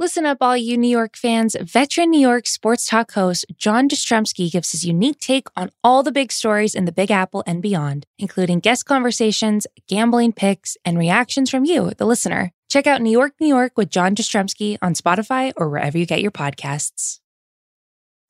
Listen 0.00 0.24
up, 0.24 0.38
all 0.40 0.56
you 0.56 0.78
New 0.78 0.88
York 0.88 1.14
fans. 1.14 1.54
Veteran 1.60 2.08
New 2.08 2.20
York 2.20 2.46
sports 2.46 2.86
talk 2.86 3.12
host 3.12 3.44
John 3.58 3.86
Jastremski 3.86 4.50
gives 4.50 4.72
his 4.72 4.82
unique 4.82 5.18
take 5.18 5.48
on 5.56 5.70
all 5.84 6.02
the 6.02 6.10
big 6.10 6.32
stories 6.32 6.74
in 6.74 6.86
the 6.86 6.90
Big 6.90 7.10
Apple 7.10 7.44
and 7.46 7.60
beyond, 7.60 8.06
including 8.18 8.60
guest 8.60 8.86
conversations, 8.86 9.66
gambling 9.88 10.32
picks, 10.32 10.78
and 10.86 10.96
reactions 10.96 11.50
from 11.50 11.66
you, 11.66 11.92
the 11.98 12.06
listener. 12.06 12.50
Check 12.70 12.86
out 12.86 13.02
New 13.02 13.10
York, 13.10 13.34
New 13.42 13.46
York 13.46 13.72
with 13.76 13.90
John 13.90 14.14
Jastremski 14.14 14.78
on 14.80 14.94
Spotify 14.94 15.52
or 15.58 15.68
wherever 15.68 15.98
you 15.98 16.06
get 16.06 16.22
your 16.22 16.30
podcasts. 16.30 17.20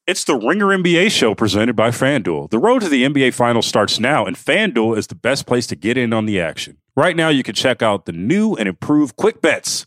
It's 0.08 0.24
the 0.24 0.34
Ringer 0.34 0.76
NBA 0.76 1.12
show 1.12 1.36
presented 1.36 1.76
by 1.76 1.90
FanDuel. 1.90 2.50
The 2.50 2.58
road 2.58 2.82
to 2.82 2.88
the 2.88 3.04
NBA 3.04 3.32
Finals 3.32 3.66
starts 3.66 4.00
now, 4.00 4.26
and 4.26 4.34
FanDuel 4.34 4.98
is 4.98 5.06
the 5.06 5.14
best 5.14 5.46
place 5.46 5.68
to 5.68 5.76
get 5.76 5.96
in 5.96 6.12
on 6.12 6.26
the 6.26 6.40
action. 6.40 6.78
Right 6.96 7.14
now, 7.14 7.28
you 7.28 7.44
can 7.44 7.54
check 7.54 7.80
out 7.80 8.06
the 8.06 8.12
new 8.12 8.56
and 8.56 8.68
improved 8.68 9.14
Quick 9.14 9.40
Bets 9.40 9.86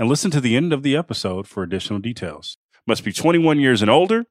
and 0.00 0.08
listen 0.08 0.30
to 0.30 0.40
the 0.40 0.56
end 0.56 0.72
of 0.72 0.82
the 0.82 0.96
episode 0.96 1.46
for 1.46 1.62
additional 1.62 1.98
details. 1.98 2.56
Must 2.86 3.04
be 3.04 3.12
21 3.12 3.60
years 3.60 3.82
and 3.82 3.90
older, 3.90 4.24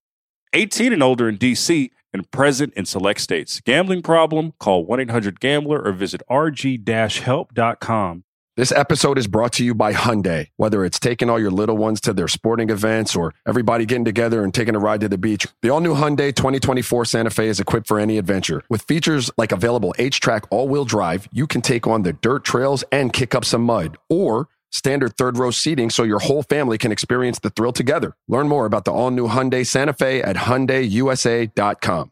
18 0.54 0.92
and 0.92 1.04
older 1.04 1.30
in 1.30 1.38
DC, 1.38 1.92
and 2.12 2.30
present 2.32 2.74
in 2.74 2.86
select 2.86 3.22
states. 3.22 3.62
Gambling 3.62 4.02
problem? 4.02 4.54
Call 4.60 4.84
1 4.84 5.00
800 5.02 5.40
Gambler 5.40 5.80
or 5.80 5.92
visit 5.92 6.24
rg 6.28 7.20
help.com. 7.20 8.24
This 8.58 8.72
episode 8.72 9.18
is 9.20 9.28
brought 9.28 9.54
to 9.54 9.64
you 9.64 9.76
by 9.76 9.94
Hyundai. 9.94 10.48
Whether 10.58 10.84
it's 10.84 11.00
taking 11.00 11.30
all 11.30 11.40
your 11.40 11.52
little 11.52 11.78
ones 11.78 12.02
to 12.02 12.14
their 12.14 12.28
sporting 12.28 12.72
events 12.72 13.16
or 13.16 13.34
everybody 13.48 13.86
getting 13.86 14.04
together 14.04 14.44
and 14.44 14.52
taking 14.54 14.76
a 14.76 14.80
ride 14.80 15.02
to 15.02 15.08
the 15.08 15.20
beach, 15.20 15.48
the 15.62 15.70
all 15.70 15.80
new 15.80 15.94
Hyundai 15.94 16.36
2024 16.36 17.06
Santa 17.06 17.30
Fe 17.30 17.48
is 17.48 17.60
equipped 17.60 17.88
for 17.88 18.00
any 18.00 18.18
adventure. 18.18 18.64
With 18.70 18.82
features 18.82 19.30
like 19.38 19.52
available 19.52 19.94
H 20.00 20.20
track 20.20 20.46
all 20.50 20.68
wheel 20.68 20.84
drive, 20.84 21.30
you 21.32 21.46
can 21.46 21.62
take 21.62 21.86
on 21.86 22.02
the 22.02 22.12
dirt 22.12 22.44
trails 22.44 22.84
and 22.92 23.14
kick 23.14 23.36
up 23.36 23.46
some 23.46 23.64
mud. 23.64 23.98
Or 24.10 24.50
standard 24.72 25.18
third 25.18 25.38
row 25.38 25.52
seating 25.52 25.90
so 25.90 26.04
your 26.04 26.20
whole 26.20 26.44
family 26.44 26.78
can 26.78 26.92
experience 26.92 27.40
the 27.40 27.50
thrill 27.50 27.74
together. 27.74 28.16
Learn 28.28 28.48
more 28.48 28.66
about 28.66 28.86
the 28.86 28.92
all 28.92 29.12
new 29.12 29.28
Hyundai 29.28 29.66
Santa 29.66 29.94
Fe 29.94 30.22
at 30.22 30.36
HyundaiUSA.com. 30.36 32.12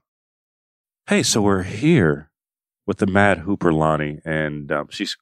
Hey, 1.07 1.23
so 1.23 1.41
we're 1.41 1.63
here 1.63 2.29
with 2.85 2.97
the 2.97 3.07
Mad 3.07 3.39
Hooper 3.39 3.71
Lani, 3.71 4.19
and 4.25 4.71
um, 4.71 4.87
she's 4.89 5.17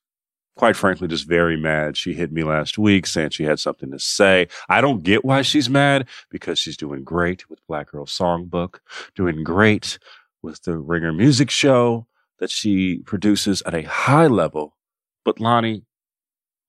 quite 0.55 0.75
frankly 0.75 1.07
just 1.07 1.27
very 1.27 1.57
mad. 1.57 1.97
She 1.97 2.13
hit 2.13 2.31
me 2.31 2.43
last 2.43 2.77
week 2.77 3.05
saying 3.05 3.31
she 3.31 3.43
had 3.43 3.59
something 3.59 3.91
to 3.91 3.99
say. 3.99 4.47
I 4.69 4.81
don't 4.81 5.03
get 5.03 5.25
why 5.25 5.41
she's 5.41 5.69
mad 5.69 6.07
because 6.29 6.57
she's 6.59 6.77
doing 6.77 7.03
great 7.03 7.49
with 7.49 7.65
Black 7.67 7.91
Girl 7.91 8.05
Songbook, 8.05 8.79
doing 9.15 9.43
great 9.43 9.99
with 10.41 10.63
the 10.63 10.77
Ringer 10.77 11.11
Music 11.11 11.49
Show 11.49 12.07
that 12.39 12.49
she 12.49 12.99
produces 12.99 13.61
at 13.65 13.73
a 13.73 13.83
high 13.83 14.27
level. 14.27 14.75
But 15.23 15.39
Lani, 15.39 15.83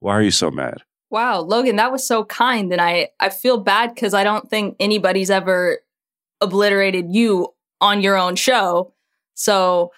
why 0.06 0.14
are 0.14 0.22
you 0.22 0.30
so 0.30 0.52
mad? 0.52 0.84
Wow, 1.10 1.40
Logan, 1.40 1.74
that 1.76 1.90
was 1.90 2.06
so 2.06 2.24
kind. 2.24 2.70
And 2.70 2.80
I, 2.80 3.08
I 3.18 3.28
feel 3.28 3.58
bad 3.58 3.92
because 3.92 4.14
I 4.14 4.22
don't 4.22 4.48
think 4.48 4.76
anybody's 4.78 5.30
ever 5.30 5.80
obliterated 6.40 7.12
you 7.12 7.52
on 7.80 8.00
your 8.00 8.16
own 8.16 8.36
show. 8.36 8.92
So 9.34 9.90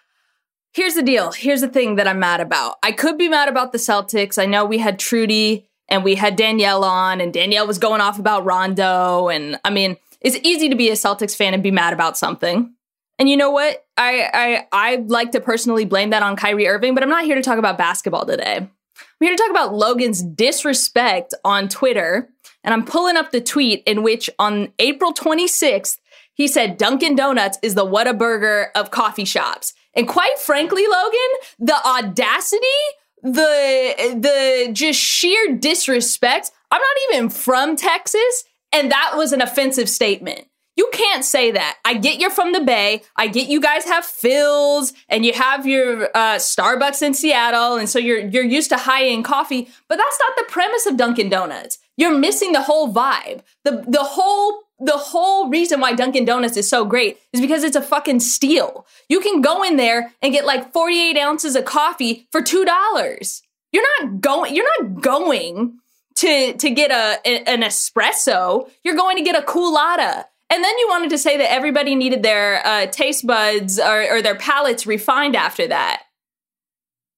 here's 0.73 0.95
the 0.95 1.03
deal. 1.03 1.33
Here's 1.33 1.61
the 1.61 1.69
thing 1.69 1.97
that 1.97 2.09
I'm 2.09 2.19
mad 2.19 2.41
about. 2.41 2.77
I 2.83 2.91
could 2.91 3.19
be 3.19 3.29
mad 3.29 3.51
about 3.51 3.73
the 3.73 3.79
Celtics. 3.79 4.41
I 4.41 4.47
know 4.47 4.65
we 4.65 4.79
had 4.79 4.99
Trudy 4.99 5.69
and 5.91 6.03
we 6.03 6.15
had 6.15 6.37
Danielle 6.37 6.85
on, 6.85 7.21
and 7.21 7.31
Danielle 7.31 7.67
was 7.67 7.79
going 7.79 8.01
off 8.01 8.19
about 8.19 8.47
Rondo. 8.47 9.29
And 9.29 9.61
I 9.63 9.69
mean, 9.69 9.99
it's 10.23 10.39
easy 10.43 10.71
to 10.71 10.75
be 10.75 10.89
a 10.89 10.95
Celtics 10.95 11.37
fan 11.37 11.53
and 11.53 11.63
be 11.63 11.71
mad 11.71 11.93
about 11.93 12.17
something. 12.17 12.73
And 13.19 13.29
you 13.29 13.37
know 13.37 13.51
what? 13.51 13.85
I 13.99 14.31
I 14.33 14.67
I 14.73 14.97
like 15.07 15.33
to 15.33 15.41
personally 15.41 15.85
blame 15.85 16.11
that 16.11 16.23
on 16.23 16.35
Kyrie 16.35 16.67
Irving, 16.67 16.95
but 16.95 17.03
I'm 17.03 17.11
not 17.11 17.27
here 17.27 17.35
to 17.35 17.43
talk 17.43 17.59
about 17.59 17.77
basketball 17.77 18.25
today. 18.25 18.69
I'm 19.21 19.27
here 19.27 19.37
to 19.37 19.43
talk 19.43 19.51
about 19.51 19.75
Logan's 19.75 20.23
disrespect 20.23 21.35
on 21.45 21.69
Twitter. 21.69 22.29
And 22.63 22.73
I'm 22.73 22.85
pulling 22.85 23.17
up 23.17 23.31
the 23.31 23.41
tweet 23.41 23.83
in 23.85 24.03
which 24.03 24.31
on 24.39 24.73
April 24.79 25.13
26th, 25.13 25.99
he 26.35 26.47
said 26.47 26.77
Dunkin' 26.77 27.17
Donuts 27.17 27.59
is 27.63 27.75
the 27.75 27.87
Whataburger 27.87 28.69
of 28.75 28.91
coffee 28.91 29.25
shops. 29.25 29.75
And 29.95 30.07
quite 30.07 30.39
frankly, 30.39 30.85
Logan, 30.87 31.19
the 31.59 31.87
audacity, 31.87 32.67
the 33.23 33.95
the 34.15 34.73
just 34.73 35.01
sheer 35.01 35.57
disrespect. 35.57 36.53
I'm 36.71 36.81
not 36.81 37.15
even 37.15 37.31
from 37.31 37.75
Texas, 37.75 38.45
and 38.73 38.93
that 38.93 39.15
was 39.17 39.33
an 39.33 39.41
offensive 39.41 39.89
statement. 39.89 40.47
You 40.79 40.89
can't 40.93 41.25
say 41.25 41.51
that. 41.51 41.79
I 41.85 41.95
get 41.95 42.21
you're 42.21 42.31
from 42.31 42.53
the 42.53 42.61
Bay. 42.61 43.03
I 43.17 43.27
get 43.27 43.49
you 43.49 43.61
guys 43.61 43.85
have 43.87 44.05
Philz 44.05 44.93
and 45.09 45.27
you 45.27 45.33
have 45.33 45.67
your 45.67 46.05
uh, 46.15 46.37
Starbucks 46.37 47.03
in 47.03 47.15
Seattle, 47.15 47.75
and 47.75 47.89
so 47.89 47.99
you're 47.99 48.21
you're 48.21 48.45
used 48.45 48.69
to 48.69 48.77
high 48.77 49.07
end 49.07 49.25
coffee. 49.25 49.69
But 49.89 49.97
that's 49.97 50.21
not 50.21 50.37
the 50.37 50.45
premise 50.45 50.87
of 50.87 50.97
Dunkin' 50.97 51.31
Donuts. 51.31 51.81
You're 51.97 52.17
missing 52.17 52.53
the 52.53 52.63
whole 52.63 52.95
vibe. 52.95 53.41
the 53.65 53.85
the 53.89 54.05
whole 54.05 54.63
the 54.79 54.97
whole 54.97 55.49
reason 55.49 55.81
why 55.81 55.95
Dunkin' 55.95 56.25
Donuts 56.25 56.57
is 56.57 56.71
so 56.71 56.85
great 56.85 57.19
is 57.33 57.41
because 57.41 57.65
it's 57.65 57.75
a 57.75 57.83
fucking 57.83 58.21
steal. 58.21 58.87
You 59.09 59.19
can 59.19 59.41
go 59.41 59.65
in 59.65 59.79
there 59.79 60.13
and 60.23 60.33
get 60.33 60.47
like 60.47 60.73
48 60.73 61.19
ounces 61.19 61.57
of 61.57 61.65
coffee 61.65 62.29
for 62.31 62.41
two 62.41 62.65
dollars. 62.65 63.43
You're 63.73 63.83
not 63.99 64.21
going. 64.21 64.55
You're 64.55 64.71
not 64.79 65.03
going 65.03 65.79
to 66.19 66.53
to 66.53 66.71
get 66.71 66.93
a, 66.93 67.27
an 67.27 67.63
espresso. 67.63 68.71
You're 68.85 68.95
going 68.95 69.17
to 69.17 69.25
get 69.25 69.35
a 69.35 69.45
Coolatta. 69.45 70.27
And 70.51 70.65
then 70.65 70.79
you 70.79 70.87
wanted 70.89 71.11
to 71.11 71.19
say 71.19 71.37
that 71.37 71.53
everybody 71.53 71.95
needed 71.95 72.23
their 72.23 72.67
uh, 72.67 72.87
taste 72.87 73.27
buds 73.27 73.79
or, 73.79 74.17
or 74.17 74.23
their 74.23 74.35
palates 74.35 74.87
refined 74.87 75.37
after 75.37 75.67
that. 75.67 76.05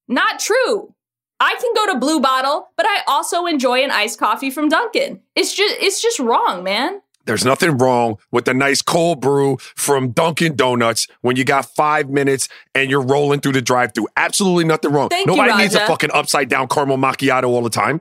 Not 0.09 0.41
true. 0.41 0.95
I 1.39 1.55
can 1.55 1.73
go 1.75 1.93
to 1.93 1.99
Blue 1.99 2.21
Bottle, 2.21 2.69
but 2.77 2.87
I 2.87 3.03
also 3.07 3.47
enjoy 3.47 3.83
an 3.83 3.91
iced 3.91 4.19
coffee 4.19 4.51
from 4.51 4.69
Dunkin'. 4.69 5.21
It's 5.35 5.55
just 5.55 5.77
it's 5.81 6.03
just 6.03 6.19
wrong, 6.19 6.63
man. 6.63 7.01
There's 7.25 7.45
nothing 7.45 7.79
wrong 7.79 8.19
with 8.33 8.49
a 8.49 8.55
nice 8.55 8.83
cold 8.83 9.21
brew 9.21 9.57
from 9.77 10.11
Dunkin' 10.11 10.57
Donuts 10.57 11.07
when 11.21 11.37
you 11.37 11.45
got 11.45 11.65
five 11.65 12.11
minutes 12.11 12.49
and 12.75 12.91
you're 12.91 13.03
rolling 13.03 13.41
through 13.41 13.53
the 13.53 13.63
drive-through. 13.63 14.09
Absolutely 14.17 14.65
nothing 14.65 14.91
wrong. 14.91 15.11
Thank 15.11 15.29
Nobody 15.29 15.53
you, 15.53 15.59
needs 15.59 15.75
a 15.75 15.87
fucking 15.87 16.11
upside 16.13 16.49
down 16.49 16.67
caramel 16.67 16.97
macchiato 16.97 17.45
all 17.45 17.63
the 17.63 17.71
time. 17.71 18.01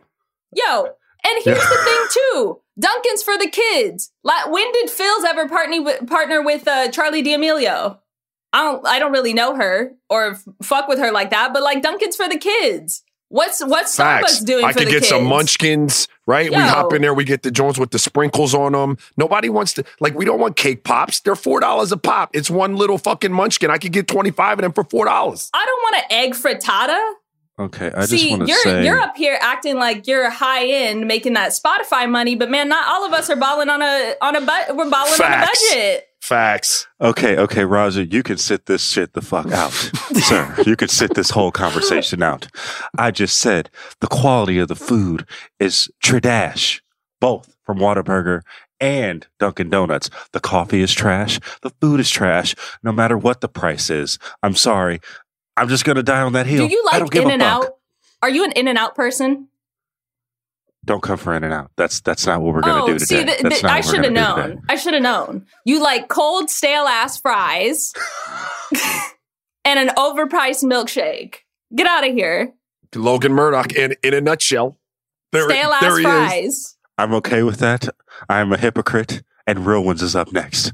Yo, 0.55 0.85
and 0.85 1.43
here's 1.43 1.61
the 1.61 1.77
thing 1.83 2.05
too. 2.11 2.61
Dunkin's 2.79 3.23
for 3.23 3.37
the 3.37 3.49
kids. 3.49 4.11
Like, 4.23 4.49
when 4.49 4.71
did 4.71 4.89
Philz 4.89 5.25
ever 5.25 5.47
partner 5.47 5.81
with, 5.81 6.07
partner 6.07 6.41
with 6.41 6.67
uh, 6.67 6.89
Charlie 6.91 7.21
D'Amelio? 7.21 7.99
I 8.51 8.63
don't. 8.63 8.87
I 8.87 8.97
don't 8.97 9.11
really 9.11 9.33
know 9.33 9.55
her 9.55 9.91
or 10.09 10.31
f- 10.31 10.43
fuck 10.63 10.87
with 10.87 10.97
her 10.97 11.11
like 11.11 11.29
that. 11.29 11.53
But 11.53 11.61
like, 11.61 11.83
Dunkin's 11.83 12.15
for 12.15 12.27
the 12.27 12.37
kids. 12.37 13.03
What's 13.27 13.63
what's 13.63 13.95
Facts. 13.95 14.39
Starbucks 14.39 14.45
doing 14.45 14.67
for 14.67 14.73
the 14.73 14.79
case? 14.79 14.81
I 14.81 14.85
could 14.85 14.91
get 14.91 14.99
kids? 15.01 15.09
some 15.09 15.25
munchkins, 15.25 16.07
right? 16.25 16.49
We 16.49 16.55
hop 16.55 16.91
in 16.93 17.03
there, 17.03 17.13
we 17.13 17.25
get 17.25 17.43
the 17.43 17.51
Jones 17.51 17.77
with 17.77 17.91
the 17.91 17.99
sprinkles 17.99 18.55
on 18.55 18.71
them. 18.71 18.97
Nobody 19.17 19.49
wants 19.49 19.73
to 19.73 19.83
like 19.99 20.15
we 20.15 20.25
don't 20.25 20.39
want 20.39 20.55
cake 20.55 20.83
pops. 20.83 21.19
They're 21.19 21.35
four 21.35 21.59
dollars 21.59 21.91
a 21.91 21.97
pop. 21.97 22.31
It's 22.33 22.49
one 22.49 22.75
little 22.75 22.97
fucking 22.97 23.31
munchkin. 23.31 23.69
I 23.69 23.77
could 23.77 23.91
get 23.91 24.07
25 24.07 24.57
of 24.57 24.63
them 24.63 24.73
for 24.73 24.83
four 24.83 25.05
dollars. 25.05 25.51
I 25.53 25.63
don't 25.63 25.81
want 25.83 25.95
an 25.97 26.17
egg 26.17 26.33
frittata. 26.33 27.13
Okay, 27.59 27.91
I 27.93 28.01
just 28.05 28.11
See, 28.11 28.29
want 28.29 28.43
to 28.43 28.47
you're 28.47 28.57
say. 28.61 28.85
you're 28.85 28.99
up 28.99 29.17
here 29.17 29.37
acting 29.41 29.75
like 29.75 30.07
you're 30.07 30.29
high 30.29 30.65
end, 30.65 31.05
making 31.07 31.33
that 31.33 31.51
Spotify 31.51 32.09
money, 32.09 32.35
but 32.35 32.49
man, 32.49 32.69
not 32.69 32.87
all 32.87 33.05
of 33.05 33.11
us 33.11 33.29
are 33.29 33.35
balling 33.35 33.67
on 33.69 33.81
a 33.81 34.15
on 34.21 34.35
a 34.37 34.41
but 34.41 34.69
we're 34.77 34.89
balling 34.89 35.11
on 35.11 35.13
a 35.13 35.17
Facts. 35.17 35.69
budget. 35.69 36.05
Facts. 36.21 36.87
Okay, 37.01 37.37
okay, 37.37 37.65
Raja, 37.65 38.05
you 38.05 38.23
can 38.23 38.37
sit 38.37 38.65
this 38.65 38.87
shit 38.87 39.13
the 39.13 39.21
fuck 39.21 39.51
out. 39.51 39.71
Sir, 40.13 40.55
you 40.65 40.75
can 40.77 40.87
sit 40.87 41.15
this 41.15 41.31
whole 41.31 41.51
conversation 41.51 42.21
out. 42.23 42.47
I 42.97 43.11
just 43.11 43.39
said 43.39 43.69
the 43.99 44.07
quality 44.07 44.57
of 44.59 44.67
the 44.69 44.75
food 44.75 45.25
is 45.59 45.89
tradash, 46.03 46.81
both 47.19 47.55
from 47.65 47.79
Whataburger 47.79 48.41
and 48.79 49.27
Dunkin' 49.39 49.69
Donuts. 49.69 50.09
The 50.31 50.39
coffee 50.39 50.81
is 50.81 50.93
trash. 50.93 51.39
The 51.61 51.71
food 51.81 51.99
is 51.99 52.09
trash, 52.09 52.55
no 52.83 52.91
matter 52.91 53.17
what 53.17 53.41
the 53.41 53.49
price 53.49 53.89
is. 53.89 54.17
I'm 54.43 54.55
sorry. 54.55 54.99
I'm 55.59 55.67
just 55.69 55.85
going 55.85 55.97
to 55.97 56.03
die 56.03 56.21
on 56.21 56.33
that 56.33 56.45
hill. 56.45 56.67
Do 56.67 56.73
you 56.73 56.83
I 56.89 56.95
like 56.95 56.99
don't 56.99 57.11
give 57.11 57.23
In 57.23 57.29
a 57.29 57.33
and 57.33 57.41
fuck. 57.41 57.63
Out? 57.65 57.71
Are 58.21 58.29
you 58.29 58.43
an 58.43 58.51
In 58.53 58.67
and 58.67 58.77
Out 58.77 58.95
person? 58.95 59.47
Don't 60.85 61.03
come 61.03 61.17
for 61.17 61.33
In 61.35 61.43
and 61.43 61.53
Out. 61.53 61.71
That's 61.75 61.99
that's 62.01 62.25
not 62.25 62.41
what 62.41 62.55
we're 62.55 62.61
going 62.61 62.77
to 62.77 62.83
oh, 62.83 62.87
do 62.87 62.93
today. 62.99 63.05
see, 63.05 63.25
th- 63.25 63.39
That's 63.41 63.61
th- 63.61 63.65
I 63.65 63.81
should 63.81 64.03
have 64.05 64.13
gonna 64.13 64.35
do 64.35 64.41
today. 64.41 64.55
known. 64.55 64.61
I 64.69 64.75
should 64.75 64.93
have 64.93 65.03
known. 65.03 65.45
You 65.65 65.81
like 65.83 66.07
cold, 66.07 66.49
stale 66.49 66.85
ass 66.85 67.19
fries 67.19 67.93
and 69.65 69.79
an 69.79 69.89
overpriced 69.95 70.63
milkshake. 70.63 71.35
Get 71.75 71.85
out 71.85 72.07
of 72.07 72.13
here. 72.13 72.53
Logan 72.95 73.33
Murdock 73.33 73.73
in, 73.73 73.95
in 74.03 74.13
a 74.13 74.21
nutshell. 74.21 74.77
There, 75.31 75.47
stale 75.47 75.69
ass 75.71 75.81
there 75.81 75.97
he 75.99 75.99
is. 75.99 76.03
fries. 76.05 76.75
I'm 76.97 77.13
okay 77.15 77.43
with 77.43 77.59
that. 77.59 77.87
I'm 78.29 78.51
a 78.51 78.57
hypocrite 78.57 79.21
and 79.45 79.65
Real 79.65 79.83
Ones 79.83 80.01
is 80.01 80.15
up 80.15 80.31
next. 80.31 80.73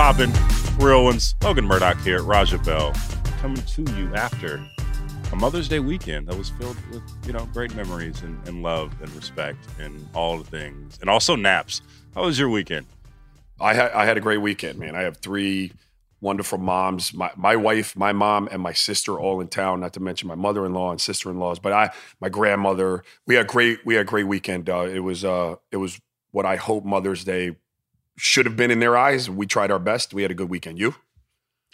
Poppin'? 0.00 0.32
Real 0.78 1.04
Ones. 1.04 1.34
Logan 1.42 1.66
Murdock 1.66 2.00
here, 2.00 2.20
at 2.20 2.22
Raja 2.22 2.56
Bell, 2.56 2.94
coming 3.42 3.62
to 3.62 3.82
you 3.98 4.10
after 4.14 4.58
a 5.30 5.36
Mother's 5.36 5.68
Day 5.68 5.78
weekend 5.78 6.26
that 6.26 6.38
was 6.38 6.48
filled 6.48 6.78
with, 6.90 7.02
you 7.26 7.34
know, 7.34 7.46
great 7.52 7.74
memories 7.74 8.22
and, 8.22 8.48
and 8.48 8.62
love 8.62 8.94
and 9.02 9.12
respect 9.12 9.58
and 9.78 10.08
all 10.14 10.38
the 10.38 10.44
things. 10.44 10.96
And 11.02 11.10
also 11.10 11.36
naps. 11.36 11.82
How 12.14 12.22
was 12.22 12.38
your 12.38 12.48
weekend? 12.48 12.86
I 13.60 13.74
had 13.74 13.90
I 13.92 14.06
had 14.06 14.16
a 14.16 14.22
great 14.22 14.38
weekend, 14.38 14.78
man. 14.78 14.96
I 14.96 15.02
have 15.02 15.18
three 15.18 15.70
wonderful 16.22 16.56
moms. 16.56 17.12
My 17.12 17.30
my 17.36 17.54
wife, 17.54 17.94
my 17.94 18.14
mom, 18.14 18.48
and 18.50 18.62
my 18.62 18.72
sister 18.72 19.20
all 19.20 19.42
in 19.42 19.48
town. 19.48 19.80
Not 19.80 19.92
to 19.92 20.00
mention 20.00 20.28
my 20.28 20.34
mother 20.34 20.64
in 20.64 20.72
law 20.72 20.92
and 20.92 20.98
sister 20.98 21.28
in 21.30 21.38
laws. 21.38 21.58
But 21.58 21.74
I, 21.74 21.90
my 22.22 22.30
grandmother. 22.30 23.04
We 23.26 23.34
had 23.34 23.48
great. 23.48 23.84
We 23.84 23.96
had 23.96 24.06
a 24.06 24.08
great 24.08 24.26
weekend. 24.26 24.70
Uh, 24.70 24.84
it 24.84 25.00
was 25.00 25.26
uh, 25.26 25.56
it 25.70 25.76
was 25.76 26.00
what 26.30 26.46
I 26.46 26.56
hope 26.56 26.86
Mother's 26.86 27.22
Day 27.22 27.56
should 28.20 28.46
have 28.46 28.56
been 28.56 28.70
in 28.70 28.80
their 28.80 28.96
eyes. 28.96 29.30
We 29.30 29.46
tried 29.46 29.70
our 29.70 29.78
best. 29.78 30.14
We 30.14 30.22
had 30.22 30.30
a 30.30 30.34
good 30.34 30.50
weekend. 30.50 30.78
You? 30.78 30.94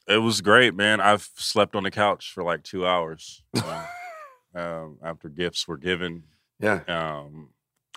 It 0.08 0.18
was 0.18 0.40
great, 0.40 0.74
man. 0.74 1.00
I've 1.00 1.28
slept 1.34 1.74
on 1.74 1.82
the 1.82 1.90
couch 1.90 2.32
for 2.32 2.44
like 2.44 2.62
two 2.62 2.86
hours 2.86 3.42
uh, 3.56 3.86
um, 4.54 4.98
after 5.02 5.28
gifts 5.28 5.66
were 5.66 5.76
given. 5.76 6.22
Yeah. 6.60 6.80
Um, 6.86 7.48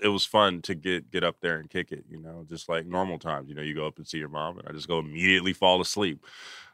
it 0.01 0.07
was 0.07 0.25
fun 0.25 0.61
to 0.63 0.75
get 0.75 1.11
get 1.11 1.23
up 1.23 1.37
there 1.41 1.57
and 1.57 1.69
kick 1.69 1.91
it. 1.91 2.05
You 2.09 2.19
know, 2.19 2.45
just 2.49 2.69
like 2.69 2.85
normal 2.85 3.19
times. 3.19 3.49
You 3.49 3.55
know, 3.55 3.61
you 3.61 3.75
go 3.75 3.85
up 3.85 3.97
and 3.97 4.07
see 4.07 4.17
your 4.17 4.29
mom, 4.29 4.57
and 4.57 4.67
I 4.67 4.71
just 4.71 4.87
go 4.87 4.99
immediately 4.99 5.53
fall 5.53 5.81
asleep. 5.81 6.25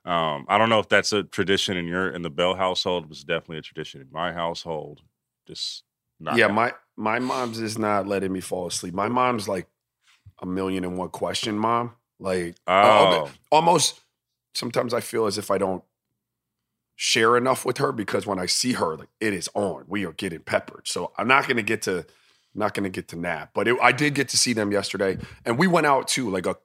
Um, 0.05 0.45
I 0.47 0.57
don't 0.57 0.69
know 0.69 0.79
if 0.79 0.87
that's 0.87 1.11
a 1.11 1.23
tradition 1.23 1.75
in 1.75 1.87
your 1.87 2.09
in 2.09 2.21
the 2.21 2.29
Bell 2.29 2.55
household. 2.55 3.03
It 3.03 3.09
was 3.09 3.23
definitely 3.23 3.57
a 3.57 3.63
tradition 3.63 4.01
in 4.01 4.07
my 4.11 4.31
household. 4.31 5.01
Just 5.47 5.83
not 6.19 6.37
yeah. 6.37 6.47
My 6.47 6.73
my 6.95 7.19
mom's 7.19 7.59
is 7.59 7.77
not 7.77 8.07
letting 8.07 8.31
me 8.31 8.39
fall 8.39 8.67
asleep. 8.67 8.93
My 8.93 9.09
mom's 9.09 9.47
like 9.47 9.67
a 10.41 10.45
million 10.45 10.83
and 10.83 10.97
one 10.97 11.09
question 11.09 11.57
mom. 11.57 11.93
Like 12.19 12.55
oh. 12.67 13.29
almost 13.51 14.01
sometimes 14.53 14.93
I 14.93 15.01
feel 15.01 15.25
as 15.25 15.37
if 15.37 15.51
I 15.51 15.57
don't 15.57 15.83
share 16.95 17.35
enough 17.35 17.65
with 17.65 17.77
her 17.77 17.91
because 17.91 18.25
when 18.25 18.39
I 18.39 18.45
see 18.45 18.73
her, 18.73 18.95
like 18.95 19.09
it 19.19 19.33
is 19.33 19.49
on. 19.53 19.85
We 19.87 20.05
are 20.05 20.13
getting 20.13 20.39
peppered. 20.39 20.87
So 20.87 21.11
I'm 21.17 21.27
not 21.27 21.47
gonna 21.47 21.63
get 21.63 21.81
to 21.83 22.05
not 22.53 22.73
gonna 22.73 22.89
get 22.89 23.09
to 23.09 23.15
nap. 23.15 23.51
But 23.53 23.67
it, 23.67 23.77
I 23.81 23.91
did 23.91 24.15
get 24.15 24.29
to 24.29 24.37
see 24.37 24.53
them 24.53 24.71
yesterday, 24.71 25.17
and 25.45 25.57
we 25.57 25.67
went 25.67 25.87
out 25.87 26.07
too. 26.07 26.29
Like 26.29 26.45
a 26.45 26.57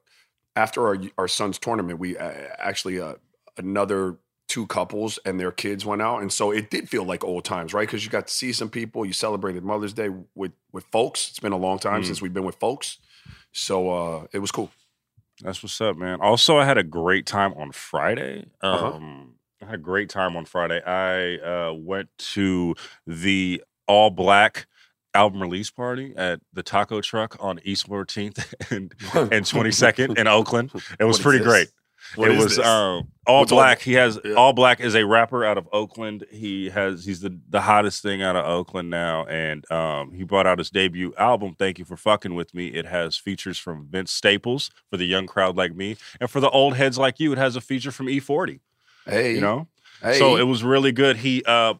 after 0.55 0.87
our 0.87 0.97
our 1.17 1.27
son's 1.27 1.59
tournament, 1.59 1.99
we 1.99 2.17
uh, 2.17 2.31
actually 2.57 2.99
uh, 2.99 3.15
another 3.57 4.17
two 4.47 4.67
couples 4.67 5.17
and 5.25 5.39
their 5.39 5.51
kids 5.51 5.85
went 5.85 6.01
out, 6.01 6.21
and 6.21 6.31
so 6.31 6.51
it 6.51 6.69
did 6.69 6.89
feel 6.89 7.03
like 7.03 7.23
old 7.23 7.45
times, 7.45 7.73
right? 7.73 7.87
Because 7.87 8.03
you 8.03 8.11
got 8.11 8.27
to 8.27 8.33
see 8.33 8.51
some 8.51 8.69
people. 8.69 9.05
You 9.05 9.13
celebrated 9.13 9.63
Mother's 9.63 9.93
Day 9.93 10.09
with 10.35 10.53
with 10.71 10.85
folks. 10.85 11.29
It's 11.29 11.39
been 11.39 11.53
a 11.53 11.57
long 11.57 11.79
time 11.79 12.01
mm. 12.01 12.05
since 12.05 12.21
we've 12.21 12.33
been 12.33 12.45
with 12.45 12.55
folks. 12.55 12.97
So 13.51 13.89
uh, 13.89 14.27
it 14.31 14.39
was 14.39 14.51
cool. 14.51 14.71
That's 15.41 15.63
what's 15.63 15.79
up, 15.81 15.97
man. 15.97 16.21
Also, 16.21 16.57
I 16.57 16.65
had 16.65 16.77
a 16.77 16.83
great 16.83 17.25
time 17.25 17.53
on 17.55 17.71
Friday. 17.71 18.45
Uh-huh. 18.61 18.93
Um, 18.93 19.35
uh-huh. 19.61 19.67
I 19.67 19.71
had 19.71 19.75
a 19.75 19.83
great 19.83 20.09
time 20.09 20.35
on 20.35 20.45
Friday. 20.45 20.81
I 20.83 21.37
uh, 21.37 21.73
went 21.73 22.09
to 22.33 22.75
the 23.05 23.63
all 23.87 24.09
black 24.09 24.67
album 25.13 25.41
release 25.41 25.69
party 25.69 26.13
at 26.15 26.39
the 26.53 26.63
taco 26.63 27.01
truck 27.01 27.35
on 27.39 27.59
East 27.63 27.89
14th 27.89 28.53
and, 28.71 28.93
and 29.31 29.45
22nd 29.45 30.17
in 30.17 30.27
Oakland. 30.27 30.71
It 30.99 31.03
was 31.03 31.19
pretty 31.19 31.43
great. 31.43 31.69
What 32.15 32.31
it 32.31 32.37
was 32.37 32.59
um, 32.59 33.07
all 33.25 33.41
What's 33.41 33.51
black. 33.51 33.77
All, 33.77 33.83
he 33.83 33.93
has 33.93 34.19
yeah. 34.23 34.33
all 34.33 34.53
black 34.53 34.79
is 34.79 34.95
a 34.95 35.05
rapper 35.05 35.45
out 35.45 35.57
of 35.57 35.67
Oakland. 35.71 36.25
He 36.29 36.69
has 36.69 37.05
he's 37.05 37.21
the 37.21 37.37
the 37.49 37.61
hottest 37.61 38.01
thing 38.01 38.21
out 38.21 38.35
of 38.35 38.45
Oakland 38.45 38.89
now, 38.89 39.25
and 39.25 39.69
um, 39.71 40.13
he 40.13 40.23
brought 40.23 40.47
out 40.47 40.57
his 40.57 40.69
debut 40.69 41.13
album. 41.17 41.55
Thank 41.57 41.79
you 41.79 41.85
for 41.85 41.97
fucking 41.97 42.35
with 42.35 42.53
me. 42.53 42.67
It 42.67 42.85
has 42.85 43.17
features 43.17 43.57
from 43.57 43.87
Vince 43.89 44.11
Staples 44.11 44.71
for 44.89 44.97
the 44.97 45.05
young 45.05 45.27
crowd 45.27 45.55
like 45.55 45.75
me, 45.75 45.97
and 46.19 46.29
for 46.29 46.39
the 46.39 46.49
old 46.49 46.75
heads 46.75 46.97
like 46.97 47.19
you, 47.19 47.31
it 47.31 47.37
has 47.37 47.55
a 47.55 47.61
feature 47.61 47.91
from 47.91 48.07
E40. 48.07 48.59
Hey, 49.05 49.35
you 49.35 49.41
know. 49.41 49.67
Hey. 50.01 50.17
So 50.17 50.35
it 50.35 50.43
was 50.43 50.63
really 50.63 50.91
good. 50.91 51.17
He 51.17 51.43
uh 51.45 51.75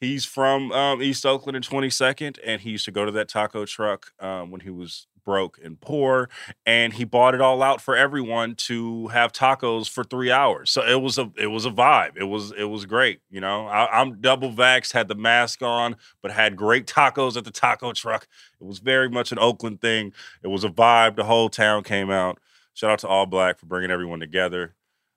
he's 0.00 0.24
from 0.24 0.70
um, 0.72 1.02
East 1.02 1.24
Oakland 1.26 1.56
and 1.56 1.66
22nd, 1.66 2.38
and 2.44 2.60
he 2.60 2.70
used 2.70 2.84
to 2.84 2.90
go 2.90 3.04
to 3.04 3.12
that 3.12 3.28
taco 3.28 3.64
truck 3.64 4.12
um, 4.20 4.50
when 4.50 4.60
he 4.60 4.70
was 4.70 5.06
broke 5.24 5.58
and 5.62 5.80
poor 5.80 6.28
and 6.66 6.92
he 6.92 7.04
bought 7.04 7.34
it 7.34 7.40
all 7.40 7.62
out 7.62 7.80
for 7.80 7.96
everyone 7.96 8.54
to 8.54 9.08
have 9.08 9.32
tacos 9.32 9.88
for 9.88 10.04
three 10.04 10.30
hours. 10.30 10.70
So 10.70 10.82
it 10.82 11.00
was 11.00 11.18
a 11.18 11.30
it 11.36 11.48
was 11.48 11.64
a 11.64 11.70
vibe. 11.70 12.16
It 12.16 12.24
was 12.24 12.52
it 12.52 12.64
was 12.64 12.86
great 12.86 13.20
you 13.30 13.40
know? 13.40 13.66
I, 13.66 14.00
am 14.00 14.20
double 14.20 14.52
vaxxed 14.52 14.92
had 14.92 15.08
the 15.08 15.14
mask 15.14 15.62
on 15.62 15.96
but 16.22 16.30
had 16.30 16.56
great 16.56 16.86
tacos 16.86 17.36
at 17.36 17.44
the 17.44 17.50
taco 17.50 17.92
truck. 17.92 18.26
It 18.60 18.64
was 18.64 18.78
very 18.78 19.08
much 19.08 19.32
an 19.32 19.38
oakland 19.38 19.80
thing. 19.80 20.12
It 20.42 20.48
was 20.48 20.64
a 20.64 20.68
vibe. 20.68 21.16
The 21.16 21.24
whole 21.24 21.48
town 21.48 21.82
came 21.84 22.10
out. 22.10 22.38
Shout 22.74 22.90
out 22.90 22.98
to 23.00 23.08
all 23.08 23.26
black 23.26 23.58
for 23.58 23.66
bringing 23.66 23.90
everyone 23.90 24.20
together. 24.20 24.74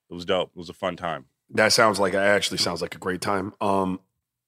It 0.09 0.13
was 0.13 0.25
dope. 0.25 0.51
It 0.55 0.57
was 0.57 0.69
a 0.69 0.73
fun 0.73 0.95
time. 0.95 1.25
That 1.49 1.73
sounds 1.73 1.99
like 1.99 2.13
it 2.13 2.17
actually 2.17 2.57
sounds 2.57 2.81
like 2.81 2.95
a 2.95 2.99
great 2.99 3.21
time. 3.21 3.53
Um 3.61 3.99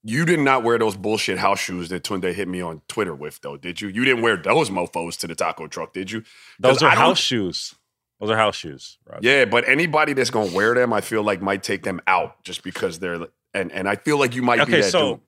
you 0.04 0.26
did 0.26 0.40
not 0.40 0.64
wear 0.64 0.78
those 0.78 0.96
bullshit 0.96 1.38
house 1.38 1.60
shoes 1.60 1.90
that 1.90 2.04
Tunde 2.04 2.34
hit 2.34 2.48
me 2.48 2.62
on 2.62 2.82
Twitter 2.88 3.14
with, 3.14 3.40
though, 3.42 3.58
did 3.58 3.82
you? 3.82 3.90
You 3.90 4.06
didn't 4.06 4.22
wear 4.22 4.38
those 4.38 4.70
mofos 4.70 5.18
to 5.20 5.28
the 5.28 5.36
taco 5.36 5.68
truck, 5.68 5.94
did 5.94 6.12
you? 6.12 6.24
Those 6.60 6.82
are 6.82 6.90
house 6.90 7.20
shoes. 7.20 7.76
Those 8.20 8.32
are 8.32 8.38
house 8.38 8.56
shoes. 8.56 8.98
Raja. 9.06 9.20
Yeah, 9.22 9.46
but 9.46 9.68
anybody 9.68 10.14
that's 10.14 10.30
gonna 10.30 10.52
wear 10.54 10.76
them, 10.76 10.92
I 10.92 11.02
feel 11.02 11.24
like 11.24 11.42
might 11.42 11.64
take 11.64 11.84
them 11.84 12.02
out 12.08 12.44
just 12.44 12.64
because 12.64 13.00
they're 13.00 13.28
and 13.54 13.72
and 13.72 13.88
I 13.88 13.96
feel 13.96 14.20
like 14.20 14.36
you 14.36 14.42
might 14.42 14.60
okay, 14.62 14.72
be 14.72 14.82
that 14.82 14.92
so, 14.92 15.16
dude. 15.16 15.22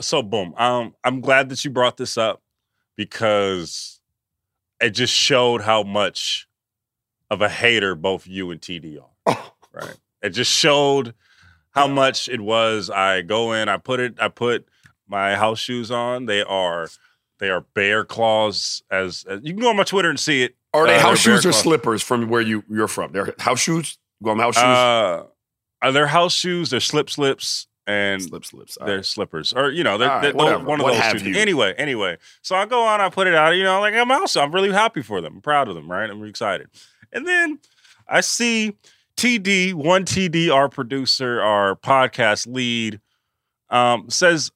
So 0.00 0.22
boom. 0.22 0.54
Um, 0.56 0.94
I'm 1.04 1.20
glad 1.20 1.48
that 1.50 1.64
you 1.64 1.70
brought 1.70 1.96
this 1.96 2.16
up 2.16 2.42
because 2.96 4.00
it 4.80 4.90
just 4.90 5.12
showed 5.12 5.62
how 5.62 5.82
much 5.82 6.48
of 7.30 7.42
a 7.42 7.48
hater 7.48 7.94
both 7.94 8.26
you 8.26 8.50
and 8.50 8.60
TD 8.60 8.98
are. 8.98 9.10
Oh. 9.26 9.52
Right. 9.70 9.96
It 10.22 10.30
just 10.30 10.50
showed 10.50 11.14
how 11.78 11.88
much 11.88 12.28
it 12.28 12.40
was. 12.40 12.90
I 12.90 13.22
go 13.22 13.52
in, 13.52 13.68
I 13.68 13.76
put 13.76 14.00
it, 14.00 14.14
I 14.20 14.28
put 14.28 14.66
my 15.06 15.34
house 15.34 15.58
shoes 15.58 15.90
on. 15.90 16.26
They 16.26 16.42
are 16.42 16.88
they 17.38 17.50
are 17.50 17.62
bear 17.74 18.04
claws. 18.04 18.82
As, 18.90 19.24
as 19.28 19.40
you 19.42 19.52
can 19.52 19.60
go 19.60 19.70
on 19.70 19.76
my 19.76 19.84
Twitter 19.84 20.10
and 20.10 20.18
see 20.18 20.42
it. 20.42 20.56
Are 20.74 20.86
they 20.86 20.96
uh, 20.96 21.00
house 21.00 21.18
shoes 21.18 21.46
or 21.46 21.50
claws. 21.50 21.62
slippers 21.62 22.02
from 22.02 22.28
where 22.28 22.42
you 22.42 22.64
you're 22.68 22.88
from? 22.88 23.12
They're 23.12 23.34
house 23.38 23.60
shoes. 23.60 23.98
Go 24.22 24.30
on 24.30 24.38
house 24.38 24.56
shoes. 24.56 24.64
Uh, 24.64 25.24
are 25.80 25.92
they 25.92 26.06
house 26.06 26.34
shoes? 26.34 26.70
They're 26.70 26.80
slip 26.80 27.08
slips 27.08 27.68
and 27.86 28.22
slip 28.22 28.44
slips. 28.44 28.76
All 28.76 28.86
they're 28.86 28.96
right. 28.96 29.04
slippers, 29.04 29.52
or 29.54 29.70
you 29.70 29.82
know, 29.82 29.96
they're, 29.96 30.08
right, 30.08 30.22
they're 30.22 30.58
one 30.58 30.80
of 30.80 30.84
what 30.84 31.12
those 31.12 31.22
two. 31.22 31.30
You? 31.30 31.38
Anyway, 31.38 31.74
anyway, 31.78 32.18
so 32.42 32.54
I 32.54 32.66
go 32.66 32.82
on, 32.82 33.00
I 33.00 33.08
put 33.08 33.26
it 33.26 33.34
out. 33.34 33.56
You 33.56 33.64
know, 33.64 33.80
like 33.80 33.94
I'm 33.94 34.10
also, 34.10 34.42
I'm 34.42 34.52
really 34.52 34.72
happy 34.72 35.02
for 35.02 35.20
them. 35.20 35.36
I'm 35.36 35.40
proud 35.40 35.68
of 35.68 35.74
them. 35.74 35.90
Right, 35.90 36.08
I'm 36.08 36.22
excited. 36.24 36.68
And 37.12 37.26
then 37.26 37.60
I 38.06 38.20
see 38.20 38.76
TD, 39.18 39.74
one 39.74 40.04
TD, 40.04 40.54
our 40.54 40.68
producer, 40.68 41.42
our 41.42 41.74
podcast 41.74 42.46
lead, 42.46 43.00
um, 43.68 44.08
says 44.08 44.52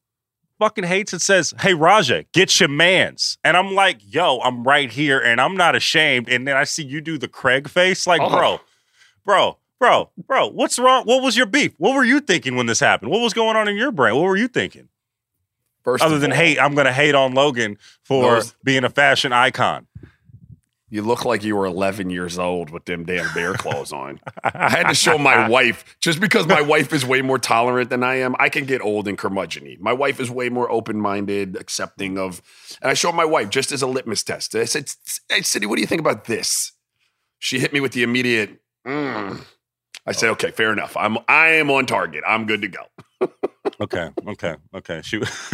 fucking 0.60 0.84
hates 0.84 1.12
it 1.12 1.20
says, 1.20 1.52
Hey 1.58 1.74
Raja, 1.74 2.24
get 2.32 2.60
your 2.60 2.68
mans. 2.68 3.38
And 3.42 3.56
I'm 3.56 3.74
like, 3.74 3.98
yo, 4.00 4.38
I'm 4.38 4.62
right 4.62 4.88
here 4.88 5.18
and 5.18 5.40
I'm 5.40 5.56
not 5.56 5.74
ashamed. 5.74 6.28
And 6.28 6.46
then 6.46 6.56
I 6.56 6.62
see 6.62 6.84
you 6.84 7.00
do 7.00 7.18
the 7.18 7.26
Craig 7.26 7.68
face, 7.68 8.06
like, 8.06 8.20
oh. 8.20 8.30
bro, 8.30 8.60
bro, 9.24 9.58
bro, 9.80 10.10
bro, 10.28 10.46
what's 10.46 10.78
wrong? 10.78 11.02
What 11.06 11.24
was 11.24 11.36
your 11.36 11.46
beef? 11.46 11.74
What 11.78 11.96
were 11.96 12.04
you 12.04 12.20
thinking 12.20 12.54
when 12.54 12.66
this 12.66 12.78
happened? 12.78 13.10
What 13.10 13.20
was 13.20 13.34
going 13.34 13.56
on 13.56 13.66
in 13.66 13.74
your 13.76 13.90
brain? 13.90 14.14
What 14.14 14.22
were 14.22 14.36
you 14.36 14.46
thinking? 14.46 14.88
First 15.82 16.04
Other 16.04 16.20
than 16.20 16.30
all, 16.30 16.38
hate, 16.38 16.60
I'm 16.60 16.76
gonna 16.76 16.92
hate 16.92 17.16
on 17.16 17.34
Logan 17.34 17.76
for 18.04 18.36
those, 18.36 18.54
being 18.62 18.84
a 18.84 18.90
fashion 18.90 19.32
icon. 19.32 19.88
You 20.92 21.00
look 21.00 21.24
like 21.24 21.42
you 21.42 21.56
were 21.56 21.64
11 21.64 22.10
years 22.10 22.38
old 22.38 22.68
with 22.68 22.84
them 22.84 23.06
damn 23.06 23.32
bear 23.32 23.54
claws 23.58 23.94
on. 23.94 24.20
I 24.44 24.68
had 24.68 24.88
to 24.88 24.94
show 24.94 25.16
my 25.16 25.48
wife, 25.56 25.96
just 26.00 26.20
because 26.20 26.46
my 26.46 26.60
wife 26.60 26.92
is 26.92 27.06
way 27.06 27.22
more 27.22 27.38
tolerant 27.38 27.88
than 27.88 28.04
I 28.04 28.16
am, 28.16 28.36
I 28.38 28.50
can 28.50 28.66
get 28.66 28.82
old 28.82 29.08
and 29.08 29.16
curmudgeony. 29.16 29.80
My 29.80 29.94
wife 29.94 30.20
is 30.20 30.30
way 30.30 30.50
more 30.50 30.70
open 30.70 31.00
minded, 31.00 31.56
accepting 31.56 32.18
of. 32.18 32.42
And 32.82 32.90
I 32.90 32.94
showed 32.94 33.14
my 33.14 33.24
wife 33.24 33.48
just 33.48 33.72
as 33.72 33.80
a 33.80 33.86
litmus 33.86 34.22
test. 34.22 34.54
I 34.54 34.66
said, 34.66 34.90
Hey, 35.30 35.40
City, 35.40 35.64
what 35.64 35.76
do 35.76 35.80
you 35.80 35.86
think 35.86 36.02
about 36.02 36.26
this? 36.26 36.72
She 37.38 37.58
hit 37.58 37.72
me 37.72 37.80
with 37.80 37.92
the 37.92 38.02
immediate, 38.02 38.60
mm. 38.86 39.40
I 40.06 40.12
said, 40.12 40.28
okay, 40.30 40.50
fair 40.50 40.74
enough. 40.74 40.94
I'm 40.96 41.16
I 41.26 41.52
am 41.52 41.70
on 41.70 41.86
target. 41.86 42.22
I'm 42.26 42.46
good 42.46 42.62
to 42.62 42.68
go. 42.68 42.82
okay, 43.80 44.10
okay, 44.26 44.56
okay. 44.74 45.02
She, 45.02 45.18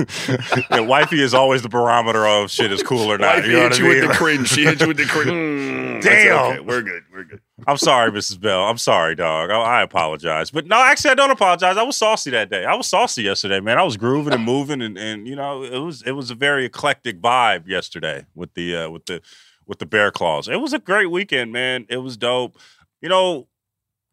yeah, 0.70 0.80
wifey 0.80 1.22
is 1.22 1.34
always 1.34 1.62
the 1.62 1.68
barometer 1.68 2.26
of 2.26 2.50
shit 2.50 2.72
is 2.72 2.82
cool 2.82 3.10
or 3.10 3.18
not. 3.18 3.36
Wifey 3.36 3.48
you 3.48 3.54
know 3.54 3.62
hit 3.68 3.78
you 3.78 3.84
mean? 3.84 4.00
with 4.00 4.08
the 4.08 4.14
cringe. 4.14 4.48
She 4.48 4.64
hit 4.64 4.80
you 4.80 4.88
with 4.88 4.96
the 4.96 5.04
cringe. 5.04 5.28
Mm, 5.98 6.02
Damn. 6.02 6.52
Okay, 6.52 6.60
we're 6.60 6.82
good. 6.82 7.02
We're 7.12 7.24
good. 7.24 7.40
I'm 7.66 7.76
sorry, 7.76 8.10
Mrs. 8.12 8.40
Bell. 8.40 8.64
I'm 8.64 8.78
sorry, 8.78 9.14
dog. 9.14 9.50
I, 9.50 9.56
I, 9.56 9.82
apologize. 9.82 10.50
But 10.50 10.66
no, 10.66 10.76
actually, 10.76 11.10
I 11.10 11.14
don't 11.14 11.30
apologize. 11.30 11.76
I 11.76 11.82
was 11.82 11.96
saucy 11.96 12.30
that 12.30 12.50
day. 12.50 12.64
I 12.64 12.74
was 12.74 12.86
saucy 12.86 13.22
yesterday, 13.22 13.60
man. 13.60 13.78
I 13.78 13.82
was 13.82 13.96
grooving 13.96 14.32
and 14.32 14.44
moving, 14.44 14.80
and, 14.80 14.96
and 14.96 15.26
you 15.26 15.34
know, 15.34 15.64
it 15.64 15.78
was 15.78 16.02
it 16.02 16.12
was 16.12 16.30
a 16.30 16.34
very 16.34 16.64
eclectic 16.64 17.20
vibe 17.20 17.66
yesterday 17.66 18.26
with 18.34 18.54
the 18.54 18.76
uh, 18.76 18.90
with 18.90 19.06
the 19.06 19.20
with 19.66 19.78
the 19.80 19.86
bear 19.86 20.10
claws. 20.10 20.48
It 20.48 20.60
was 20.60 20.72
a 20.72 20.78
great 20.78 21.10
weekend, 21.10 21.52
man. 21.52 21.86
It 21.88 21.98
was 21.98 22.16
dope. 22.16 22.56
You 23.00 23.08
know, 23.08 23.48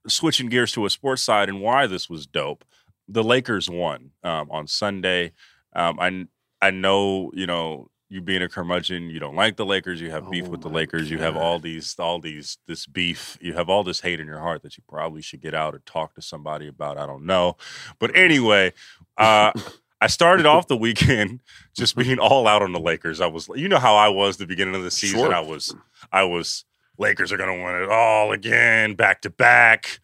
switching 0.07 0.49
gears 0.49 0.71
to 0.73 0.85
a 0.85 0.89
sports 0.89 1.21
side 1.21 1.49
and 1.49 1.61
why 1.61 1.87
this 1.87 2.09
was 2.09 2.25
dope. 2.25 2.65
The 3.07 3.23
Lakers 3.23 3.69
won 3.69 4.11
um, 4.23 4.49
on 4.51 4.67
Sunday. 4.67 5.33
Um, 5.75 5.99
I 5.99 6.25
I 6.61 6.71
know 6.71 7.31
you 7.33 7.47
know 7.47 7.89
you 8.09 8.21
being 8.21 8.41
a 8.41 8.49
curmudgeon, 8.49 9.09
you 9.09 9.19
don't 9.19 9.35
like 9.35 9.57
the 9.57 9.65
Lakers. 9.65 9.99
You 9.99 10.11
have 10.11 10.29
beef 10.29 10.45
Oh 10.45 10.49
with 10.49 10.61
the 10.61 10.69
my 10.69 10.75
Lakers. 10.75 11.09
You 11.09 11.17
have 11.19 11.35
all 11.35 11.59
these 11.59 11.95
all 11.99 12.19
these 12.19 12.57
this 12.67 12.85
beef. 12.85 13.37
You 13.41 13.53
have 13.53 13.69
all 13.69 13.83
this 13.83 14.01
hate 14.01 14.19
in 14.19 14.27
your 14.27 14.39
heart 14.39 14.61
that 14.63 14.77
you 14.77 14.83
probably 14.87 15.21
should 15.21 15.41
get 15.41 15.53
out 15.53 15.75
or 15.75 15.79
talk 15.85 16.15
to 16.15 16.21
somebody 16.21 16.67
about. 16.67 16.97
I 16.97 17.05
don't 17.05 17.25
know, 17.25 17.57
but 17.99 18.15
anyway, 18.15 18.73
uh, 19.17 19.51
I 20.01 20.07
started 20.07 20.45
off 20.45 20.67
the 20.67 20.77
weekend 20.77 21.41
just 21.75 21.95
being 21.95 22.19
all 22.19 22.47
out 22.47 22.61
on 22.61 22.73
the 22.73 22.79
Lakers. 22.79 23.21
I 23.21 23.27
was, 23.27 23.49
you 23.55 23.67
know 23.67 23.79
how 23.79 23.95
I 23.95 24.09
was 24.09 24.37
the 24.37 24.45
beginning 24.45 24.75
of 24.75 24.83
the 24.83 24.91
season. 24.91 25.19
Sure. 25.19 25.33
I 25.33 25.39
was, 25.39 25.75
I 26.11 26.23
was. 26.23 26.65
Lakers 26.97 27.33
are 27.33 27.37
going 27.37 27.57
to 27.57 27.61
win 27.61 27.75
it 27.83 27.89
all 27.89 28.31
again, 28.31 28.93
back 28.95 29.21
to 29.23 29.29
back. 29.29 29.99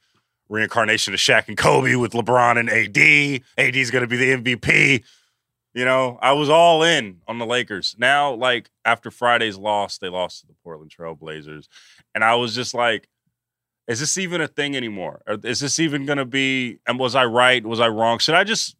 Reincarnation 0.51 1.13
of 1.13 1.19
Shaq 1.19 1.47
and 1.47 1.57
Kobe 1.57 1.95
with 1.95 2.11
LeBron 2.11 2.59
and 2.59 2.69
AD. 2.69 3.41
AD 3.57 3.75
is 3.75 3.89
going 3.89 4.01
to 4.01 4.07
be 4.07 4.17
the 4.17 4.35
MVP. 4.35 5.03
You 5.73 5.85
know, 5.85 6.19
I 6.21 6.33
was 6.33 6.49
all 6.49 6.83
in 6.83 7.21
on 7.25 7.39
the 7.39 7.45
Lakers. 7.45 7.95
Now, 7.97 8.33
like 8.33 8.69
after 8.83 9.09
Friday's 9.09 9.57
loss, 9.57 9.97
they 9.97 10.09
lost 10.09 10.41
to 10.41 10.47
the 10.47 10.53
Portland 10.61 10.91
Trail 10.91 11.15
Blazers, 11.15 11.69
and 12.13 12.25
I 12.25 12.35
was 12.35 12.53
just 12.53 12.73
like, 12.73 13.07
"Is 13.87 14.01
this 14.01 14.17
even 14.17 14.41
a 14.41 14.47
thing 14.49 14.75
anymore? 14.75 15.21
Or 15.25 15.37
is 15.41 15.61
this 15.61 15.79
even 15.79 16.05
going 16.05 16.17
to 16.17 16.25
be? 16.25 16.79
And 16.85 16.99
was 16.99 17.15
I 17.15 17.23
right? 17.23 17.65
Was 17.65 17.79
I 17.79 17.87
wrong? 17.87 18.19
Should 18.19 18.35
I 18.35 18.43
just 18.43 18.75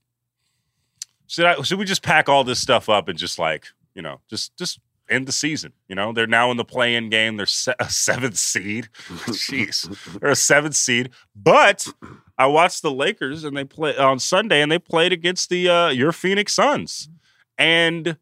should 1.28 1.46
I 1.46 1.62
should 1.62 1.80
we 1.80 1.86
just 1.86 2.04
pack 2.04 2.28
all 2.28 2.44
this 2.44 2.60
stuff 2.60 2.90
up 2.90 3.08
and 3.08 3.18
just 3.18 3.40
like 3.40 3.68
you 3.96 4.02
know 4.02 4.20
just 4.30 4.58
just 4.58 4.82
end 5.12 5.28
the 5.28 5.32
season? 5.32 5.74
You 5.88 5.96
know, 5.96 6.14
they're 6.14 6.28
now 6.28 6.52
in 6.52 6.58
the 6.58 6.66
play-in 6.66 7.10
game. 7.10 7.38
They're 7.38 7.46
se- 7.46 7.76
a 7.80 7.90
seventh 7.90 8.38
seed. 8.38 8.90
Jeez, 9.28 10.20
they're 10.20 10.32
a 10.32 10.36
seventh 10.36 10.76
seed, 10.76 11.10
but 11.36 11.88
I 12.38 12.48
watched 12.48 12.82
the 12.82 12.92
Lakers 12.92 13.44
and 13.44 13.56
they 13.56 13.64
play 13.64 13.96
on 13.98 14.20
Sunday 14.20 14.62
and 14.62 14.72
they 14.72 14.80
played 14.80 15.14
against 15.14 15.50
the 15.50 15.70
uh, 15.70 15.90
your 15.90 16.12
Phoenix 16.12 16.54
Suns. 16.54 17.10
And 17.58 18.18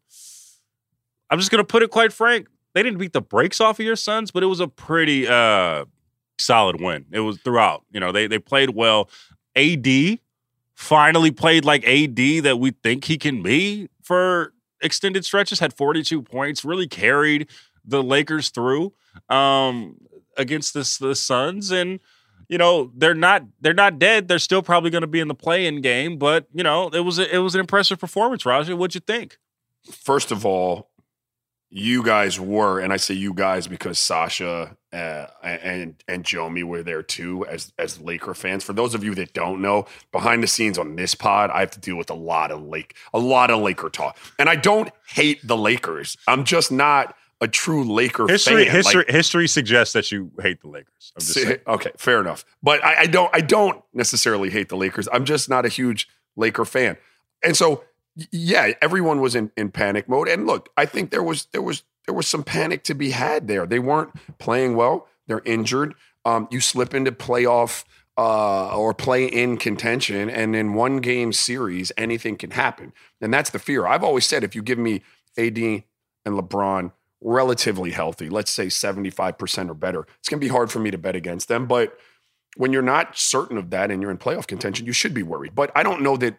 I'm 1.30 1.38
just 1.38 1.50
gonna 1.50 1.64
put 1.64 1.82
it 1.82 1.90
quite 1.90 2.12
frank, 2.12 2.48
they 2.74 2.82
didn't 2.82 2.98
beat 2.98 3.12
the 3.12 3.20
brakes 3.20 3.60
off 3.60 3.78
of 3.78 3.84
your 3.84 3.96
Suns, 3.96 4.30
but 4.30 4.42
it 4.42 4.46
was 4.46 4.60
a 4.60 4.68
pretty 4.68 5.26
uh, 5.26 5.84
solid 6.38 6.80
win. 6.80 7.06
It 7.10 7.20
was 7.20 7.38
throughout. 7.38 7.84
You 7.90 8.00
know, 8.00 8.12
they 8.12 8.26
they 8.26 8.38
played 8.38 8.70
well. 8.70 9.08
AD 9.56 10.18
finally 10.74 11.30
played 11.30 11.64
like 11.64 11.84
AD 11.86 12.16
that 12.44 12.58
we 12.58 12.70
think 12.70 13.04
he 13.04 13.18
can 13.18 13.42
be 13.42 13.88
for 14.02 14.52
extended 14.80 15.24
stretches. 15.24 15.60
Had 15.60 15.72
42 15.74 16.22
points, 16.22 16.64
really 16.64 16.86
carried 16.86 17.48
the 17.84 18.02
Lakers 18.02 18.50
through 18.50 18.92
um, 19.28 19.96
against 20.36 20.74
this 20.74 20.98
the 20.98 21.14
Suns 21.14 21.70
and 21.70 22.00
you 22.48 22.58
know 22.58 22.90
they're 22.96 23.14
not 23.14 23.44
they're 23.60 23.72
not 23.72 23.98
dead. 23.98 24.28
They're 24.28 24.38
still 24.38 24.62
probably 24.62 24.90
going 24.90 25.02
to 25.02 25.06
be 25.06 25.20
in 25.20 25.28
the 25.28 25.34
play-in 25.34 25.80
game, 25.80 26.18
but 26.18 26.46
you 26.52 26.64
know 26.64 26.88
it 26.88 27.00
was 27.00 27.18
a, 27.18 27.34
it 27.34 27.38
was 27.38 27.54
an 27.54 27.60
impressive 27.60 27.98
performance. 27.98 28.44
Raja, 28.44 28.76
what'd 28.76 28.94
you 28.94 29.00
think? 29.00 29.38
First 29.90 30.30
of 30.30 30.44
all, 30.44 30.89
you 31.70 32.02
guys 32.02 32.38
were, 32.40 32.80
and 32.80 32.92
I 32.92 32.96
say 32.96 33.14
you 33.14 33.32
guys 33.32 33.68
because 33.68 33.98
Sasha 33.98 34.76
uh, 34.92 35.26
and 35.42 36.02
and 36.08 36.24
Jomi 36.24 36.64
were 36.64 36.82
there 36.82 37.02
too 37.02 37.46
as 37.46 37.72
as 37.78 38.00
Laker 38.00 38.34
fans. 38.34 38.64
For 38.64 38.72
those 38.72 38.94
of 38.94 39.04
you 39.04 39.14
that 39.14 39.32
don't 39.32 39.62
know, 39.62 39.86
behind 40.10 40.42
the 40.42 40.48
scenes 40.48 40.78
on 40.78 40.96
this 40.96 41.14
pod, 41.14 41.50
I 41.50 41.60
have 41.60 41.70
to 41.72 41.80
deal 41.80 41.96
with 41.96 42.10
a 42.10 42.14
lot 42.14 42.50
of 42.50 42.62
Lake 42.62 42.96
a 43.14 43.20
lot 43.20 43.50
of 43.50 43.60
Laker 43.60 43.88
talk, 43.88 44.18
and 44.38 44.48
I 44.48 44.56
don't 44.56 44.90
hate 45.06 45.46
the 45.46 45.56
Lakers. 45.56 46.16
I'm 46.26 46.44
just 46.44 46.72
not 46.72 47.14
a 47.40 47.46
true 47.46 47.84
Laker 47.84 48.26
History 48.26 48.64
fan. 48.64 48.74
history 48.74 49.04
Like, 49.04 49.10
history 49.10 49.48
suggests 49.48 49.94
that 49.94 50.10
you 50.10 50.30
hate 50.42 50.60
the 50.60 50.68
Lakers. 50.68 51.12
I'm 51.16 51.20
just 51.20 51.34
See, 51.34 51.56
okay, 51.66 51.92
fair 51.96 52.20
enough. 52.20 52.44
But 52.62 52.84
I, 52.84 53.02
I 53.02 53.06
don't 53.06 53.30
I 53.32 53.40
don't 53.40 53.80
necessarily 53.94 54.50
hate 54.50 54.68
the 54.70 54.76
Lakers. 54.76 55.08
I'm 55.12 55.24
just 55.24 55.48
not 55.48 55.64
a 55.64 55.68
huge 55.68 56.08
Laker 56.36 56.64
fan. 56.64 56.96
And 57.42 57.56
so 57.56 57.84
yeah, 58.30 58.72
everyone 58.82 59.20
was 59.20 59.34
in, 59.34 59.50
in 59.56 59.70
panic 59.70 60.08
mode. 60.08 60.28
And 60.28 60.46
look, 60.46 60.70
I 60.76 60.86
think 60.86 61.10
there 61.10 61.22
was 61.22 61.46
there 61.52 61.62
was 61.62 61.84
there 62.06 62.14
was 62.14 62.26
some 62.26 62.42
panic 62.42 62.82
to 62.84 62.94
be 62.94 63.10
had 63.10 63.48
there. 63.48 63.66
They 63.66 63.78
weren't 63.78 64.10
playing 64.38 64.76
well. 64.76 65.06
They're 65.26 65.42
injured. 65.44 65.94
Um, 66.24 66.48
you 66.50 66.60
slip 66.60 66.94
into 66.94 67.12
playoff 67.12 67.84
uh, 68.16 68.76
or 68.76 68.92
play 68.92 69.24
in 69.24 69.56
contention, 69.56 70.28
and 70.28 70.54
in 70.54 70.74
one 70.74 70.98
game 70.98 71.32
series, 71.32 71.92
anything 71.96 72.36
can 72.36 72.50
happen. 72.50 72.92
And 73.20 73.32
that's 73.32 73.50
the 73.50 73.58
fear. 73.58 73.86
I've 73.86 74.04
always 74.04 74.26
said 74.26 74.44
if 74.44 74.54
you 74.54 74.62
give 74.62 74.78
me 74.78 75.02
AD 75.38 75.56
and 75.58 75.84
LeBron 76.26 76.92
relatively 77.22 77.92
healthy, 77.92 78.28
let's 78.28 78.50
say 78.50 78.66
75% 78.66 79.70
or 79.70 79.74
better, 79.74 80.06
it's 80.18 80.28
going 80.28 80.40
to 80.40 80.44
be 80.44 80.50
hard 80.50 80.70
for 80.70 80.80
me 80.80 80.90
to 80.90 80.98
bet 80.98 81.16
against 81.16 81.48
them. 81.48 81.66
But 81.66 81.96
when 82.56 82.72
you're 82.72 82.82
not 82.82 83.16
certain 83.16 83.56
of 83.56 83.70
that 83.70 83.90
and 83.90 84.02
you're 84.02 84.10
in 84.10 84.18
playoff 84.18 84.46
contention, 84.46 84.86
you 84.86 84.92
should 84.92 85.14
be 85.14 85.22
worried. 85.22 85.54
But 85.54 85.70
I 85.74 85.82
don't 85.82 86.02
know 86.02 86.16
that 86.16 86.36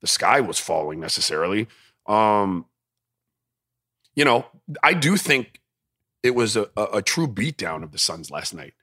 the 0.00 0.06
sky 0.06 0.40
was 0.40 0.58
falling 0.58 1.00
necessarily. 1.00 1.68
Um, 2.06 2.66
you 4.14 4.24
know, 4.24 4.46
I 4.82 4.94
do 4.94 5.16
think 5.16 5.60
it 6.22 6.34
was 6.34 6.56
a, 6.56 6.68
a, 6.76 6.84
a 6.94 7.02
true 7.02 7.28
beatdown 7.28 7.82
of 7.82 7.92
the 7.92 7.98
Suns 7.98 8.30
last 8.30 8.54
night. 8.54 8.74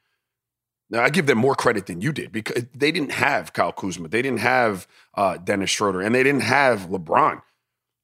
Now, 0.90 1.04
I 1.04 1.10
give 1.10 1.26
them 1.26 1.40
more 1.40 1.56
credit 1.56 1.88
than 1.88 2.02
you 2.02 2.12
did 2.12 2.32
because 2.32 2.66
they 2.74 2.92
didn't 2.92 3.12
have 3.12 3.54
Kyle 3.54 3.72
Kuzma, 3.72 4.08
they 4.08 4.22
didn't 4.22 4.40
have 4.40 4.88
uh, 5.16 5.38
Dennis 5.38 5.72
Schroeder, 5.72 6.02
and 6.02 6.14
they 6.14 6.24
didn't 6.24 6.44
have 6.44 6.82
LeBron, 6.90 7.42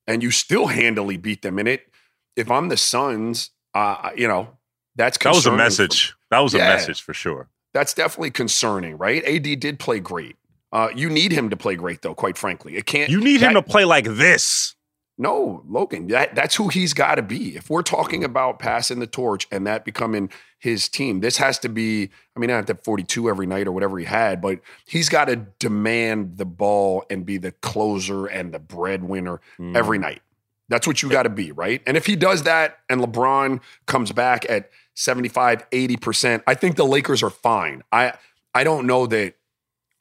and 0.08 0.24
you 0.24 0.32
still 0.32 0.68
handily 0.68 1.18
beat 1.18 1.42
them. 1.42 1.60
in 1.60 1.68
it, 1.68 1.88
if 2.36 2.50
I'm 2.50 2.70
the 2.70 2.78
Suns, 2.78 3.52
uh, 3.76 4.10
you 4.16 4.28
know, 4.28 4.58
that's 4.96 5.18
That 5.18 5.34
was 5.34 5.46
a 5.46 5.56
message. 5.56 6.16
That 6.32 6.40
was 6.40 6.54
a 6.54 6.58
message 6.58 7.02
for 7.02 7.14
sure. 7.14 7.50
that's 7.74 7.94
definitely 7.94 8.32
concerning, 8.32 8.98
right? 8.98 9.24
AD 9.26 9.60
did 9.60 9.80
play 9.80 10.00
great. 10.00 10.36
Uh, 10.72 10.90
you 10.96 11.10
need 11.10 11.32
him 11.32 11.50
to 11.50 11.58
play 11.58 11.76
great, 11.76 12.02
though. 12.02 12.16
Quite 12.16 12.38
frankly, 12.38 12.78
it 12.78 12.86
can't. 12.86 13.10
You 13.10 13.20
need 13.20 13.42
him 13.42 13.54
to 13.56 13.62
play 13.62 13.86
like 13.86 14.06
this. 14.06 14.76
No, 15.18 15.64
Logan. 15.68 16.08
That 16.08 16.34
that's 16.34 16.56
who 16.56 16.70
he's 16.70 16.94
got 16.94 17.16
to 17.16 17.22
be. 17.22 17.56
If 17.56 17.70
we're 17.70 17.84
talking 17.84 18.24
about 18.24 18.58
passing 18.60 19.00
the 19.00 19.06
torch 19.08 19.46
and 19.52 19.68
that 19.68 19.86
becoming 19.86 20.32
his 20.58 20.88
team, 20.90 21.20
this 21.20 21.38
has 21.38 21.60
to 21.60 21.70
be. 21.70 22.10
I 22.36 22.40
mean, 22.40 22.50
not 22.50 22.68
at 22.70 22.84
42 22.84 23.30
every 23.30 23.46
night 23.46 23.68
or 23.68 23.72
whatever 23.72 24.00
he 24.00 24.06
had, 24.06 24.42
but 24.42 24.62
he's 24.86 25.10
got 25.10 25.26
to 25.26 25.36
demand 25.60 26.38
the 26.38 26.46
ball 26.46 27.04
and 27.10 27.26
be 27.26 27.38
the 27.38 27.52
closer 27.52 28.26
and 28.26 28.52
the 28.54 28.60
breadwinner 28.60 29.42
every 29.76 29.98
Mm. 29.98 30.02
night. 30.02 30.22
That's 30.70 30.88
what 30.88 31.04
you 31.04 31.10
got 31.10 31.24
to 31.24 31.30
be, 31.30 31.52
right? 31.52 31.82
And 31.86 31.98
if 31.98 32.06
he 32.06 32.16
does 32.16 32.44
that 32.44 32.80
and 32.90 33.02
LeBron 33.02 33.60
comes 33.88 34.14
back 34.14 34.50
at 34.50 34.70
75, 34.96 35.70
80%, 35.72 36.42
I 36.48 36.56
think 36.56 36.78
the 36.78 36.86
Lakers 36.86 37.22
are 37.22 37.30
fine. 37.30 37.84
I 37.92 38.14
I 38.56 38.64
don't 38.64 38.88
know 38.88 39.06
that 39.08 39.36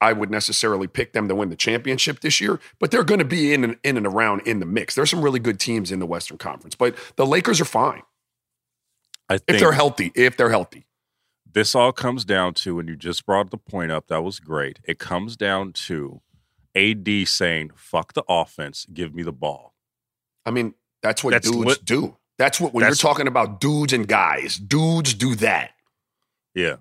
I 0.01 0.13
would 0.13 0.31
necessarily 0.31 0.87
pick 0.87 1.13
them 1.13 1.29
to 1.29 1.35
win 1.35 1.51
the 1.51 1.57
championship 1.57 2.21
this 2.21 2.41
year, 2.41 2.59
but 2.79 2.91
they're 2.91 3.05
going 3.05 3.19
to 3.19 3.25
be 3.25 3.53
in 3.53 3.65
and, 3.65 3.77
in 3.85 3.97
and 3.97 4.07
around 4.07 4.41
in 4.47 4.59
the 4.61 4.67
mix. 4.67 4.95
There's 4.95 5.11
some 5.11 5.23
really 5.23 5.41
good 5.41 5.61
teams 5.61 5.93
in 5.93 5.99
the 5.99 6.07
Western 6.07 6.39
Conference, 6.39 6.75
but 6.75 6.95
the 7.17 7.27
Lakers 7.27 7.61
are 7.61 7.67
fine 7.67 8.03
I 9.29 9.35
if 9.47 9.61
they're 9.61 9.73
healthy. 9.73 10.11
If 10.15 10.37
they're 10.37 10.51
healthy. 10.51 10.87
this 11.53 11.75
all 11.75 11.93
comes 11.93 12.25
down 12.25 12.55
to, 12.55 12.79
and 12.79 12.89
you 12.89 12.97
just 12.97 13.27
brought 13.27 13.51
the 13.51 13.59
point 13.59 13.93
up, 13.93 14.07
that 14.09 14.23
was 14.23 14.41
great. 14.41 14.79
It 14.85 14.99
comes 14.99 15.37
down 15.37 15.73
to 15.75 16.21
AD 16.75 17.27
saying, 17.27 17.73
fuck 17.75 18.13
the 18.15 18.25
offense, 18.29 18.87
give 18.93 19.15
me 19.15 19.23
the 19.23 19.33
ball. 19.33 19.75
I 20.47 20.51
mean, 20.51 20.75
that's 21.03 21.23
what 21.23 21.33
That's 21.33 21.51
dudes 21.51 21.67
lit- 21.67 21.85
do. 21.85 22.17
That's 22.39 22.59
what 22.59 22.73
when 22.73 22.81
That's- 22.83 23.03
you're 23.03 23.11
talking 23.11 23.27
about 23.29 23.61
dudes 23.61 23.93
and 23.93 24.09
guys, 24.09 24.57
dudes 24.57 25.13
do 25.13 25.35
that. 25.37 25.73
Yeah. 26.55 26.77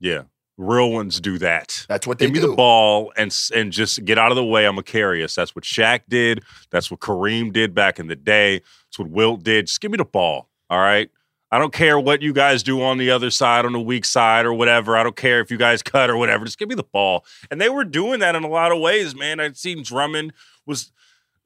Yeah. 0.00 0.22
Real 0.56 0.92
ones 0.92 1.20
do 1.20 1.38
that. 1.38 1.84
That's 1.88 2.06
what 2.06 2.18
they 2.18 2.26
Give 2.26 2.34
me 2.34 2.40
do. 2.40 2.48
the 2.50 2.54
ball 2.56 3.12
and 3.16 3.36
and 3.54 3.72
just 3.72 4.04
get 4.04 4.18
out 4.18 4.30
of 4.30 4.36
the 4.36 4.44
way. 4.44 4.66
I'm 4.66 4.78
a 4.78 4.82
curious. 4.84 5.34
That's 5.34 5.54
what 5.56 5.64
Shaq 5.64 6.02
did. 6.08 6.42
That's 6.70 6.90
what 6.90 7.00
Kareem 7.00 7.52
did 7.52 7.74
back 7.74 7.98
in 7.98 8.06
the 8.06 8.14
day. 8.16 8.58
That's 8.86 8.98
what 8.98 9.10
Wilt 9.10 9.42
did. 9.42 9.66
Just 9.66 9.80
give 9.80 9.90
me 9.90 9.96
the 9.96 10.04
ball. 10.04 10.48
All 10.70 10.78
right. 10.78 11.10
I 11.50 11.58
don't 11.58 11.72
care 11.72 11.98
what 12.00 12.20
you 12.22 12.32
guys 12.32 12.62
do 12.64 12.82
on 12.82 12.98
the 12.98 13.10
other 13.10 13.30
side, 13.30 13.64
on 13.64 13.72
the 13.72 13.80
weak 13.80 14.04
side, 14.04 14.44
or 14.44 14.52
whatever. 14.52 14.96
I 14.96 15.02
don't 15.04 15.14
care 15.14 15.40
if 15.40 15.50
you 15.52 15.56
guys 15.56 15.82
cut 15.82 16.10
or 16.10 16.16
whatever. 16.16 16.44
Just 16.44 16.58
give 16.58 16.68
me 16.68 16.74
the 16.74 16.82
ball. 16.82 17.24
And 17.50 17.60
they 17.60 17.68
were 17.68 17.84
doing 17.84 18.20
that 18.20 18.34
in 18.34 18.42
a 18.44 18.48
lot 18.48 18.72
of 18.72 18.80
ways, 18.80 19.14
man. 19.14 19.38
I'd 19.40 19.56
seen 19.56 19.82
Drummond 19.82 20.32
was 20.66 20.90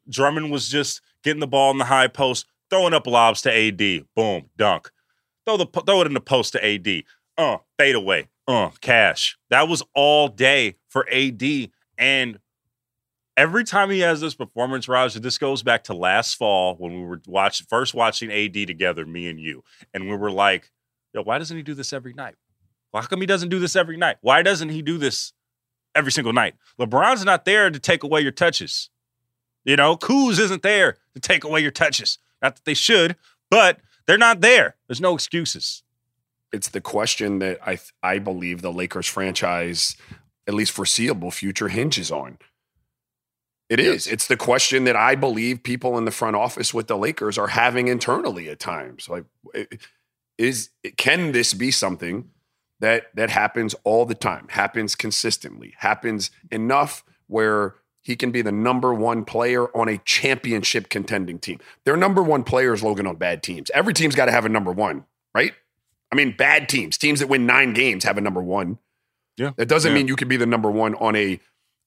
Drummond 0.08 0.50
was 0.50 0.68
just 0.68 1.00
getting 1.24 1.40
the 1.40 1.46
ball 1.46 1.70
in 1.70 1.78
the 1.78 1.84
high 1.84 2.08
post, 2.08 2.46
throwing 2.70 2.94
up 2.94 3.06
lobs 3.06 3.42
to 3.42 3.52
AD. 3.54 4.04
Boom, 4.14 4.50
dunk. 4.56 4.90
Throw 5.46 5.56
the 5.56 5.66
throw 5.66 6.00
it 6.02 6.06
in 6.06 6.14
the 6.14 6.20
post 6.20 6.52
to 6.52 6.64
AD. 6.64 7.04
Uh, 7.38 7.58
fade 7.78 7.94
away. 7.94 8.28
Uh, 8.48 8.70
cash. 8.80 9.38
That 9.48 9.68
was 9.68 9.82
all 9.94 10.28
day 10.28 10.74
for 10.88 11.08
AD. 11.10 11.70
And 11.96 12.38
every 13.36 13.62
time 13.62 13.90
he 13.90 14.00
has 14.00 14.20
this 14.20 14.34
performance, 14.34 14.88
Raj, 14.88 15.14
this 15.14 15.38
goes 15.38 15.62
back 15.62 15.84
to 15.84 15.94
last 15.94 16.34
fall 16.34 16.74
when 16.76 16.92
we 16.94 17.06
were 17.06 17.22
watching 17.26 17.66
first 17.70 17.94
watching 17.94 18.32
AD 18.32 18.54
together, 18.66 19.06
me 19.06 19.28
and 19.28 19.40
you. 19.40 19.62
And 19.94 20.10
we 20.10 20.16
were 20.16 20.32
like, 20.32 20.72
yo, 21.14 21.22
why 21.22 21.38
doesn't 21.38 21.56
he 21.56 21.62
do 21.62 21.74
this 21.74 21.92
every 21.92 22.12
night? 22.12 22.34
Why 22.90 23.02
come 23.02 23.20
he 23.20 23.26
doesn't 23.26 23.50
do 23.50 23.60
this 23.60 23.76
every 23.76 23.96
night? 23.96 24.16
Why 24.20 24.42
doesn't 24.42 24.70
he 24.70 24.82
do 24.82 24.98
this 24.98 25.32
every 25.94 26.10
single 26.10 26.32
night? 26.32 26.54
LeBron's 26.80 27.24
not 27.24 27.44
there 27.44 27.70
to 27.70 27.78
take 27.78 28.02
away 28.02 28.22
your 28.22 28.32
touches. 28.32 28.90
You 29.64 29.76
know, 29.76 29.96
Kuz 29.96 30.38
isn't 30.40 30.62
there 30.62 30.96
to 31.14 31.20
take 31.20 31.44
away 31.44 31.60
your 31.60 31.70
touches. 31.70 32.18
Not 32.42 32.56
that 32.56 32.64
they 32.64 32.74
should, 32.74 33.16
but 33.50 33.78
they're 34.06 34.18
not 34.18 34.40
there. 34.40 34.76
There's 34.88 35.00
no 35.00 35.14
excuses. 35.14 35.82
It's 36.52 36.68
the 36.68 36.80
question 36.80 37.38
that 37.40 37.58
I 37.66 37.78
I 38.02 38.18
believe 38.18 38.62
the 38.62 38.72
Lakers 38.72 39.06
franchise, 39.06 39.96
at 40.46 40.54
least 40.54 40.72
foreseeable 40.72 41.30
future, 41.30 41.68
hinges 41.68 42.10
on. 42.10 42.38
It 43.68 43.80
is. 43.80 44.06
Yes. 44.06 44.12
It's 44.14 44.26
the 44.28 44.36
question 44.36 44.84
that 44.84 44.96
I 44.96 45.14
believe 45.14 45.62
people 45.62 45.98
in 45.98 46.06
the 46.06 46.10
front 46.10 46.36
office 46.36 46.72
with 46.72 46.86
the 46.86 46.96
Lakers 46.96 47.36
are 47.36 47.48
having 47.48 47.88
internally 47.88 48.48
at 48.48 48.58
times. 48.58 49.08
Like, 49.08 49.24
is 50.38 50.70
can 50.96 51.32
this 51.32 51.52
be 51.52 51.70
something 51.70 52.30
that 52.80 53.14
that 53.14 53.30
happens 53.30 53.74
all 53.84 54.06
the 54.06 54.14
time, 54.14 54.46
happens 54.50 54.94
consistently, 54.94 55.74
happens 55.78 56.30
enough 56.50 57.04
where 57.26 57.74
he 58.00 58.16
can 58.16 58.30
be 58.30 58.40
the 58.40 58.52
number 58.52 58.94
one 58.94 59.24
player 59.24 59.66
on 59.76 59.86
a 59.88 59.98
championship 59.98 60.88
contending 60.88 61.38
team. 61.38 61.60
Their 61.84 61.96
number 61.96 62.22
one 62.22 62.42
players, 62.42 62.82
Logan, 62.82 63.06
on 63.06 63.16
bad 63.16 63.42
teams. 63.42 63.70
Every 63.74 63.92
team's 63.92 64.14
got 64.14 64.26
to 64.26 64.32
have 64.32 64.46
a 64.46 64.48
number 64.48 64.72
one, 64.72 65.04
right? 65.34 65.52
I 66.10 66.16
mean, 66.16 66.34
bad 66.36 66.68
teams, 66.68 66.96
teams 66.96 67.20
that 67.20 67.28
win 67.28 67.46
nine 67.46 67.72
games 67.74 68.04
have 68.04 68.18
a 68.18 68.20
number 68.20 68.42
one. 68.42 68.78
Yeah. 69.36 69.52
That 69.56 69.68
doesn't 69.68 69.92
yeah. 69.92 69.98
mean 69.98 70.08
you 70.08 70.16
could 70.16 70.28
be 70.28 70.36
the 70.36 70.46
number 70.46 70.70
one 70.70 70.94
on 70.96 71.14
a 71.14 71.40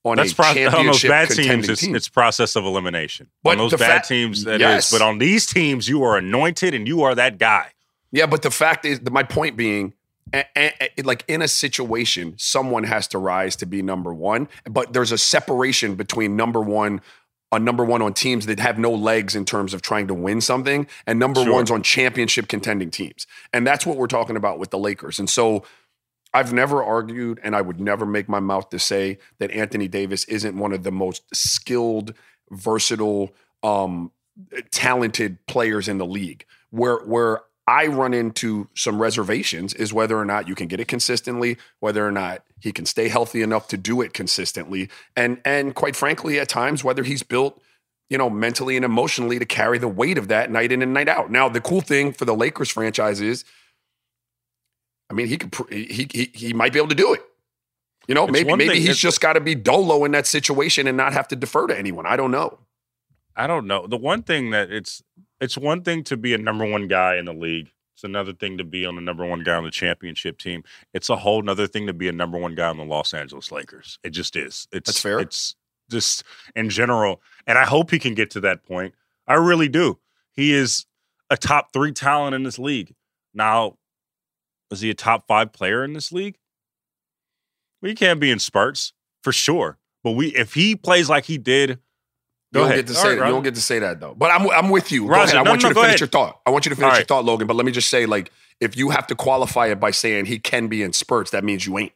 on 0.04 0.18
That's 0.18 0.32
a 0.32 0.36
pro- 0.36 0.46
championship 0.46 0.80
on 0.80 0.86
those 0.88 1.04
bad 1.04 1.30
teams. 1.30 1.70
It's, 1.70 1.82
team. 1.82 1.96
it's, 1.96 2.10
process 2.10 2.56
of 2.56 2.66
elimination. 2.66 3.30
But 3.44 3.52
on 3.52 3.58
those 3.58 3.80
bad 3.80 4.02
fa- 4.02 4.08
teams, 4.08 4.46
that 4.46 4.60
yes. 4.60 4.86
is. 4.86 4.98
But 4.98 5.06
on 5.06 5.20
these 5.20 5.46
teams, 5.46 5.88
you 5.88 6.04
are 6.04 6.18
anointed 6.18 6.74
and 6.74 6.88
you 6.88 7.04
are 7.04 7.14
that 7.14 7.38
guy. 7.38 7.72
Yeah, 8.12 8.26
but 8.26 8.42
the 8.42 8.52
fact 8.52 8.84
is, 8.86 9.00
my 9.10 9.24
point 9.24 9.58
being, 9.58 9.94
like 11.04 11.24
in 11.28 11.42
a 11.42 11.48
situation, 11.48 12.34
someone 12.38 12.84
has 12.84 13.08
to 13.10 13.20
rise 13.20 13.56
to 13.58 13.66
be 13.66 13.82
number 13.82 14.14
one. 14.14 14.48
But 14.66 14.94
there's 14.94 15.12
a 15.12 15.18
separation 15.18 15.96
between 15.96 16.36
number 16.36 16.62
one 16.62 17.02
a 17.52 17.60
number 17.60 17.84
one 17.84 18.02
on 18.02 18.14
teams 18.14 18.46
that 18.46 18.60
have 18.60 18.80
no 18.80 18.92
legs 18.92 19.36
in 19.36 19.46
terms 19.46 19.74
of 19.74 19.82
trying 19.82 20.08
to 20.08 20.14
win 20.14 20.40
something 20.40 20.88
and 21.06 21.20
number 21.20 21.44
sure. 21.44 21.54
ones 21.54 21.70
on 21.70 21.84
championship 21.84 22.48
contending 22.48 22.90
teams. 22.90 23.28
And 23.52 23.68
that's 23.68 23.86
what 23.86 23.98
we're 23.98 24.08
talking 24.08 24.38
about 24.38 24.58
with 24.58 24.70
the 24.70 24.78
Lakers. 24.78 25.20
And 25.20 25.30
so 25.30 25.64
I've 26.34 26.54
never 26.54 26.82
argued 26.82 27.40
and 27.44 27.56
I 27.56 27.62
would 27.62 27.80
never 27.80 28.06
make 28.06 28.30
my 28.30 28.40
mouth 28.40 28.70
to 28.70 28.80
say 28.80 29.20
that 29.40 29.52
Anthony 29.52 29.88
Davis 29.88 30.24
isn't 30.26 30.58
one 30.58 30.72
of 30.72 30.84
the 30.84 30.92
most 30.92 31.24
skilled, 31.34 32.14
versatile, 32.50 33.32
um, 33.64 34.12
talented 34.72 35.46
players 35.46 35.90
in 35.90 35.98
the 35.98 36.06
league. 36.06 36.46
Where 36.70 37.00
where 37.00 37.42
I 37.72 37.88
run 37.88 38.14
into 38.14 38.68
some 38.76 39.02
reservations 39.02 39.74
is 39.74 39.94
whether 39.94 40.18
or 40.18 40.26
not 40.26 40.46
you 40.46 40.56
can 40.56 40.68
get 40.68 40.82
it 40.82 40.90
consistently, 40.90 41.58
whether 41.80 42.06
or 42.06 42.12
not 42.12 42.44
he 42.60 42.74
can 42.74 42.86
stay 42.86 43.08
healthy 43.08 43.42
enough 43.42 43.70
to 43.70 43.78
do 43.78 44.02
it 44.02 44.14
consistently, 44.14 44.90
and 45.16 45.40
and 45.46 45.74
quite 45.74 45.96
frankly, 45.96 46.38
at 46.38 46.50
times 46.50 46.84
whether 46.84 47.04
he's 47.04 47.24
built, 47.24 47.62
you 48.10 48.18
know, 48.18 48.30
mentally 48.30 48.76
and 48.76 48.84
emotionally 48.84 49.40
to 49.40 49.46
carry 49.46 49.78
the 49.78 49.88
weight 49.88 50.18
of 50.18 50.28
that 50.28 50.52
night 50.52 50.74
in 50.74 50.82
and 50.82 50.94
night 50.94 51.08
out. 51.08 51.32
Now, 51.32 51.48
the 51.48 51.62
cool 51.62 51.80
thing 51.80 52.12
for 52.12 52.26
the 52.26 52.36
Lakers 52.36 52.70
franchise 52.70 53.22
is, 53.22 53.46
I 55.10 55.14
mean, 55.14 55.28
he 55.28 55.38
could 55.38 55.56
he 55.70 56.10
he 56.12 56.30
he 56.34 56.54
might 56.54 56.74
be 56.74 56.80
able 56.80 56.90
to 56.90 56.96
do 56.96 57.14
it. 57.14 57.22
You 58.06 58.16
know, 58.16 58.26
it's 58.26 58.34
maybe 58.34 58.54
maybe 58.54 58.82
he's 58.82 58.98
just 58.98 59.22
got 59.22 59.34
to 59.34 59.40
be 59.40 59.56
dolo 59.56 60.04
in 60.04 60.12
that 60.12 60.28
situation 60.28 60.88
and 60.88 60.98
not 60.98 61.14
have 61.14 61.30
to 61.30 61.38
defer 61.38 61.68
to 61.68 61.80
anyone. 61.80 62.06
I 62.06 62.18
don't 62.18 62.32
know. 62.32 62.60
I 63.34 63.48
don't 63.48 63.66
know. 63.66 63.88
The 63.88 63.96
one 63.96 64.24
thing 64.24 64.50
that 64.50 64.70
it's 64.70 65.02
it's 65.42 65.58
one 65.58 65.82
thing 65.82 66.04
to 66.06 66.16
be 66.16 66.34
a 66.34 66.38
number 66.38 66.66
one 66.66 66.88
guy 66.88 67.18
in 67.18 67.26
the 67.26 67.34
league. 67.34 67.72
It's 67.96 68.04
another 68.04 68.32
thing 68.32 68.58
to 68.60 68.64
be 68.64 68.86
on 68.86 68.96
the 68.96 69.02
number 69.02 69.26
one 69.26 69.44
guy 69.44 69.56
on 69.56 69.64
the 69.64 69.72
championship 69.72 70.38
team. 70.38 70.64
It's 70.94 71.10
a 71.10 71.16
whole 71.16 71.48
other 71.50 71.68
thing 71.68 71.88
to 71.88 71.94
be 71.94 72.08
a 72.08 72.14
number 72.14 72.38
one 72.38 72.56
guy 72.56 72.70
on 72.70 72.78
the 72.78 72.86
Los 72.86 73.14
Angeles 73.14 73.52
Lakers. 73.52 74.00
It 74.04 74.12
just 74.12 74.36
is. 74.36 74.68
It's 74.72 74.88
That's 74.88 75.02
fair. 75.02 75.20
It's 75.20 75.56
just 75.90 76.24
in 76.56 76.70
general. 76.70 77.22
And 77.46 77.58
I 77.58 77.66
hope 77.66 77.92
he 77.92 78.00
can 78.00 78.14
get 78.14 78.30
to 78.32 78.40
that 78.42 78.64
point. 78.64 78.94
I 79.28 79.34
really 79.34 79.68
do. 79.68 80.00
He 80.32 80.54
is 80.54 80.86
a 81.30 81.38
top 81.38 81.74
three 81.74 81.92
talent 81.92 82.34
in 82.36 82.44
this 82.44 82.58
league. 82.58 82.96
Now, 83.34 83.78
is 84.70 84.82
he 84.82 84.90
a 84.90 84.96
top 84.96 85.28
five 85.28 85.52
player 85.52 85.84
in 85.84 85.94
this 85.94 86.12
league? 86.12 86.38
Well, 87.82 87.90
he 87.90 87.96
can 87.96 88.20
be 88.20 88.32
in 88.32 88.40
spurts 88.40 88.94
for 89.22 89.32
sure. 89.32 89.78
But 90.04 90.12
we 90.12 90.28
if 90.30 90.54
he 90.54 90.76
plays 90.76 91.10
like 91.10 91.26
he 91.26 91.38
did 91.38 91.80
Go 92.54 92.62
you 92.62 92.66
ahead. 92.66 92.76
Don't 92.76 92.86
get 92.86 92.88
to 92.88 92.94
say 92.94 93.16
that. 93.16 93.26
You 93.26 93.32
don't 93.32 93.44
get 93.44 93.56
to 93.56 93.62
say 93.62 93.80
that 93.80 94.00
though. 94.00 94.14
But 94.16 94.32
I'm 94.32 94.50
I'm 94.50 94.70
with 94.70 94.92
you. 94.92 95.08
Go 95.08 95.14
ahead. 95.14 95.36
I 95.36 95.44
no, 95.44 95.50
want 95.50 95.64
you 95.64 95.70
to 95.70 95.76
finish 95.76 95.88
ahead. 95.88 96.00
your 96.02 96.08
thought. 96.08 96.42
I 96.46 96.50
want 96.50 96.66
you 96.66 96.70
to 96.70 96.76
finish 96.76 96.98
your 96.98 97.06
thought, 97.06 97.24
Logan. 97.24 97.48
But 97.48 97.56
let 97.56 97.66
me 97.66 97.72
just 97.72 97.90
say, 97.90 98.06
like, 98.06 98.32
if 98.60 98.76
you 98.76 98.90
have 98.90 99.08
to 99.08 99.16
qualify 99.16 99.68
it 99.68 99.80
by 99.80 99.92
saying 99.92 100.26
he 100.26 100.38
can 100.40 100.68
be 100.68 100.84
in 100.84 100.94
spurts, 100.94 101.32
that 101.32 101.44
means 101.44 101.66
you 101.66 101.78
ain't. 101.78 101.94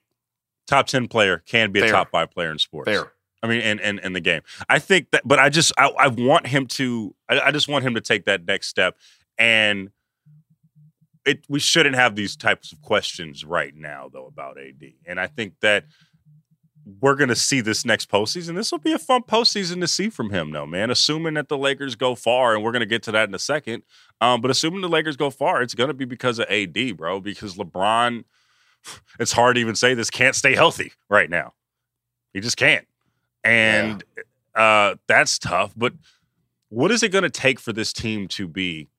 Top 0.67 0.87
ten 0.87 1.07
player 1.07 1.43
can 1.45 1.71
be 1.71 1.81
Fair. 1.81 1.89
a 1.89 1.91
top 1.91 2.11
five 2.11 2.31
player 2.31 2.51
in 2.51 2.59
sports. 2.59 2.89
Fair. 2.89 3.11
I 3.43 3.47
mean, 3.47 3.61
in, 3.61 3.79
in, 3.79 3.99
in 3.99 4.13
the 4.13 4.21
game. 4.21 4.41
I 4.67 4.79
think 4.79 5.11
that, 5.11 5.21
but 5.27 5.37
I 5.37 5.49
just 5.49 5.71
I, 5.77 5.89
I 5.89 6.07
want 6.07 6.47
him 6.47 6.65
to. 6.67 7.13
I, 7.29 7.39
I 7.41 7.51
just 7.51 7.67
want 7.67 7.85
him 7.85 7.93
to 7.95 8.01
take 8.01 8.25
that 8.25 8.45
next 8.45 8.69
step, 8.69 8.97
and 9.37 9.91
it 11.25 11.45
we 11.49 11.59
shouldn't 11.59 11.95
have 11.95 12.15
these 12.15 12.35
types 12.35 12.71
of 12.71 12.81
questions 12.81 13.43
right 13.43 13.75
now 13.75 14.09
though 14.11 14.25
about 14.25 14.57
AD. 14.57 14.81
And 15.05 15.19
I 15.19 15.27
think 15.27 15.59
that 15.61 15.85
we're 16.85 17.15
going 17.15 17.29
to 17.29 17.35
see 17.35 17.61
this 17.61 17.83
next 17.83 18.11
postseason. 18.11 18.55
This 18.55 18.71
will 18.71 18.79
be 18.79 18.93
a 18.93 18.99
fun 18.99 19.23
postseason 19.23 19.81
to 19.81 19.87
see 19.87 20.09
from 20.09 20.29
him, 20.29 20.51
though, 20.51 20.67
man. 20.67 20.91
Assuming 20.91 21.33
that 21.33 21.49
the 21.49 21.57
Lakers 21.57 21.95
go 21.95 22.13
far, 22.13 22.53
and 22.53 22.63
we're 22.63 22.71
going 22.71 22.81
to 22.81 22.85
get 22.85 23.01
to 23.03 23.11
that 23.11 23.27
in 23.27 23.33
a 23.33 23.39
second. 23.39 23.83
Um, 24.21 24.39
but 24.39 24.51
assuming 24.51 24.81
the 24.81 24.89
Lakers 24.89 25.17
go 25.17 25.31
far, 25.31 25.61
it's 25.61 25.73
going 25.73 25.87
to 25.87 25.95
be 25.95 26.05
because 26.05 26.37
of 26.37 26.45
AD, 26.49 26.97
bro. 26.97 27.19
Because 27.19 27.55
LeBron, 27.55 28.23
it's 29.19 29.31
hard 29.31 29.55
to 29.55 29.61
even 29.61 29.75
say 29.75 29.93
this, 29.95 30.09
can't 30.09 30.35
stay 30.35 30.53
healthy 30.53 30.93
right 31.09 31.29
now. 31.29 31.53
He 32.33 32.41
just 32.41 32.57
can't, 32.57 32.85
and 33.43 34.03
yeah. 34.55 34.61
uh, 34.61 34.95
that's 35.07 35.39
tough. 35.39 35.73
But 35.75 35.93
what 36.69 36.91
is 36.91 37.01
it 37.01 37.09
going 37.09 37.23
to 37.23 37.29
take 37.29 37.59
for 37.59 37.71
this 37.71 37.93
team 37.93 38.27
to 38.29 38.47
be? 38.47 38.89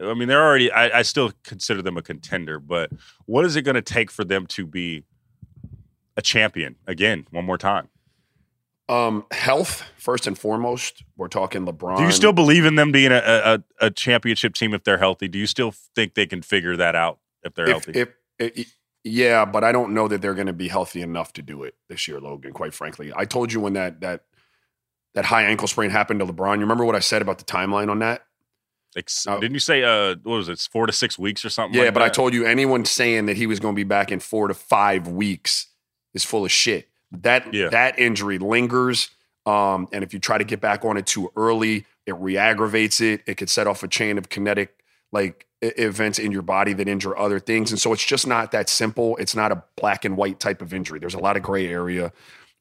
I 0.00 0.14
mean, 0.14 0.28
they're 0.28 0.42
already. 0.42 0.70
I, 0.70 1.00
I 1.00 1.02
still 1.02 1.32
consider 1.42 1.82
them 1.82 1.96
a 1.96 2.02
contender, 2.02 2.60
but 2.60 2.90
what 3.26 3.44
is 3.44 3.56
it 3.56 3.62
going 3.62 3.74
to 3.74 3.82
take 3.82 4.10
for 4.10 4.24
them 4.24 4.46
to 4.46 4.66
be? 4.66 5.04
A 6.20 6.22
champion 6.22 6.76
again 6.86 7.26
one 7.30 7.46
more 7.46 7.58
time? 7.58 7.88
Um, 8.88 9.24
health 9.30 9.84
first 9.96 10.26
and 10.26 10.38
foremost. 10.38 11.02
We're 11.16 11.28
talking 11.28 11.64
LeBron. 11.64 11.96
Do 11.96 12.02
you 12.02 12.12
still 12.12 12.32
believe 12.32 12.64
in 12.64 12.74
them 12.74 12.92
being 12.92 13.12
a, 13.12 13.62
a, 13.80 13.86
a 13.86 13.90
championship 13.90 14.54
team 14.54 14.74
if 14.74 14.84
they're 14.84 14.98
healthy? 14.98 15.28
Do 15.28 15.38
you 15.38 15.46
still 15.46 15.72
think 15.94 16.14
they 16.14 16.26
can 16.26 16.42
figure 16.42 16.76
that 16.76 16.94
out 16.94 17.18
if 17.42 17.54
they're 17.54 17.66
if, 17.66 17.70
healthy? 17.70 17.92
If, 18.00 18.08
if, 18.38 18.74
yeah, 19.02 19.44
but 19.44 19.64
I 19.64 19.72
don't 19.72 19.94
know 19.94 20.08
that 20.08 20.20
they're 20.20 20.34
going 20.34 20.48
to 20.48 20.52
be 20.52 20.68
healthy 20.68 21.02
enough 21.02 21.32
to 21.34 21.42
do 21.42 21.62
it 21.62 21.74
this 21.88 22.06
year, 22.06 22.20
Logan. 22.20 22.52
Quite 22.52 22.74
frankly, 22.74 23.12
I 23.16 23.24
told 23.24 23.52
you 23.52 23.60
when 23.60 23.72
that 23.72 24.00
that 24.02 24.24
that 25.14 25.24
high 25.24 25.44
ankle 25.44 25.68
sprain 25.68 25.90
happened 25.90 26.20
to 26.20 26.26
LeBron. 26.26 26.56
You 26.56 26.62
remember 26.62 26.84
what 26.84 26.96
I 26.96 27.00
said 27.00 27.22
about 27.22 27.38
the 27.38 27.44
timeline 27.44 27.90
on 27.90 28.00
that? 28.00 28.26
uh, 28.96 29.38
didn't 29.38 29.54
you 29.54 29.60
say 29.60 29.84
uh 29.84 30.16
what 30.24 30.36
was 30.36 30.48
it 30.48 30.58
four 30.58 30.86
to 30.86 30.92
six 30.92 31.18
weeks 31.18 31.44
or 31.44 31.50
something? 31.50 31.78
Yeah, 31.78 31.86
like 31.86 31.94
but 31.94 32.00
that? 32.00 32.06
I 32.06 32.08
told 32.08 32.34
you 32.34 32.44
anyone 32.44 32.84
saying 32.84 33.26
that 33.26 33.36
he 33.36 33.46
was 33.46 33.60
going 33.60 33.74
to 33.74 33.76
be 33.76 33.84
back 33.84 34.10
in 34.10 34.18
four 34.18 34.48
to 34.48 34.54
five 34.54 35.06
weeks 35.06 35.68
is 36.14 36.24
full 36.24 36.44
of 36.44 36.52
shit. 36.52 36.88
That 37.12 37.52
yeah. 37.52 37.68
that 37.70 37.98
injury 37.98 38.38
lingers, 38.38 39.10
um, 39.46 39.88
and 39.92 40.04
if 40.04 40.14
you 40.14 40.20
try 40.20 40.38
to 40.38 40.44
get 40.44 40.60
back 40.60 40.84
on 40.84 40.96
it 40.96 41.06
too 41.06 41.32
early, 41.36 41.86
it 42.06 42.14
re-aggravates 42.16 43.00
it. 43.00 43.22
It 43.26 43.36
could 43.36 43.50
set 43.50 43.66
off 43.66 43.82
a 43.82 43.88
chain 43.88 44.16
of 44.18 44.28
kinetic 44.28 44.84
like 45.12 45.46
events 45.60 46.18
in 46.18 46.30
your 46.30 46.42
body 46.42 46.72
that 46.72 46.88
injure 46.88 47.16
other 47.16 47.40
things, 47.40 47.72
and 47.72 47.80
so 47.80 47.92
it's 47.92 48.04
just 48.04 48.26
not 48.26 48.52
that 48.52 48.68
simple. 48.68 49.16
It's 49.16 49.34
not 49.34 49.50
a 49.50 49.62
black 49.76 50.04
and 50.04 50.16
white 50.16 50.38
type 50.38 50.62
of 50.62 50.72
injury. 50.72 51.00
There's 51.00 51.14
a 51.14 51.18
lot 51.20 51.36
of 51.36 51.42
gray 51.42 51.66
area 51.66 52.12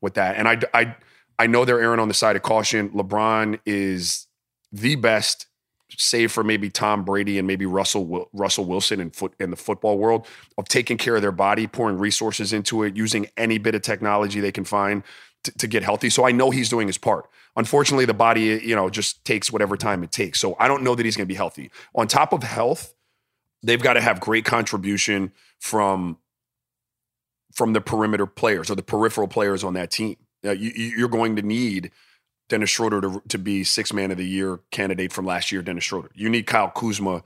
with 0.02 0.16
that, 0.16 0.36
and 0.36 0.48
I 0.48 0.60
I 0.74 0.96
I 1.38 1.48
know 1.48 1.64
they're 1.64 1.82
erring 1.82 2.00
on 2.00 2.08
the 2.08 2.14
side 2.14 2.36
of 2.36 2.42
caution. 2.42 2.90
LeBron 2.90 3.60
is 3.66 4.28
the 4.72 4.96
best 4.96 5.46
save 5.98 6.32
for 6.32 6.44
maybe 6.44 6.70
Tom 6.70 7.04
Brady 7.04 7.38
and 7.38 7.48
maybe 7.48 7.66
Russell 7.66 8.30
Russell 8.34 8.66
Wilson 8.66 9.00
in 9.00 9.12
foot 9.12 9.34
in 9.40 9.50
the 9.50 9.56
football 9.56 9.98
world 9.98 10.28
of 10.58 10.68
taking 10.68 10.98
care 10.98 11.16
of 11.16 11.22
their 11.22 11.32
body, 11.32 11.68
pouring 11.68 11.98
resources 11.98 12.54
into 12.54 12.84
it, 12.84 12.96
using 12.96 13.28
any 13.38 13.58
bit 13.58 13.76
of 13.76 13.82
technology 13.82 14.40
they 14.40 14.52
can 14.52 14.66
find 14.66 15.04
to, 15.44 15.52
to 15.58 15.68
get 15.68 15.84
healthy. 15.84 16.10
So 16.10 16.26
I 16.26 16.32
know 16.32 16.52
he's 16.52 16.70
doing 16.70 16.88
his 16.88 16.98
part. 16.98 17.30
Unfortunately, 17.56 18.06
the 18.06 18.14
body, 18.14 18.62
you 18.64 18.76
know, 18.76 18.90
just 18.90 19.26
takes 19.26 19.52
whatever 19.52 19.76
time 19.76 20.04
it 20.04 20.12
takes. 20.12 20.40
So 20.40 20.56
I 20.60 20.68
don't 20.68 20.84
know 20.84 20.96
that 20.96 21.06
he's 21.06 21.16
going 21.16 21.26
to 21.26 21.32
be 21.32 21.36
healthy. 21.36 21.72
On 21.96 22.08
top 22.08 22.34
of 22.34 22.44
health, 22.44 22.94
they've 23.64 23.82
got 23.82 23.94
to 23.94 24.02
have 24.02 24.20
great 24.20 24.46
contribution 24.46 25.32
from 25.60 26.18
from 27.54 27.74
the 27.74 27.82
perimeter 27.82 28.26
players 28.26 28.70
or 28.70 28.76
the 28.76 28.84
peripheral 28.84 29.28
players 29.28 29.64
on 29.64 29.74
that 29.74 29.92
team. 29.92 30.16
you, 30.44 30.54
you're 30.54 31.10
going 31.10 31.36
to 31.36 31.42
need 31.42 31.92
Dennis 32.50 32.70
Schroeder 32.70 33.02
to, 33.02 33.22
to 33.30 33.38
be 33.38 33.64
six 33.64 33.94
man 33.94 34.12
of 34.12 34.18
the 34.18 34.28
year 34.28 34.60
candidate 34.72 35.14
from 35.14 35.26
last 35.26 35.52
year, 35.52 35.62
Dennis 35.62 35.84
Schroeder. 35.84 36.10
You 36.14 36.30
need 36.30 36.46
Kyle 36.46 36.70
Kuzma 36.70 37.24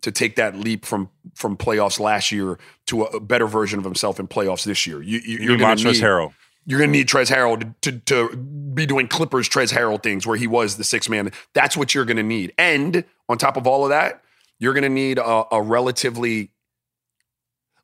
to 0.00 0.10
take 0.10 0.36
that 0.36 0.56
leap 0.56 0.84
from 0.84 1.10
from 1.34 1.56
playoffs 1.56 2.00
last 2.00 2.32
year 2.32 2.58
to 2.86 3.04
a, 3.04 3.16
a 3.16 3.20
better 3.20 3.46
version 3.46 3.78
of 3.78 3.84
himself 3.84 4.18
in 4.18 4.26
playoffs 4.26 4.64
this 4.64 4.86
year. 4.86 5.00
You, 5.02 5.20
you, 5.24 5.38
you're 5.38 5.56
going 5.56 5.76
to 5.76 5.84
need 5.84 6.02
Harrell. 6.02 6.34
You're 6.64 6.78
going 6.78 6.92
to 6.92 6.98
need 6.98 7.08
Trez 7.08 7.28
Harrell 7.28 7.74
to, 7.82 7.90
to, 7.90 7.98
to, 8.28 8.36
be 8.36 8.86
doing 8.86 9.08
Clippers 9.08 9.48
Trez 9.48 9.72
Harrell 9.72 10.00
things 10.00 10.26
where 10.26 10.36
he 10.36 10.46
was 10.46 10.76
the 10.76 10.84
six 10.84 11.08
man. 11.08 11.32
That's 11.54 11.76
what 11.76 11.94
you're 11.94 12.04
going 12.04 12.18
to 12.18 12.22
need. 12.22 12.52
And 12.56 13.04
on 13.28 13.36
top 13.36 13.56
of 13.56 13.66
all 13.66 13.84
of 13.84 13.90
that, 13.90 14.22
you're 14.58 14.72
going 14.72 14.84
to 14.84 14.88
need 14.88 15.18
a, 15.18 15.44
a 15.50 15.60
relatively 15.60 16.52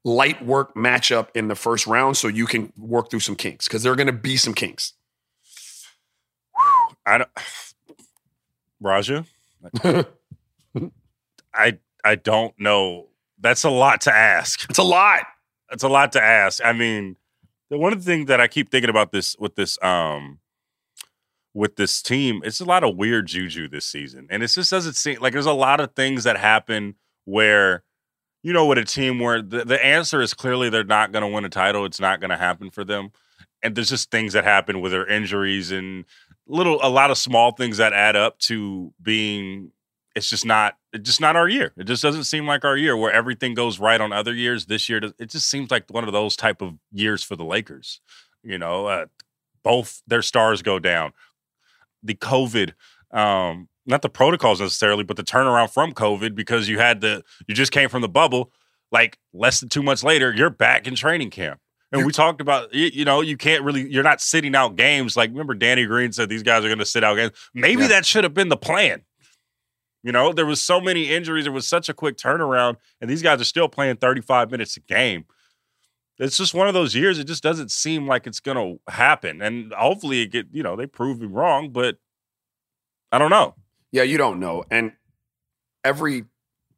light 0.05 0.45
work 0.45 0.75
matchup 0.75 1.29
in 1.35 1.49
the 1.49 1.55
first 1.55 1.87
round 1.87 2.17
so 2.17 2.29
you 2.29 2.47
can 2.47 2.73
work 2.77 3.11
through 3.11 3.21
some 3.21 3.37
kinks 3.37 3.67
because 3.67 3.83
there 3.83 3.93
are 3.93 3.97
going 3.97 4.07
to 4.07 4.13
be 4.13 4.37
some 4.37 4.55
kinks. 4.55 4.95
I 7.09 7.19
don't, 7.19 7.31
Raja. 8.81 9.25
I 11.55 11.79
I 12.05 12.15
don't 12.15 12.55
know 12.61 13.09
that's 13.41 13.65
a 13.65 13.71
lot 13.71 14.01
to 14.03 14.15
ask. 14.15 14.69
It's 14.69 14.79
a 14.79 14.85
lot. 14.85 15.23
It's 15.71 15.83
a 15.83 15.89
lot 15.89 16.13
to 16.13 16.23
ask. 16.23 16.65
I 16.65 16.73
mean, 16.73 17.17
the 17.71 17.79
one 17.79 17.93
of 17.93 18.05
the 18.05 18.11
things 18.11 18.27
that 18.27 18.41
I 18.41 18.49
keep 18.49 18.71
thinking 18.71 18.91
about 18.91 19.13
this 19.13 19.37
with 19.39 19.55
this 19.55 19.79
um 19.83 20.39
with 21.55 21.77
this 21.77 22.03
team, 22.03 22.43
it's 22.45 22.61
a 22.61 22.65
lot 22.65 22.85
of 22.85 22.97
weird 22.97 23.27
juju 23.27 23.69
this 23.69 23.87
season. 23.87 24.27
And 24.31 24.43
it 24.43 24.49
just 24.49 24.71
doesn't 24.71 24.95
seem 24.95 25.19
like 25.21 25.33
there's 25.33 25.47
a 25.47 25.53
lot 25.53 25.81
of 25.81 25.95
things 25.95 26.25
that 26.25 26.37
happen 26.37 26.95
where 27.25 27.83
you 28.43 28.53
know, 28.53 28.67
with 28.67 28.79
a 28.79 28.85
team 28.85 29.19
where 29.19 29.43
the, 29.43 29.65
the 29.65 29.85
answer 29.85 30.21
is 30.23 30.33
clearly 30.33 30.71
they're 30.71 30.85
not 30.85 31.11
going 31.11 31.23
to 31.23 31.35
win 31.35 31.45
a 31.45 31.49
title, 31.49 31.85
it's 31.85 32.01
not 32.01 32.21
going 32.21 32.31
to 32.31 32.37
happen 32.37 32.71
for 32.71 32.85
them. 32.85 33.11
And 33.63 33.75
there's 33.75 33.89
just 33.89 34.13
things 34.13 34.35
that 34.35 34.45
happen 34.45 34.81
with 34.81 34.93
their 34.93 35.07
injuries 35.07 35.73
and 35.73 36.05
little, 36.49 36.79
a 36.83 36.89
lot 36.91 37.11
of 37.11 37.19
small 37.19 37.53
things 37.53 37.77
that 37.77 37.93
add 37.93 38.17
up 38.17 38.39
to 38.41 38.93
being. 39.01 39.73
It's 40.15 40.29
just 40.29 40.45
not. 40.45 40.75
It's 40.93 41.07
just 41.07 41.21
not 41.21 41.37
our 41.37 41.49
year. 41.49 41.73
It 41.77 41.85
just 41.85 42.03
doesn't 42.03 42.25
seem 42.25 42.47
like 42.47 42.65
our 42.65 42.77
year 42.77 42.97
where 42.97 43.13
everything 43.13 43.55
goes 43.55 43.79
right 43.79 44.01
on 44.01 44.13
other 44.13 44.35
years. 44.35 44.67
This 44.67 44.89
year, 44.89 45.01
it 45.19 45.31
just 45.31 45.49
seems 45.49 45.71
like 45.71 45.85
one 45.91 46.05
of 46.05 46.13
those 46.13 46.35
type 46.35 46.61
of 46.61 46.75
years 46.91 47.23
for 47.23 47.37
the 47.37 47.45
Lakers. 47.45 48.01
You 48.43 48.59
know, 48.59 48.87
uh, 48.87 49.07
both 49.63 50.03
their 50.07 50.23
stars 50.23 50.63
go 50.63 50.79
down. 50.79 51.13
The 52.03 52.15
COVID 52.15 52.73
um, 53.11 53.69
not 53.87 54.03
the 54.03 54.09
protocols 54.09 54.61
necessarily, 54.61 55.05
but 55.05 55.17
the 55.17 55.25
turnaround 55.25 55.71
from 55.71 55.93
COVID 55.93 56.35
because 56.35 56.69
you 56.69 56.79
had 56.79 57.01
the 57.01 57.25
you 57.47 57.55
just 57.55 57.73
came 57.73 57.89
from 57.89 58.03
the 58.03 58.09
bubble. 58.09 58.53
Like 58.93 59.19
less 59.33 59.61
than 59.61 59.69
two 59.69 59.83
months 59.83 60.05
later, 60.05 60.33
you're 60.33 60.51
back 60.51 60.87
in 60.87 60.95
training 60.95 61.31
camp. 61.31 61.61
And 61.91 62.05
we 62.05 62.13
talked 62.13 62.41
about, 62.43 62.75
you, 62.75 63.05
know, 63.05 63.23
you 63.23 63.37
can't 63.37 63.65
really, 63.65 63.91
you're 63.91 64.03
not 64.03 64.21
sitting 64.21 64.55
out 64.55 64.77
games. 64.77 65.17
Like, 65.17 65.31
remember 65.31 65.55
Danny 65.55 65.87
Green 65.87 66.13
said 66.13 66.29
these 66.29 66.43
guys 66.43 66.63
are 66.63 66.69
going 66.69 66.79
to 66.81 66.85
sit 66.85 67.03
out 67.03 67.15
games. 67.15 67.33
Maybe 67.55 67.83
yeah. 67.83 67.89
that 67.89 68.07
should 68.07 68.25
have 68.25 68.35
been 68.35 68.51
the 68.51 68.59
plan. 68.59 69.03
You 70.03 70.13
know, 70.13 70.33
there 70.33 70.47
was 70.47 70.61
so 70.61 70.81
many 70.81 71.11
injuries. 71.11 71.45
There 71.45 71.53
was 71.53 71.67
such 71.67 71.89
a 71.89 71.95
quick 71.95 72.17
turnaround, 72.19 72.77
and 73.01 73.11
these 73.11 73.23
guys 73.23 73.41
are 73.41 73.45
still 73.45 73.69
playing 73.69 73.97
35 73.97 74.51
minutes 74.51 74.77
a 74.77 74.81
game. 74.81 75.25
It's 76.19 76.37
just 76.37 76.55
one 76.55 76.69
of 76.69 76.75
those 76.75 76.95
years. 76.95 77.19
It 77.19 77.27
just 77.27 77.43
doesn't 77.43 77.71
seem 77.71 78.07
like 78.07 78.27
it's 78.27 78.41
going 78.41 78.57
to 78.57 78.93
happen. 78.93 79.41
And 79.41 79.73
hopefully, 79.73 80.21
it 80.23 80.27
get, 80.27 80.47
you 80.53 80.63
know, 80.63 80.77
they 80.77 80.87
prove 80.87 81.21
me 81.21 81.27
wrong, 81.27 81.71
but 81.71 81.97
I 83.11 83.19
don't 83.19 83.31
know. 83.31 83.55
Yeah, 83.93 84.03
you 84.03 84.19
don't 84.19 84.41
know. 84.41 84.65
And 84.71 84.93
every 85.85 86.27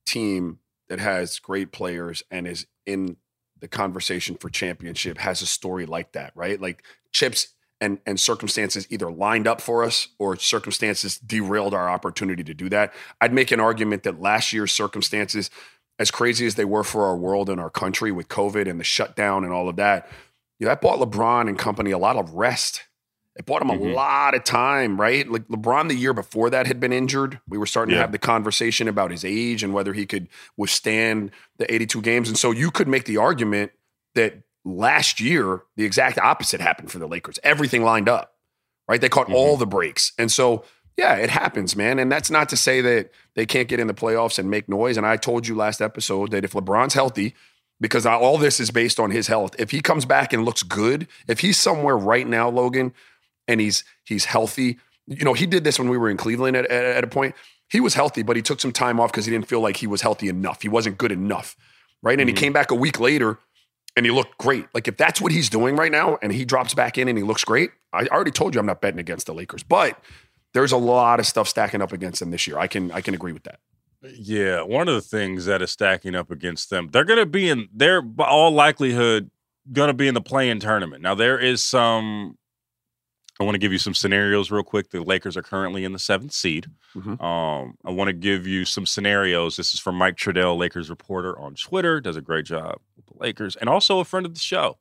team 0.07 0.59
that 0.89 1.01
has 1.01 1.39
great 1.39 1.73
players 1.73 2.23
and 2.31 2.47
is 2.47 2.67
in 2.87 3.17
the 3.61 3.69
conversation 3.69 4.37
for 4.37 4.49
championship 4.49 5.19
has 5.19 5.43
a 5.43 5.47
story 5.47 5.87
like 5.87 6.13
that, 6.13 6.33
right? 6.35 6.61
Like 6.61 6.83
chips 7.13 7.49
and 7.81 7.99
and 8.07 8.21
circumstances 8.21 8.87
either 8.91 9.11
lined 9.11 9.47
up 9.47 9.61
for 9.61 9.83
us 9.85 10.09
or 10.19 10.37
circumstances 10.37 11.19
derailed 11.19 11.75
our 11.75 11.89
opportunity 11.89 12.45
to 12.45 12.55
do 12.55 12.69
that. 12.69 12.93
I'd 13.21 13.33
make 13.33 13.51
an 13.51 13.61
argument 13.61 14.03
that 14.03 14.21
last 14.21 14.53
year's 14.53 14.73
circumstances, 14.73 15.51
as 15.99 16.11
crazy 16.11 16.47
as 16.47 16.55
they 16.55 16.65
were 16.65 16.85
for 16.85 17.07
our 17.07 17.17
world 17.17 17.49
and 17.49 17.61
our 17.61 17.71
country 17.71 18.13
with 18.13 18.29
COVID 18.29 18.69
and 18.69 18.79
the 18.79 18.85
shutdown 18.85 19.45
and 19.45 19.53
all 19.53 19.69
of 19.69 19.77
that, 19.77 20.09
you 20.59 20.67
know, 20.67 20.71
that 20.71 20.81
bought 20.81 20.99
LeBron 20.99 21.49
and 21.49 21.59
company 21.59 21.91
a 21.91 21.99
lot 21.99 22.17
of 22.17 22.35
rest 22.35 22.83
it 23.41 23.47
bought 23.47 23.63
him 23.63 23.69
mm-hmm. 23.69 23.87
a 23.87 23.93
lot 23.95 24.35
of 24.35 24.45
time, 24.45 25.01
right? 25.01 25.27
Like 25.27 25.49
LeBron 25.49 25.89
the 25.89 25.95
year 25.95 26.13
before 26.13 26.51
that 26.51 26.67
had 26.67 26.79
been 26.79 26.93
injured. 26.93 27.41
We 27.49 27.57
were 27.57 27.65
starting 27.65 27.95
yeah. 27.95 28.01
to 28.01 28.03
have 28.03 28.13
the 28.13 28.19
conversation 28.19 28.87
about 28.87 29.11
his 29.11 29.25
age 29.25 29.63
and 29.63 29.73
whether 29.73 29.95
he 29.95 30.05
could 30.05 30.29
withstand 30.59 31.31
the 31.57 31.73
82 31.73 32.03
games. 32.03 32.29
And 32.29 32.37
so 32.37 32.51
you 32.51 32.71
could 32.71 32.87
make 32.87 33.07
the 33.07 33.17
argument 33.17 33.73
that 34.15 34.43
last 34.63 35.21
year, 35.21 35.63
the 35.77 35.85
exact 35.85 36.19
opposite 36.19 36.61
happened 36.61 36.91
for 36.91 36.99
the 36.99 37.09
Lakers. 37.09 37.39
Everything 37.43 37.83
lined 37.83 38.11
up, 38.11 38.35
right? 38.87 39.01
They 39.01 39.09
caught 39.09 39.29
mm-hmm. 39.29 39.37
all 39.37 39.57
the 39.57 39.67
breaks. 39.67 40.13
And 40.19 40.31
so, 40.31 40.65
yeah, 40.99 41.15
it 41.15 41.31
happens, 41.31 41.75
man. 41.75 41.99
And 41.99 42.13
that's 42.13 42.31
not 42.31 42.51
to 42.51 42.59
say 42.59 42.83
that 42.83 43.11
they 43.37 43.47
can't 43.47 43.69
get 43.69 43.81
in 43.81 43.87
the 43.87 43.95
playoffs 43.95 44.39
and 44.39 44.51
make 44.51 44.69
noise. 44.69 44.99
And 44.99 45.07
I 45.07 45.17
told 45.17 45.49
you 45.49 45.55
last 45.55 45.81
episode 45.81 46.31
that 46.33 46.45
if 46.45 46.53
LeBron's 46.53 46.93
healthy, 46.93 47.35
because 47.81 48.05
all 48.05 48.37
this 48.37 48.61
is 48.61 48.71
based 48.71 49.01
on 49.01 49.11
his 49.11 49.27
health. 49.27 49.57
If 49.59 49.71
he 49.71 49.81
comes 49.81 50.05
back 50.05 50.35
and 50.35 50.45
looks 50.45 50.63
good, 50.63 51.09
if 51.27 51.41
he's 51.41 51.59
somewhere 51.59 51.97
right 51.97 52.29
now, 52.29 52.51
Logan, 52.51 52.93
and 53.51 53.61
he's 53.61 53.85
he's 54.05 54.25
healthy. 54.25 54.79
You 55.07 55.25
know, 55.25 55.35
he 55.35 55.47
did 55.47 55.65
this 55.65 55.79
when 55.79 55.89
we 55.89 55.99
were 55.99 56.09
in 56.09 56.17
Cleveland 56.17 56.57
at, 56.57 56.67
at, 56.67 56.85
at 56.85 57.05
a 57.05 57.09
point. 57.09 57.35
He 57.69 57.81
was 57.81 57.95
healthy, 57.95 58.23
but 58.23 58.37
he 58.37 58.43
took 58.43 58.61
some 58.61 58.73
time 58.73 59.01
off 59.01 59.11
because 59.11 59.27
he 59.27 59.33
didn't 59.33 59.49
feel 59.49 59.61
like 59.61 59.77
he 59.77 59.87
was 59.87 60.03
healthy 60.03 60.29
enough. 60.29 60.63
He 60.63 60.69
wasn't 60.69 60.99
good 60.99 61.13
enough, 61.13 61.57
right? 62.03 62.19
And 62.19 62.29
mm-hmm. 62.29 62.37
he 62.37 62.41
came 62.41 62.53
back 62.53 62.71
a 62.71 62.75
week 62.75 62.99
later 63.01 63.39
and 63.97 64.07
he 64.07 64.13
looked 64.13 64.39
great. 64.39 64.67
Like 64.73 64.89
if 64.89 64.97
that's 64.97 65.21
what 65.21 65.33
he's 65.33 65.49
doing 65.49 65.77
right 65.77 65.93
now, 65.93 66.19
and 66.23 66.33
he 66.33 66.45
drops 66.45 66.75
back 66.75 66.97
in 66.97 67.09
and 67.09 67.19
he 67.19 67.25
looks 67.25 67.45
great, 67.45 67.71
I 67.93 68.07
already 68.07 68.31
told 68.31 68.55
you 68.55 68.61
I'm 68.61 68.67
not 68.67 68.81
betting 68.81 69.01
against 69.01 69.27
the 69.27 69.35
Lakers, 69.35 69.63
but 69.63 70.01
there's 70.55 70.73
a 70.73 70.77
lot 70.77 71.21
of 71.21 71.27
stuff 71.27 71.49
stacking 71.49 71.83
up 71.83 71.93
against 71.93 72.21
them 72.21 72.31
this 72.31 72.47
year. 72.47 72.59
I 72.59 72.67
can 72.67 72.91
I 72.93 73.01
can 73.01 73.15
agree 73.15 73.33
with 73.33 73.45
that. 73.45 73.61
Yeah, 74.03 74.63
one 74.63 74.89
of 74.89 74.95
the 74.95 75.03
things 75.03 75.45
that 75.45 75.61
is 75.61 75.71
stacking 75.71 76.15
up 76.15 76.31
against 76.31 76.71
them, 76.71 76.89
they're 76.91 77.05
going 77.05 77.19
to 77.19 77.27
be 77.27 77.49
in. 77.49 77.69
They're 77.73 78.01
by 78.03 78.27
all 78.27 78.51
likelihood 78.51 79.31
going 79.73 79.89
to 79.89 79.95
be 79.95 80.09
in 80.09 80.15
the 80.15 80.23
play-in 80.23 80.59
tournament. 80.59 81.03
Now 81.03 81.15
there 81.15 81.39
is 81.39 81.63
some 81.63 82.39
I 83.41 83.45
want 83.45 83.55
to 83.55 83.59
give 83.59 83.73
you 83.73 83.79
some 83.79 83.95
scenarios 83.95 84.51
real 84.51 84.63
quick. 84.63 84.91
The 84.91 85.03
Lakers 85.03 85.35
are 85.35 85.43
currently 85.43 85.85
in 85.85 85.95
the 85.95 85.99
seventh 85.99 86.33
seed. 86.33 86.67
Mm-hmm. 86.95 87.23
Um, 87.25 87.79
I 87.87 87.91
want 87.91 88.09
to 88.09 88.13
give 88.13 88.47
you 88.47 88.67
some 88.67 88.85
scenarios. 88.85 89.57
This 89.57 89.73
is 89.73 89.81
from 89.81 89.97
Mike 89.97 90.17
Trudell, 90.17 90.59
Lakers 90.59 90.91
reporter 90.91 91.39
on 91.39 91.55
Twitter. 91.55 92.03
Does 92.03 92.17
a 92.17 92.21
great 92.21 92.45
job 92.45 92.81
with 92.97 93.07
the 93.07 93.15
Lakers 93.19 93.57
and 93.57 93.71
also 93.71 93.99
a 93.99 94.05
friend 94.05 94.27
of 94.27 94.35
the 94.35 94.41
show. 94.41 94.77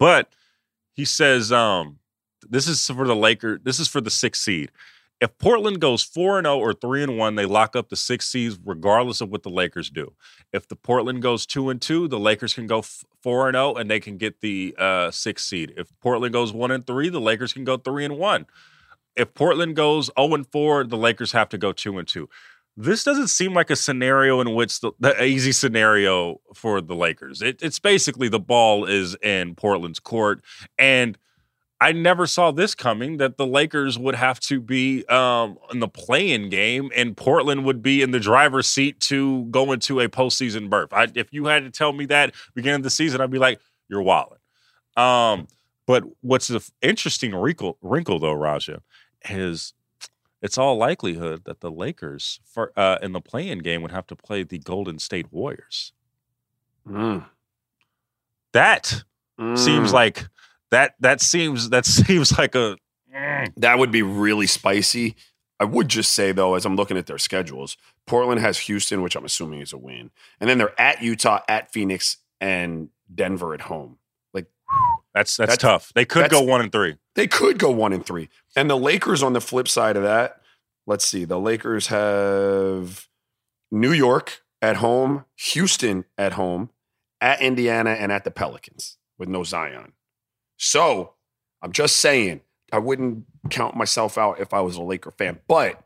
But 0.00 0.34
he 0.92 1.04
says 1.04 1.52
um, 1.52 2.00
this 2.48 2.66
is 2.66 2.84
for 2.84 3.06
the 3.06 3.14
Lakers. 3.14 3.60
This 3.62 3.78
is 3.78 3.86
for 3.86 4.00
the 4.00 4.10
sixth 4.10 4.42
seed. 4.42 4.72
If 5.20 5.38
Portland 5.38 5.80
goes 5.80 6.02
4 6.02 6.38
and 6.38 6.46
0 6.46 6.58
or 6.58 6.74
3 6.74 7.04
and 7.04 7.16
1, 7.16 7.36
they 7.36 7.46
lock 7.46 7.76
up 7.76 7.88
the 7.88 7.94
6 7.94 8.28
seeds 8.28 8.58
regardless 8.64 9.20
of 9.20 9.28
what 9.28 9.44
the 9.44 9.50
Lakers 9.50 9.88
do. 9.88 10.14
If 10.52 10.66
the 10.66 10.74
Portland 10.74 11.22
goes 11.22 11.46
2 11.46 11.70
and 11.70 11.80
2, 11.80 12.08
the 12.08 12.18
Lakers 12.18 12.54
can 12.54 12.66
go 12.66 12.82
4 13.22 13.48
and 13.48 13.54
0 13.54 13.74
and 13.74 13.90
they 13.90 14.00
can 14.00 14.16
get 14.16 14.40
the 14.40 14.74
uh, 14.78 15.10
6 15.10 15.44
seed. 15.44 15.74
If 15.76 15.88
Portland 16.00 16.32
goes 16.32 16.52
1 16.52 16.70
and 16.70 16.86
3, 16.86 17.08
the 17.08 17.20
Lakers 17.20 17.52
can 17.52 17.64
go 17.64 17.76
3 17.76 18.04
and 18.04 18.18
1. 18.18 18.46
If 19.16 19.34
Portland 19.34 19.76
goes 19.76 20.10
0 20.18 20.34
and 20.34 20.46
4, 20.46 20.84
the 20.84 20.96
Lakers 20.96 21.32
have 21.32 21.48
to 21.50 21.58
go 21.58 21.72
2 21.72 21.98
and 21.98 22.08
2. 22.08 22.28
This 22.76 23.04
doesn't 23.04 23.28
seem 23.28 23.52
like 23.52 23.70
a 23.70 23.76
scenario 23.76 24.40
in 24.40 24.54
which 24.54 24.80
the, 24.80 24.92
the 24.98 25.22
easy 25.22 25.52
scenario 25.52 26.40
for 26.54 26.80
the 26.80 26.94
Lakers. 26.94 27.42
It, 27.42 27.62
it's 27.62 27.78
basically 27.78 28.28
the 28.28 28.40
ball 28.40 28.86
is 28.86 29.14
in 29.22 29.54
Portland's 29.54 30.00
court 30.00 30.42
and– 30.78 31.18
I 31.82 31.90
never 31.90 32.28
saw 32.28 32.52
this 32.52 32.76
coming 32.76 33.16
that 33.16 33.38
the 33.38 33.46
Lakers 33.46 33.98
would 33.98 34.14
have 34.14 34.38
to 34.40 34.60
be 34.60 35.04
um, 35.06 35.58
in 35.72 35.80
the 35.80 35.88
play-in 35.88 36.48
game 36.48 36.92
and 36.94 37.16
Portland 37.16 37.64
would 37.64 37.82
be 37.82 38.02
in 38.02 38.12
the 38.12 38.20
driver's 38.20 38.68
seat 38.68 39.00
to 39.00 39.46
go 39.46 39.72
into 39.72 39.98
a 39.98 40.08
postseason 40.08 40.70
berth. 40.70 40.92
I, 40.92 41.08
if 41.16 41.32
you 41.32 41.46
had 41.46 41.64
to 41.64 41.70
tell 41.70 41.92
me 41.92 42.06
that 42.06 42.34
beginning 42.54 42.76
of 42.76 42.82
the 42.84 42.90
season, 42.90 43.20
I'd 43.20 43.32
be 43.32 43.40
like, 43.40 43.58
you're 43.88 44.00
walling. 44.00 44.38
Um, 44.96 45.48
but 45.84 46.04
what's 46.20 46.46
the 46.46 46.64
interesting 46.82 47.34
wrinkle, 47.34 47.78
wrinkle 47.82 48.20
though, 48.20 48.32
Raja, 48.32 48.80
is 49.28 49.74
it's 50.40 50.56
all 50.56 50.76
likelihood 50.76 51.42
that 51.46 51.62
the 51.62 51.70
Lakers 51.72 52.38
for, 52.44 52.72
uh, 52.76 52.98
in 53.02 53.10
the 53.10 53.20
play-in 53.20 53.58
game 53.58 53.82
would 53.82 53.90
have 53.90 54.06
to 54.06 54.14
play 54.14 54.44
the 54.44 54.60
Golden 54.60 55.00
State 55.00 55.32
Warriors. 55.32 55.92
Mm. 56.88 57.24
That 58.52 59.02
mm. 59.36 59.58
seems 59.58 59.92
like– 59.92 60.28
that 60.72 60.94
that 60.98 61.20
seems 61.20 61.68
that 61.70 61.86
seems 61.86 62.36
like 62.36 62.56
a 62.56 62.76
that 63.56 63.78
would 63.78 63.92
be 63.92 64.02
really 64.02 64.46
spicy. 64.46 65.14
I 65.60 65.64
would 65.64 65.88
just 65.88 66.12
say 66.12 66.32
though, 66.32 66.54
as 66.56 66.66
I'm 66.66 66.74
looking 66.74 66.96
at 66.96 67.06
their 67.06 67.18
schedules, 67.18 67.76
Portland 68.06 68.40
has 68.40 68.58
Houston, 68.60 69.00
which 69.02 69.14
I'm 69.14 69.24
assuming 69.24 69.60
is 69.60 69.72
a 69.72 69.78
win, 69.78 70.10
and 70.40 70.50
then 70.50 70.58
they're 70.58 70.80
at 70.80 71.02
Utah, 71.02 71.40
at 71.48 71.72
Phoenix, 71.72 72.16
and 72.40 72.88
Denver 73.14 73.54
at 73.54 73.62
home. 73.62 73.98
Like 74.34 74.46
that's 75.14 75.36
that's, 75.36 75.52
that's 75.52 75.62
tough. 75.62 75.92
They 75.94 76.04
could 76.04 76.30
go 76.30 76.40
one 76.40 76.60
and 76.60 76.72
three. 76.72 76.96
They 77.14 77.28
could 77.28 77.58
go 77.58 77.70
one 77.70 77.92
and 77.92 78.04
three. 78.04 78.28
And 78.56 78.68
the 78.68 78.76
Lakers 78.76 79.22
on 79.22 79.34
the 79.34 79.40
flip 79.40 79.68
side 79.68 79.96
of 79.96 80.02
that, 80.02 80.40
let's 80.86 81.04
see. 81.04 81.24
The 81.24 81.38
Lakers 81.38 81.88
have 81.88 83.06
New 83.70 83.92
York 83.92 84.42
at 84.62 84.76
home, 84.76 85.26
Houston 85.36 86.06
at 86.16 86.32
home, 86.32 86.70
at 87.20 87.40
Indiana, 87.40 87.90
and 87.90 88.10
at 88.10 88.24
the 88.24 88.30
Pelicans 88.30 88.96
with 89.18 89.28
no 89.28 89.44
Zion. 89.44 89.92
So 90.62 91.14
I'm 91.60 91.72
just 91.72 91.96
saying, 91.96 92.40
I 92.70 92.78
wouldn't 92.78 93.24
count 93.50 93.74
myself 93.74 94.16
out 94.16 94.38
if 94.38 94.54
I 94.54 94.60
was 94.60 94.76
a 94.76 94.82
Laker 94.82 95.10
fan. 95.10 95.40
But 95.48 95.82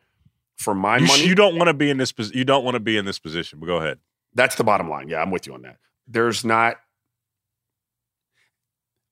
for 0.59 0.75
my 0.75 0.99
you, 0.99 1.07
money, 1.07 1.27
you 1.27 1.35
don't 1.35 1.57
want 1.57 1.69
to 1.69 1.75
be 1.75 1.89
in 1.89 1.97
this. 1.97 2.13
You 2.35 2.45
don't 2.45 2.63
want 2.63 2.75
to 2.75 2.81
be 2.81 2.99
in 2.99 3.07
this 3.07 3.19
position. 3.19 3.59
But 3.59 3.67
go 3.67 3.79
ahead. 3.79 3.99
That's 4.35 4.55
the 4.55 4.65
bottom 4.65 4.91
line. 4.91 5.09
Yeah, 5.09 5.23
I'm 5.23 5.31
with 5.31 5.47
you 5.47 5.55
on 5.55 5.63
that. 5.63 5.79
There's 6.07 6.45
not. 6.45 6.77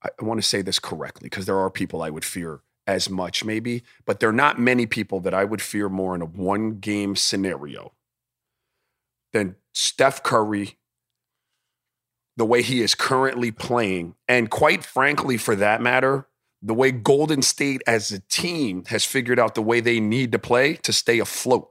I, 0.03 0.11
I 0.21 0.25
want 0.25 0.39
to 0.39 0.47
say 0.47 0.61
this 0.61 0.79
correctly 0.79 1.31
because 1.31 1.47
there 1.47 1.59
are 1.59 1.71
people 1.71 2.03
I 2.03 2.11
would 2.11 2.27
fear 2.27 2.61
as 2.87 3.09
much, 3.09 3.43
maybe, 3.43 3.85
but 4.05 4.21
there 4.21 4.29
are 4.29 4.35
not 4.35 4.61
many 4.61 4.85
people 4.85 5.19
that 5.21 5.33
I 5.33 5.45
would 5.45 5.63
fear 5.63 5.89
more 5.89 6.15
in 6.15 6.21
a 6.21 6.27
one 6.27 6.79
game 6.79 7.17
scenario 7.17 7.95
than 9.33 9.57
Steph 9.73 10.23
Curry 10.23 10.77
the 12.37 12.45
way 12.45 12.63
he 12.63 12.83
is 12.83 12.95
currently 12.95 13.51
playing, 13.51 14.15
and 14.29 14.51
quite 14.51 14.85
frankly, 14.85 15.37
for 15.37 15.55
that 15.57 15.81
matter, 15.81 16.27
the 16.63 16.75
way 16.75 16.91
Golden 16.91 17.43
State 17.43 17.83
as 17.87 18.11
a 18.11 18.21
team 18.21 18.85
has 18.87 19.05
figured 19.05 19.39
out 19.39 19.55
the 19.55 19.63
way 19.63 19.81
they 19.81 20.01
need 20.01 20.33
to 20.33 20.39
play 20.39 20.75
to 20.77 20.93
stay 20.93 21.19
afloat. 21.19 21.69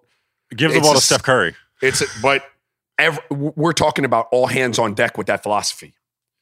Give 0.55 0.71
the 0.71 0.79
ball 0.79 0.93
to 0.93 1.01
Steph 1.01 1.23
Curry. 1.23 1.55
It's 1.81 2.01
a, 2.01 2.05
but 2.21 2.45
ev- 2.99 3.19
we're 3.29 3.73
talking 3.73 4.05
about 4.05 4.27
all 4.31 4.47
hands 4.47 4.77
on 4.79 4.93
deck 4.93 5.17
with 5.17 5.27
that 5.27 5.41
philosophy. 5.43 5.95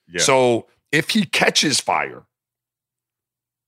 Yeah. 0.08 0.22
So 0.22 0.68
if 0.92 1.12
he 1.12 1.26
catches 1.26 1.80
fire, 1.80 2.24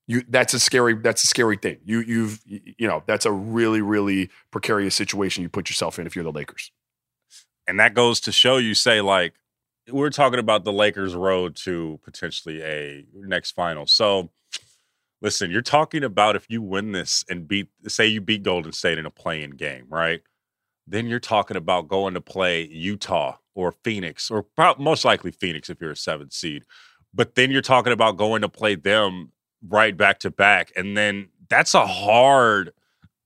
you 0.06 0.22
that's 0.28 0.52
a 0.52 0.60
scary 0.60 0.94
that's 0.94 1.24
a 1.24 1.26
scary 1.26 1.56
thing. 1.56 1.78
You 1.84 2.00
you've 2.00 2.40
you 2.44 2.86
know 2.86 3.02
that's 3.06 3.24
a 3.24 3.32
really 3.32 3.80
really 3.80 4.28
precarious 4.50 4.94
situation 4.94 5.42
you 5.42 5.48
put 5.48 5.70
yourself 5.70 5.98
in 5.98 6.06
if 6.06 6.14
you're 6.14 6.24
the 6.24 6.30
Lakers. 6.30 6.70
and 7.66 7.80
that 7.80 7.94
goes 7.94 8.20
to 8.20 8.32
show 8.32 8.58
you 8.58 8.74
say 8.74 9.00
like 9.00 9.32
we're 9.90 10.10
talking 10.10 10.38
about 10.38 10.64
the 10.64 10.72
Lakers 10.72 11.14
road 11.14 11.56
to 11.56 12.00
potentially 12.02 12.62
a 12.62 13.04
next 13.14 13.52
final. 13.52 13.86
So 13.86 14.30
listen, 15.20 15.50
you're 15.50 15.62
talking 15.62 16.04
about 16.04 16.36
if 16.36 16.46
you 16.48 16.62
win 16.62 16.92
this 16.92 17.24
and 17.28 17.46
beat 17.46 17.68
say 17.88 18.06
you 18.06 18.20
beat 18.20 18.42
Golden 18.42 18.72
State 18.72 18.98
in 18.98 19.06
a 19.06 19.10
play-in 19.10 19.52
game, 19.52 19.86
right? 19.88 20.20
Then 20.86 21.06
you're 21.06 21.20
talking 21.20 21.56
about 21.56 21.88
going 21.88 22.14
to 22.14 22.20
play 22.20 22.66
Utah 22.66 23.36
or 23.54 23.72
Phoenix 23.72 24.30
or 24.30 24.46
most 24.78 25.04
likely 25.04 25.30
Phoenix 25.30 25.70
if 25.70 25.80
you're 25.80 25.92
a 25.92 25.94
7th 25.94 26.32
seed. 26.32 26.64
But 27.12 27.36
then 27.36 27.50
you're 27.50 27.62
talking 27.62 27.92
about 27.92 28.16
going 28.16 28.42
to 28.42 28.48
play 28.48 28.74
them 28.74 29.32
right 29.66 29.96
back 29.96 30.18
to 30.20 30.30
back 30.30 30.72
and 30.76 30.96
then 30.96 31.28
that's 31.48 31.74
a 31.74 31.86
hard 31.86 32.72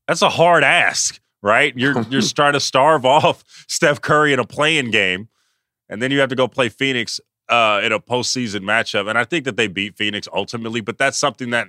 that's 0.07 0.23
a 0.23 0.29
hard 0.29 0.64
ask, 0.64 1.21
right? 1.42 1.77
You're 1.77 2.03
you're 2.03 2.23
trying 2.35 2.55
to 2.55 2.61
starve 2.61 3.05
off 3.05 3.44
Steph 3.68 4.01
Curry 4.01 4.33
in 4.33 4.38
a 4.38 4.44
play-in 4.44 4.90
game, 4.90 5.29
and 5.88 6.03
then 6.03 6.11
you 6.11 6.20
have 6.20 6.29
to 6.29 6.37
go 6.37 6.48
play 6.48 6.68
Phoenix 6.68 7.20
uh, 7.48 7.81
in 7.83 7.92
a 7.92 8.01
postseason 8.01 8.61
matchup. 8.61 9.09
And 9.09 9.18
I 9.18 9.24
think 9.24 9.44
that 9.44 9.57
they 9.57 9.68
beat 9.68 9.96
Phoenix 9.96 10.29
ultimately, 10.33 10.81
but 10.81 10.98
that's 10.98 11.18
something 11.18 11.51
that 11.51 11.68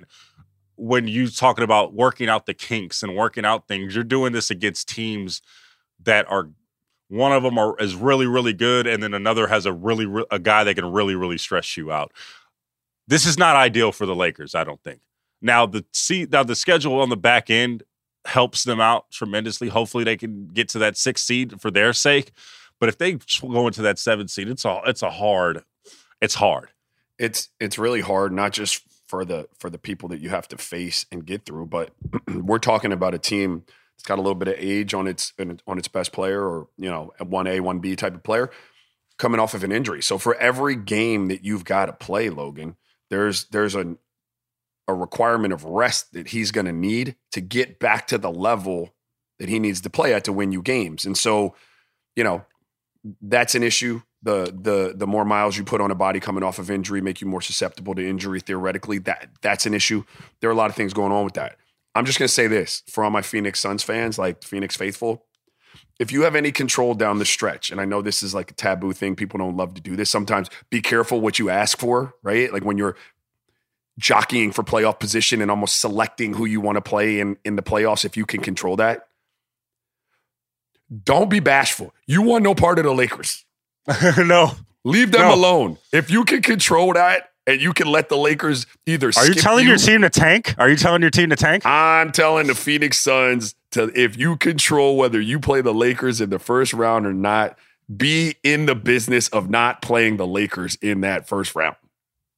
when 0.76 1.08
you 1.08 1.28
talking 1.28 1.64
about 1.64 1.92
working 1.92 2.28
out 2.28 2.46
the 2.46 2.54
kinks 2.54 3.02
and 3.02 3.14
working 3.14 3.44
out 3.44 3.68
things, 3.68 3.94
you're 3.94 4.04
doing 4.04 4.32
this 4.32 4.50
against 4.50 4.88
teams 4.88 5.42
that 6.02 6.30
are 6.30 6.50
one 7.08 7.32
of 7.32 7.42
them 7.42 7.58
are 7.58 7.76
is 7.78 7.96
really 7.96 8.26
really 8.26 8.52
good, 8.52 8.86
and 8.86 9.02
then 9.02 9.12
another 9.12 9.48
has 9.48 9.66
a 9.66 9.72
really 9.72 10.06
re- 10.06 10.24
a 10.30 10.38
guy 10.38 10.64
that 10.64 10.74
can 10.74 10.90
really 10.90 11.14
really 11.14 11.38
stress 11.38 11.76
you 11.76 11.90
out. 11.90 12.12
This 13.08 13.26
is 13.26 13.36
not 13.36 13.56
ideal 13.56 13.92
for 13.92 14.06
the 14.06 14.14
Lakers, 14.14 14.54
I 14.54 14.64
don't 14.64 14.82
think. 14.82 15.00
Now 15.42 15.66
the 15.66 15.84
see 15.92 16.26
now 16.30 16.44
the 16.44 16.54
schedule 16.54 17.00
on 17.00 17.08
the 17.08 17.16
back 17.16 17.50
end 17.50 17.82
helps 18.26 18.64
them 18.64 18.80
out 18.80 19.10
tremendously. 19.10 19.68
Hopefully 19.68 20.04
they 20.04 20.16
can 20.16 20.48
get 20.48 20.68
to 20.70 20.78
that 20.78 20.96
sixth 20.96 21.24
seed 21.24 21.60
for 21.60 21.70
their 21.70 21.92
sake. 21.92 22.32
But 22.80 22.88
if 22.88 22.98
they 22.98 23.18
go 23.42 23.66
into 23.66 23.82
that 23.82 23.98
seventh 23.98 24.30
seed, 24.30 24.48
it's 24.48 24.64
a 24.64 24.80
it's 24.86 25.02
a 25.02 25.10
hard, 25.10 25.62
it's 26.20 26.34
hard. 26.34 26.70
It's 27.18 27.50
it's 27.60 27.78
really 27.78 28.00
hard, 28.00 28.32
not 28.32 28.52
just 28.52 28.82
for 29.06 29.24
the 29.24 29.46
for 29.58 29.70
the 29.70 29.78
people 29.78 30.08
that 30.08 30.20
you 30.20 30.30
have 30.30 30.48
to 30.48 30.56
face 30.56 31.04
and 31.12 31.24
get 31.24 31.44
through, 31.44 31.66
but 31.66 31.90
we're 32.34 32.58
talking 32.58 32.92
about 32.92 33.14
a 33.14 33.18
team 33.18 33.64
that's 33.94 34.06
got 34.06 34.18
a 34.18 34.22
little 34.22 34.34
bit 34.34 34.48
of 34.48 34.54
age 34.56 34.94
on 34.94 35.06
its 35.06 35.32
on 35.38 35.78
its 35.78 35.88
best 35.88 36.12
player, 36.12 36.42
or 36.42 36.68
you 36.78 36.88
know, 36.88 37.12
a 37.20 37.24
one 37.24 37.46
A 37.46 37.60
one 37.60 37.80
B 37.80 37.94
type 37.94 38.14
of 38.14 38.22
player 38.22 38.50
coming 39.18 39.38
off 39.38 39.52
of 39.52 39.62
an 39.62 39.70
injury. 39.70 40.00
So 40.00 40.16
for 40.16 40.34
every 40.36 40.74
game 40.74 41.28
that 41.28 41.44
you've 41.44 41.64
got 41.64 41.86
to 41.86 41.92
play, 41.92 42.30
Logan, 42.30 42.76
there's 43.10 43.44
there's 43.46 43.74
a 43.74 43.96
a 44.88 44.94
requirement 44.94 45.52
of 45.52 45.64
rest 45.64 46.14
that 46.14 46.28
he's 46.28 46.50
going 46.50 46.66
to 46.66 46.72
need 46.72 47.14
to 47.32 47.40
get 47.40 47.78
back 47.78 48.06
to 48.08 48.18
the 48.18 48.30
level 48.30 48.94
that 49.38 49.48
he 49.48 49.58
needs 49.58 49.80
to 49.82 49.90
play 49.90 50.14
at 50.14 50.24
to 50.24 50.32
win 50.32 50.50
you 50.50 50.62
games. 50.62 51.04
And 51.04 51.16
so, 51.16 51.54
you 52.16 52.24
know, 52.24 52.44
that's 53.22 53.54
an 53.54 53.62
issue. 53.62 54.02
The 54.22 54.54
the 54.54 54.92
the 54.94 55.06
more 55.06 55.24
miles 55.24 55.56
you 55.56 55.64
put 55.64 55.80
on 55.80 55.90
a 55.90 55.94
body 55.94 56.20
coming 56.20 56.42
off 56.42 56.58
of 56.58 56.70
injury 56.70 57.00
make 57.00 57.20
you 57.20 57.26
more 57.26 57.40
susceptible 57.40 57.94
to 57.94 58.06
injury 58.06 58.40
theoretically. 58.40 58.98
That 58.98 59.30
that's 59.40 59.66
an 59.66 59.74
issue. 59.74 60.04
There 60.40 60.50
are 60.50 60.52
a 60.52 60.56
lot 60.56 60.70
of 60.70 60.76
things 60.76 60.92
going 60.92 61.12
on 61.12 61.24
with 61.24 61.34
that. 61.34 61.56
I'm 61.94 62.04
just 62.04 62.18
to 62.18 62.28
say 62.28 62.46
this 62.46 62.82
for 62.88 63.02
all 63.02 63.10
my 63.10 63.22
Phoenix 63.22 63.60
Suns 63.60 63.82
fans, 63.82 64.18
like 64.18 64.44
Phoenix 64.44 64.76
faithful. 64.76 65.24
If 65.98 66.12
you 66.12 66.22
have 66.22 66.34
any 66.34 66.52
control 66.52 66.94
down 66.94 67.18
the 67.18 67.24
stretch, 67.24 67.70
and 67.70 67.80
I 67.80 67.84
know 67.84 68.00
this 68.00 68.22
is 68.22 68.34
like 68.34 68.50
a 68.50 68.54
taboo 68.54 68.92
thing, 68.92 69.16
people 69.16 69.38
don't 69.38 69.56
love 69.56 69.74
to 69.74 69.82
do 69.82 69.96
this 69.96 70.10
sometimes. 70.10 70.48
Be 70.70 70.80
careful 70.80 71.20
what 71.20 71.38
you 71.38 71.50
ask 71.50 71.78
for, 71.78 72.14
right? 72.22 72.52
Like 72.52 72.64
when 72.64 72.78
you're 72.78 72.96
jockeying 73.98 74.52
for 74.52 74.62
playoff 74.62 74.98
position 74.98 75.42
and 75.42 75.50
almost 75.50 75.78
selecting 75.78 76.32
who 76.34 76.46
you 76.46 76.60
want 76.60 76.76
to 76.76 76.80
play 76.80 77.20
in 77.20 77.36
in 77.44 77.56
the 77.56 77.62
playoffs 77.62 78.04
if 78.04 78.16
you 78.16 78.24
can 78.24 78.40
control 78.40 78.76
that. 78.76 79.08
Don't 81.04 81.30
be 81.30 81.40
bashful. 81.40 81.94
You 82.06 82.22
want 82.22 82.42
no 82.44 82.54
part 82.54 82.78
of 82.78 82.84
the 82.84 82.92
Lakers. 82.94 83.44
no, 84.18 84.52
Leave 84.84 85.12
them 85.12 85.22
No. 85.22 85.34
alone. 85.34 85.78
If 85.92 86.10
you 86.10 86.24
can 86.24 86.42
control 86.42 86.92
that 86.94 87.30
and 87.46 87.60
you 87.60 87.72
can 87.72 87.86
let 87.88 88.08
the 88.08 88.16
Lakers 88.16 88.66
either 88.86 89.10
are 89.16 89.26
you 89.26 89.34
telling 89.34 89.66
your 89.66 89.76
team 89.76 90.02
to 90.02 90.10
tank? 90.10 90.54
Are 90.58 90.68
you 90.68 90.76
telling 90.76 91.02
your 91.02 91.10
team 91.10 91.30
to 91.30 91.36
tank? 91.36 91.64
I'm 91.66 92.12
telling 92.12 92.46
the 92.46 92.54
Phoenix 92.54 92.98
Suns 92.98 93.54
to 93.72 93.90
if 93.98 94.16
you 94.16 94.36
control 94.36 94.96
whether 94.96 95.20
you 95.20 95.38
play 95.38 95.60
the 95.60 95.74
Lakers 95.74 96.20
in 96.20 96.30
the 96.30 96.38
first 96.38 96.72
round 96.72 97.06
or 97.06 97.12
not, 97.12 97.58
be 97.94 98.36
in 98.42 98.66
the 98.66 98.74
business 98.74 99.28
of 99.28 99.50
not 99.50 99.82
playing 99.82 100.16
the 100.16 100.26
Lakers 100.26 100.76
in 100.76 101.00
that 101.02 101.26
first 101.28 101.54
round. 101.54 101.76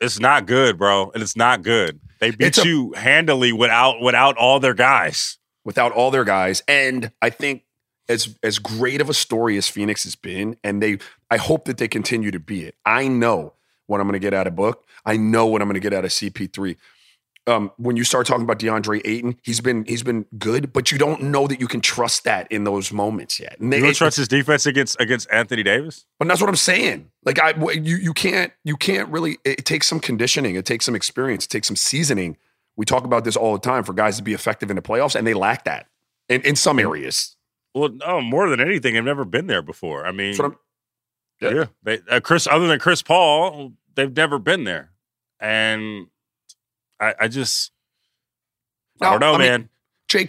It's 0.01 0.19
not 0.19 0.47
good, 0.47 0.79
bro, 0.79 1.11
and 1.15 1.23
it's 1.23 1.37
not 1.37 1.63
good. 1.63 2.01
They 2.19 2.31
beat 2.33 2.59
a- 2.59 2.67
you 2.67 2.93
handily 2.95 3.53
without 3.53 4.01
without 4.01 4.37
all 4.37 4.59
their 4.61 4.75
guys. 4.75 5.39
without 5.65 5.93
all 5.93 6.11
their 6.11 6.25
guys. 6.25 6.61
And 6.67 7.13
I 7.23 7.31
think 7.31 7.63
as 8.09 8.37
as 8.43 8.59
great 8.59 9.01
of 9.01 9.09
a 9.09 9.15
story 9.15 9.57
as 9.57 9.69
Phoenix 9.69 10.05
has 10.05 10.17
been, 10.17 10.57
and 10.65 10.83
they 10.83 10.99
I 11.31 11.37
hope 11.37 11.65
that 11.67 11.79
they 11.79 11.89
continue 11.89 12.31
to 12.31 12.41
be 12.41 12.65
it. 12.65 12.75
I 12.85 13.09
know 13.09 13.55
what 13.87 14.01
I'm 14.01 14.07
going 14.07 14.21
to 14.21 14.25
get 14.25 14.35
out 14.35 14.47
of 14.47 14.57
Book. 14.57 14.85
I 15.05 15.17
know 15.17 15.47
what 15.47 15.63
I'm 15.63 15.69
going 15.69 15.75
to 15.75 15.81
get 15.81 15.93
out 15.93 16.05
of 16.05 16.11
CP3. 16.11 16.77
Um, 17.49 17.73
when 17.77 17.97
you 17.97 18.05
start 18.05 18.29
talking 18.29 18.45
about 18.45 18.61
DeAndre 18.61 19.01
Ayton, 19.05 19.37
he's 19.43 19.61
been 19.61 19.85
he's 19.85 20.05
been 20.05 20.27
good, 20.39 20.73
but 20.73 20.93
you 20.93 20.99
don't 20.99 21.25
know 21.25 21.49
that 21.49 21.61
you 21.61 21.67
can 21.67 21.81
trust 21.81 22.23
that 22.23 22.51
in 22.53 22.63
those 22.63 22.93
moments 22.93 23.41
yet. 23.41 23.59
And 23.59 23.73
they, 23.73 23.79
You 23.79 23.85
don't 23.85 23.97
trust 23.97 24.17
his 24.17 24.29
defense 24.29 24.65
against 24.65 25.01
against 25.01 25.29
Anthony 25.31 25.65
Davis? 25.65 26.07
but 26.21 26.29
that's 26.29 26.41
what 26.41 26.49
I'm 26.49 26.55
saying. 26.57 27.11
Like 27.25 27.41
I, 27.41 27.51
you 27.73 27.97
you 27.97 28.13
can't 28.13 28.53
you 28.65 28.77
can't 28.77 29.09
really. 29.09 29.39
It 29.45 29.65
takes 29.65 29.89
some 29.89 29.99
conditioning. 29.99 30.55
It 30.55 30.65
takes 30.65 30.85
some 30.85 30.95
experience. 30.95 31.45
It 31.47 31.49
takes 31.49 31.67
some 31.67 31.77
seasoning. 31.77 32.37
We 32.77 32.87
talk 32.87 33.05
about 33.05 33.25
this 33.25 33.37
all 33.37 33.55
the 33.55 33.61
time 33.61 33.83
for 33.83 33.93
guys 33.93 34.17
to 34.19 34.23
be 34.23 34.35
effective 34.35 34.71
in 34.71 34.77
the 34.77 34.83
playoffs, 34.83 35.17
and 35.17 35.27
they 35.27 35.35
lack 35.35 35.65
that 35.65 35.89
in, 36.29 36.43
in 36.43 36.55
some 36.55 36.79
areas. 36.79 37.37
Well, 37.75 37.89
no, 37.91 38.21
more 38.21 38.49
than 38.51 38.61
anything, 38.61 38.97
I've 38.97 39.05
never 39.05 39.25
been 39.25 39.47
there 39.47 39.63
before. 39.63 40.05
I 40.07 40.13
mean, 40.13 40.35
yeah, 41.41 41.51
Yeah. 41.51 41.65
They, 41.83 42.01
uh, 42.11 42.21
Chris, 42.21 42.47
other 42.47 42.67
than 42.69 42.79
Chris 42.79 43.03
Paul, 43.03 43.73
they've 43.95 44.15
never 44.15 44.39
been 44.39 44.65
there, 44.65 44.91
and 45.41 46.07
I, 47.01 47.15
I 47.21 47.29
just, 47.29 47.73
I 49.01 49.11
don't 49.11 49.21
know, 49.21 49.35
I 49.35 49.39
mean, 49.39 49.49
man. 49.49 49.69
Jay, 50.09 50.27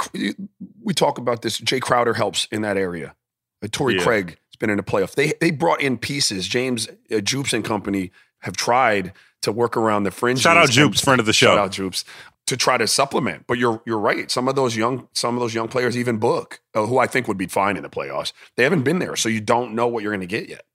we 0.82 0.93
talk 0.93 1.17
about 1.17 1.41
this. 1.41 1.58
Jay 1.58 1.79
Crowder 1.82 2.13
helps 2.13 2.47
in 2.51 2.62
that 2.62 2.77
area. 2.77 3.15
Uh, 3.62 3.67
Torrey 3.69 3.95
Yeah. 3.97 4.03
Craig 4.03 4.27
has 4.29 4.56
been 4.58 4.69
in 4.69 4.79
a 4.79 4.84
playoff. 4.84 5.13
They 5.15 5.34
they 5.41 5.51
brought 5.51 5.82
in 5.82 5.97
pieces. 5.97 6.47
James 6.47 6.88
uh, 7.13 7.19
Jupes 7.19 7.51
and 7.51 7.65
company 7.65 8.12
have 8.39 8.56
tried 8.56 9.12
to 9.41 9.51
work 9.51 9.75
around 9.75 10.03
the 10.03 10.12
fringes. 10.12 10.43
Shout 10.43 10.56
out 10.56 10.69
Jupes, 10.69 11.01
friend 11.01 11.19
of 11.19 11.25
the 11.25 11.34
show. 11.34 11.47
Shout 11.47 11.58
out 11.58 11.71
Jupes 11.71 12.06
to 12.47 12.58
try 12.58 12.77
to 12.77 12.88
supplement. 12.88 13.45
But 13.47 13.58
you're 13.58 13.82
you're 13.86 13.99
right. 13.99 14.29
Some 14.29 14.47
of 14.47 14.56
those 14.56 14.75
young 14.75 15.08
some 15.13 15.36
of 15.36 15.39
those 15.41 15.53
young 15.53 15.67
players, 15.67 15.97
even 15.97 16.17
Book, 16.17 16.62
uh, 16.75 16.86
who 16.86 16.97
I 16.97 17.08
think 17.08 17.27
would 17.27 17.38
be 17.38 17.47
fine 17.47 17.77
in 17.77 17.84
the 17.84 17.89
playoffs, 17.89 18.34
they 18.58 18.63
haven't 18.63 18.84
been 18.84 18.99
there, 18.99 19.15
so 19.15 19.29
you 19.29 19.41
don't 19.41 19.73
know 19.75 19.88
what 19.88 20.03
you're 20.03 20.12
going 20.12 20.21
to 20.21 20.25
get 20.27 20.49
yet. 20.49 20.65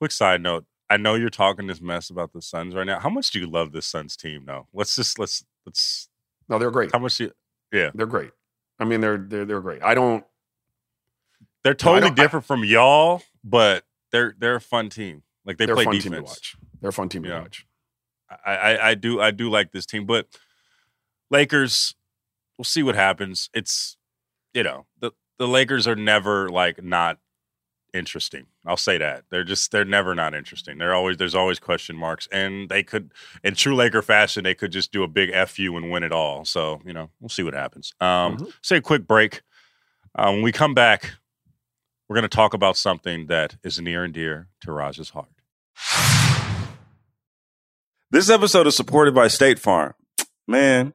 Quick 0.00 0.12
side 0.12 0.40
note: 0.42 0.64
I 0.90 0.96
know 0.96 1.14
you're 1.14 1.30
talking 1.30 1.66
this 1.66 1.80
mess 1.80 2.10
about 2.10 2.32
the 2.32 2.42
Suns 2.42 2.74
right 2.74 2.86
now. 2.86 2.98
How 3.00 3.10
much 3.10 3.30
do 3.30 3.38
you 3.40 3.46
love 3.48 3.72
this 3.72 3.86
Suns 3.86 4.16
team? 4.16 4.44
though? 4.46 4.66
let's 4.72 4.94
just 4.96 5.18
let's 5.18 5.44
let's. 5.66 6.08
No, 6.48 6.58
they're 6.58 6.70
great. 6.70 6.92
How 6.92 6.98
much 6.98 7.16
do 7.18 7.24
you? 7.24 7.32
Yeah, 7.72 7.90
They're 7.94 8.06
great. 8.06 8.30
I 8.80 8.84
mean, 8.84 9.00
they're 9.00 9.18
they're 9.18 9.44
they're 9.44 9.60
great. 9.60 9.82
I 9.82 9.94
don't. 9.94 10.24
they're 11.62 11.74
totally 11.74 12.00
don't- 12.08 12.18
I- 12.18 12.22
different 12.22 12.46
from 12.46 12.64
y'all, 12.64 13.22
but 13.44 13.84
they're 14.10 14.34
they're 14.38 14.56
a 14.56 14.60
fun 14.60 14.88
team. 14.88 15.22
Like 15.44 15.58
they 15.58 15.66
They 15.66 15.72
are 15.72 15.74
play 15.76 15.84
a 15.84 15.86
fun 15.86 15.94
defense. 15.94 16.04
team 16.14 16.22
to 16.22 16.22
watch. 16.22 16.56
They're 16.80 16.90
a 16.90 16.92
fun 16.92 17.08
team 17.08 17.24
Yeah. 17.24 17.36
to 17.36 17.40
watch. 17.42 17.66
I, 18.44 18.52
I 18.54 18.88
I 18.90 18.94
do 18.94 19.20
I 19.20 19.30
do 19.30 19.50
like 19.50 19.72
this 19.72 19.86
team, 19.86 20.04
but 20.06 20.26
Lakers, 21.30 21.94
we'll 22.56 22.64
see 22.64 22.82
what 22.82 22.94
happens. 22.94 23.50
It's 23.54 23.96
you 24.54 24.62
know 24.62 24.86
the 25.00 25.12
the 25.38 25.48
Lakers 25.48 25.86
are 25.86 25.96
never 25.96 26.48
like 26.48 26.82
not 26.82 27.18
interesting. 27.94 28.46
I'll 28.66 28.76
say 28.76 28.98
that 28.98 29.24
they're 29.30 29.44
just 29.44 29.70
they're 29.72 29.84
never 29.84 30.14
not 30.14 30.34
interesting. 30.34 30.78
They're 30.78 30.94
always 30.94 31.16
there's 31.16 31.34
always 31.34 31.58
question 31.58 31.96
marks, 31.96 32.28
and 32.32 32.68
they 32.68 32.82
could 32.82 33.12
in 33.44 33.54
true 33.54 33.74
Laker 33.74 34.02
fashion 34.02 34.44
they 34.44 34.54
could 34.54 34.72
just 34.72 34.92
do 34.92 35.02
a 35.02 35.08
big 35.08 35.30
fu 35.48 35.76
and 35.76 35.90
win 35.90 36.02
it 36.02 36.12
all. 36.12 36.44
So 36.44 36.80
you 36.84 36.92
know 36.92 37.10
we'll 37.20 37.28
see 37.28 37.42
what 37.42 37.54
happens. 37.54 37.94
Um, 38.00 38.36
Mhm. 38.38 38.52
Say 38.62 38.76
a 38.76 38.80
quick 38.82 39.06
break. 39.06 39.42
Uh, 40.14 40.32
when 40.32 40.42
we 40.42 40.50
come 40.52 40.74
back, 40.74 41.12
we're 42.08 42.14
going 42.16 42.22
to 42.28 42.28
talk 42.36 42.54
about 42.54 42.76
something 42.76 43.26
that 43.26 43.56
is 43.62 43.78
near 43.80 44.02
and 44.02 44.12
dear 44.12 44.48
to 44.62 44.72
Raj's 44.72 45.10
heart. 45.10 45.28
This 48.10 48.30
episode 48.30 48.66
is 48.66 48.74
supported 48.74 49.14
by 49.14 49.28
State 49.28 49.58
Farm. 49.58 49.94
Man, 50.46 50.94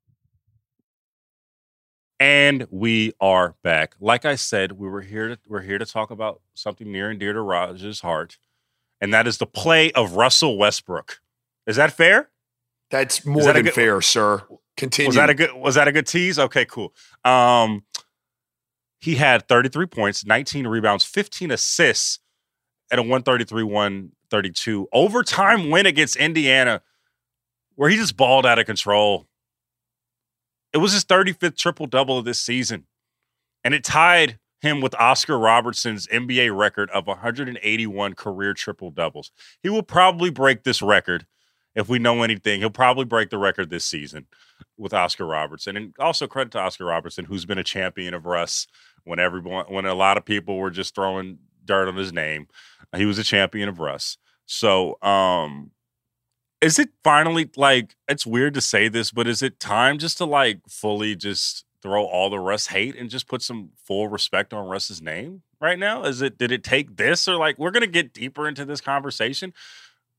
And 2.21 2.67
we 2.69 3.13
are 3.19 3.55
back. 3.63 3.95
Like 3.99 4.25
I 4.25 4.35
said, 4.35 4.73
we 4.73 4.87
were 4.87 5.01
here 5.01 5.29
to 5.29 5.39
we're 5.47 5.63
here 5.63 5.79
to 5.79 5.87
talk 5.87 6.11
about 6.11 6.39
something 6.53 6.91
near 6.91 7.09
and 7.09 7.19
dear 7.19 7.33
to 7.33 7.41
Raj's 7.41 8.01
heart, 8.01 8.37
and 9.01 9.11
that 9.11 9.25
is 9.25 9.39
the 9.39 9.47
play 9.47 9.91
of 9.93 10.13
Russell 10.13 10.55
Westbrook. 10.55 11.19
Is 11.65 11.77
that 11.77 11.91
fair? 11.93 12.29
That's 12.91 13.25
more 13.25 13.45
that 13.45 13.53
than 13.53 13.63
good- 13.63 13.73
fair, 13.73 14.01
sir. 14.01 14.43
Continue. 14.77 15.07
Was 15.07 15.15
that 15.15 15.31
a 15.31 15.33
good 15.33 15.51
was 15.55 15.73
that 15.73 15.87
a 15.87 15.91
good 15.91 16.05
tease? 16.05 16.37
Okay, 16.37 16.63
cool. 16.63 16.93
Um 17.25 17.85
he 18.99 19.15
had 19.15 19.47
33 19.47 19.87
points, 19.87 20.23
19 20.23 20.67
rebounds, 20.67 21.03
15 21.03 21.49
assists 21.49 22.19
at 22.91 22.99
a 22.99 23.03
133-132 23.03 24.85
overtime 24.93 25.71
win 25.71 25.87
against 25.87 26.17
Indiana 26.17 26.83
where 27.73 27.89
he 27.89 27.97
just 27.97 28.15
balled 28.15 28.45
out 28.45 28.59
of 28.59 28.67
control. 28.67 29.25
It 30.73 30.77
was 30.77 30.93
his 30.93 31.05
35th 31.05 31.57
triple 31.57 31.87
double 31.87 32.17
of 32.17 32.25
this 32.25 32.39
season. 32.39 32.85
And 33.63 33.73
it 33.73 33.83
tied 33.83 34.39
him 34.61 34.79
with 34.81 34.95
Oscar 34.95 35.37
Robertson's 35.37 36.07
NBA 36.07 36.55
record 36.55 36.89
of 36.91 37.07
181 37.07 38.13
career 38.13 38.53
triple 38.53 38.91
doubles. 38.91 39.31
He 39.61 39.69
will 39.69 39.83
probably 39.83 40.29
break 40.29 40.63
this 40.63 40.81
record 40.81 41.25
if 41.75 41.89
we 41.89 41.99
know 41.99 42.23
anything. 42.23 42.59
He'll 42.59 42.69
probably 42.69 43.05
break 43.05 43.29
the 43.29 43.37
record 43.37 43.69
this 43.69 43.85
season 43.85 44.27
with 44.77 44.93
Oscar 44.93 45.25
Robertson. 45.25 45.77
And 45.77 45.93
also 45.99 46.27
credit 46.27 46.51
to 46.51 46.59
Oscar 46.59 46.85
Robertson, 46.85 47.25
who's 47.25 47.45
been 47.45 47.57
a 47.57 47.63
champion 47.63 48.13
of 48.13 48.25
Russ 48.25 48.67
when 49.03 49.19
everyone 49.19 49.65
when 49.67 49.85
a 49.85 49.95
lot 49.95 50.17
of 50.17 50.25
people 50.25 50.57
were 50.57 50.69
just 50.69 50.93
throwing 50.93 51.39
dirt 51.65 51.87
on 51.87 51.95
his 51.95 52.13
name. 52.13 52.47
He 52.95 53.05
was 53.05 53.17
a 53.17 53.23
champion 53.23 53.69
of 53.69 53.79
Russ. 53.79 54.17
So 54.45 55.01
um 55.01 55.71
is 56.61 56.77
it 56.77 56.89
finally 57.03 57.49
like 57.57 57.95
it's 58.07 58.25
weird 58.25 58.53
to 58.53 58.61
say 58.61 58.87
this, 58.87 59.11
but 59.11 59.27
is 59.27 59.41
it 59.41 59.59
time 59.59 59.97
just 59.97 60.17
to 60.19 60.25
like 60.25 60.61
fully 60.69 61.15
just 61.15 61.65
throw 61.81 62.05
all 62.05 62.29
the 62.29 62.39
Russ 62.39 62.67
hate 62.67 62.95
and 62.95 63.09
just 63.09 63.27
put 63.27 63.41
some 63.41 63.71
full 63.83 64.07
respect 64.07 64.53
on 64.53 64.67
Russ's 64.67 65.01
name 65.01 65.41
right 65.59 65.79
now? 65.79 66.03
Is 66.03 66.21
it 66.21 66.37
did 66.37 66.51
it 66.51 66.63
take 66.63 66.97
this 66.97 67.27
or 67.27 67.35
like 67.35 67.57
we're 67.57 67.71
gonna 67.71 67.87
get 67.87 68.13
deeper 68.13 68.47
into 68.47 68.63
this 68.63 68.79
conversation? 68.79 69.53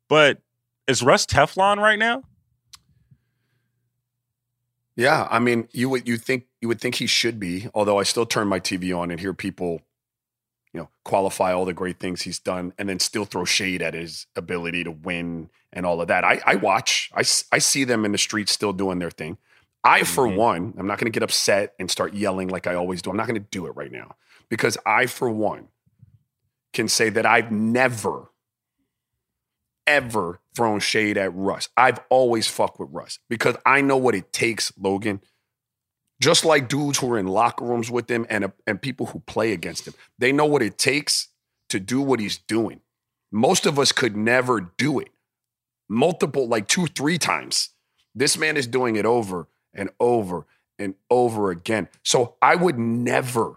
But 0.08 0.38
is 0.88 1.02
Russ 1.02 1.24
Teflon 1.24 1.76
right 1.78 1.98
now? 1.98 2.24
Yeah, 4.96 5.26
I 5.30 5.38
mean, 5.38 5.68
you 5.72 5.88
would 5.88 6.06
you 6.06 6.18
think 6.18 6.46
you 6.60 6.68
would 6.68 6.80
think 6.80 6.96
he 6.96 7.06
should 7.06 7.38
be, 7.38 7.68
although 7.74 7.98
I 7.98 8.02
still 8.02 8.26
turn 8.26 8.48
my 8.48 8.60
TV 8.60 8.96
on 8.96 9.10
and 9.10 9.18
hear 9.18 9.32
people, 9.32 9.80
you 10.72 10.80
know, 10.80 10.88
qualify 11.04 11.52
all 11.52 11.64
the 11.64 11.74
great 11.74 12.00
things 12.00 12.22
he's 12.22 12.38
done 12.38 12.72
and 12.78 12.88
then 12.88 12.98
still 12.98 13.24
throw 13.24 13.44
shade 13.44 13.82
at 13.82 13.94
his 13.94 14.26
ability 14.36 14.84
to 14.84 14.90
win 14.90 15.50
and 15.72 15.84
all 15.84 16.00
of 16.00 16.08
that. 16.08 16.24
I, 16.24 16.40
I 16.46 16.56
watch, 16.56 17.10
I, 17.14 17.20
I 17.52 17.58
see 17.58 17.84
them 17.84 18.04
in 18.04 18.12
the 18.12 18.18
streets 18.18 18.52
still 18.52 18.72
doing 18.72 18.98
their 18.98 19.10
thing. 19.10 19.38
I, 19.84 20.04
for 20.04 20.26
Mhm. 20.26 20.36
one, 20.36 20.74
I'm 20.78 20.86
not 20.86 20.98
going 20.98 21.12
to 21.12 21.14
get 21.18 21.22
upset 21.24 21.74
and 21.78 21.90
start 21.90 22.14
yelling 22.14 22.48
like 22.48 22.66
I 22.66 22.74
always 22.74 23.02
do. 23.02 23.10
I'm 23.10 23.16
not 23.16 23.26
going 23.26 23.40
to 23.40 23.48
do 23.50 23.66
it 23.66 23.76
right 23.76 23.90
now 23.92 24.14
because 24.48 24.78
I, 24.86 25.06
for 25.06 25.28
one, 25.28 25.68
can 26.72 26.88
say 26.88 27.10
that 27.10 27.26
I've 27.26 27.50
never, 27.50 28.30
ever 29.86 30.40
thrown 30.54 30.80
shade 30.80 31.18
at 31.18 31.34
Russ. 31.34 31.68
I've 31.76 31.98
always 32.08 32.46
fucked 32.48 32.78
with 32.78 32.88
Russ 32.92 33.18
because 33.28 33.56
I 33.66 33.80
know 33.80 33.96
what 33.96 34.14
it 34.14 34.32
takes, 34.32 34.72
Logan. 34.78 35.20
Just 36.22 36.44
like 36.44 36.68
dudes 36.68 37.00
who 37.00 37.12
are 37.12 37.18
in 37.18 37.26
locker 37.26 37.64
rooms 37.64 37.90
with 37.90 38.08
him 38.08 38.24
and, 38.30 38.52
and 38.64 38.80
people 38.80 39.06
who 39.06 39.18
play 39.26 39.52
against 39.52 39.88
him, 39.88 39.94
they 40.20 40.30
know 40.30 40.46
what 40.46 40.62
it 40.62 40.78
takes 40.78 41.30
to 41.68 41.80
do 41.80 42.00
what 42.00 42.20
he's 42.20 42.38
doing. 42.38 42.80
Most 43.32 43.66
of 43.66 43.76
us 43.76 43.90
could 43.90 44.16
never 44.16 44.60
do 44.60 45.00
it. 45.00 45.08
Multiple, 45.88 46.46
like 46.46 46.68
two, 46.68 46.86
three 46.86 47.18
times. 47.18 47.70
This 48.14 48.38
man 48.38 48.56
is 48.56 48.68
doing 48.68 48.94
it 48.94 49.04
over 49.04 49.48
and 49.74 49.90
over 49.98 50.46
and 50.78 50.94
over 51.10 51.50
again. 51.50 51.88
So 52.04 52.36
I 52.40 52.54
would 52.54 52.78
never 52.78 53.56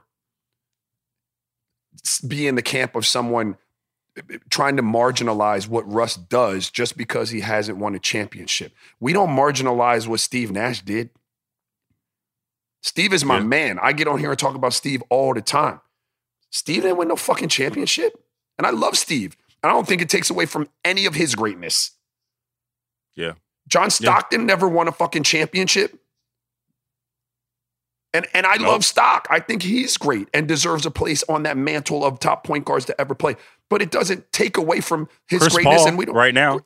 be 2.28 2.47
in 2.47 2.56
the 2.56 2.63
camp 2.63 2.95
of 2.95 3.06
someone 3.06 3.58
eh, 4.17 4.38
trying 4.49 4.78
to 4.78 4.82
marginalize 4.82 5.67
what 5.67 5.88
Russ 5.88 6.15
does 6.15 6.71
just 6.71 6.97
because 6.97 7.30
he 7.30 7.41
hasn't 7.41 7.78
won 7.78 7.93
a 7.93 7.99
championship. 7.99 8.73
We 8.99 9.13
don't 9.13 9.36
marginalize 9.36 10.08
what 10.08 10.19
Steve 10.19 10.49
Nash 10.49 10.82
did. 10.82 11.12
Steve 12.86 13.13
is 13.13 13.26
my 13.26 13.38
Yeah. 13.38 13.43
man. 13.45 13.80
I 13.82 13.93
get 13.93 14.08
on 14.08 14.19
here 14.19 14.30
and 14.30 14.38
talk 14.38 14.54
about 14.54 14.71
Steve 14.71 15.02
all 15.10 15.34
the 15.34 15.41
time. 15.41 15.82
Steve 16.52 16.84
didn't 16.84 16.98
win 16.98 17.08
no 17.08 17.15
fucking 17.15 17.50
championship. 17.50 18.13
And 18.60 18.67
I 18.67 18.69
love 18.69 18.95
Steve. 18.95 19.36
And 19.63 19.71
I 19.71 19.74
don't 19.74 19.88
think 19.88 20.04
it 20.04 20.10
takes 20.10 20.30
away 20.30 20.45
from 20.45 20.69
any 20.84 21.08
of 21.08 21.15
his 21.15 21.34
greatness. 21.34 21.91
Yeah. 23.15 23.32
John 23.67 23.89
Stockton 23.89 24.45
never 24.45 24.67
won 24.67 24.88
a 24.88 24.91
fucking 24.91 25.24
championship. 25.24 26.00
And 28.13 28.28
and 28.36 28.45
I 28.45 28.58
Nope. 28.58 28.67
love 28.67 28.86
Stock. 28.86 29.28
I 29.32 29.39
think 29.39 29.63
he's 29.63 29.98
great 29.98 30.30
and 30.32 30.48
deserves 30.48 30.86
a 30.86 30.91
place 30.91 31.24
on 31.28 31.41
that 31.43 31.58
mantle 31.58 32.06
of 32.06 32.19
top 32.19 32.43
point 32.45 32.65
guards 32.65 32.86
to 32.86 33.02
ever 33.02 33.15
play. 33.15 33.36
But 33.67 33.82
it 33.82 33.89
doesn't 33.89 34.32
take 34.32 34.58
away 34.58 34.80
from 34.80 35.10
his 35.28 35.39
Chris 35.41 35.54
greatness. 35.56 35.80
Paul 35.82 35.88
and 35.88 35.98
we 35.98 36.06
don't 36.06 36.15
right 36.15 36.34
now. 36.36 36.60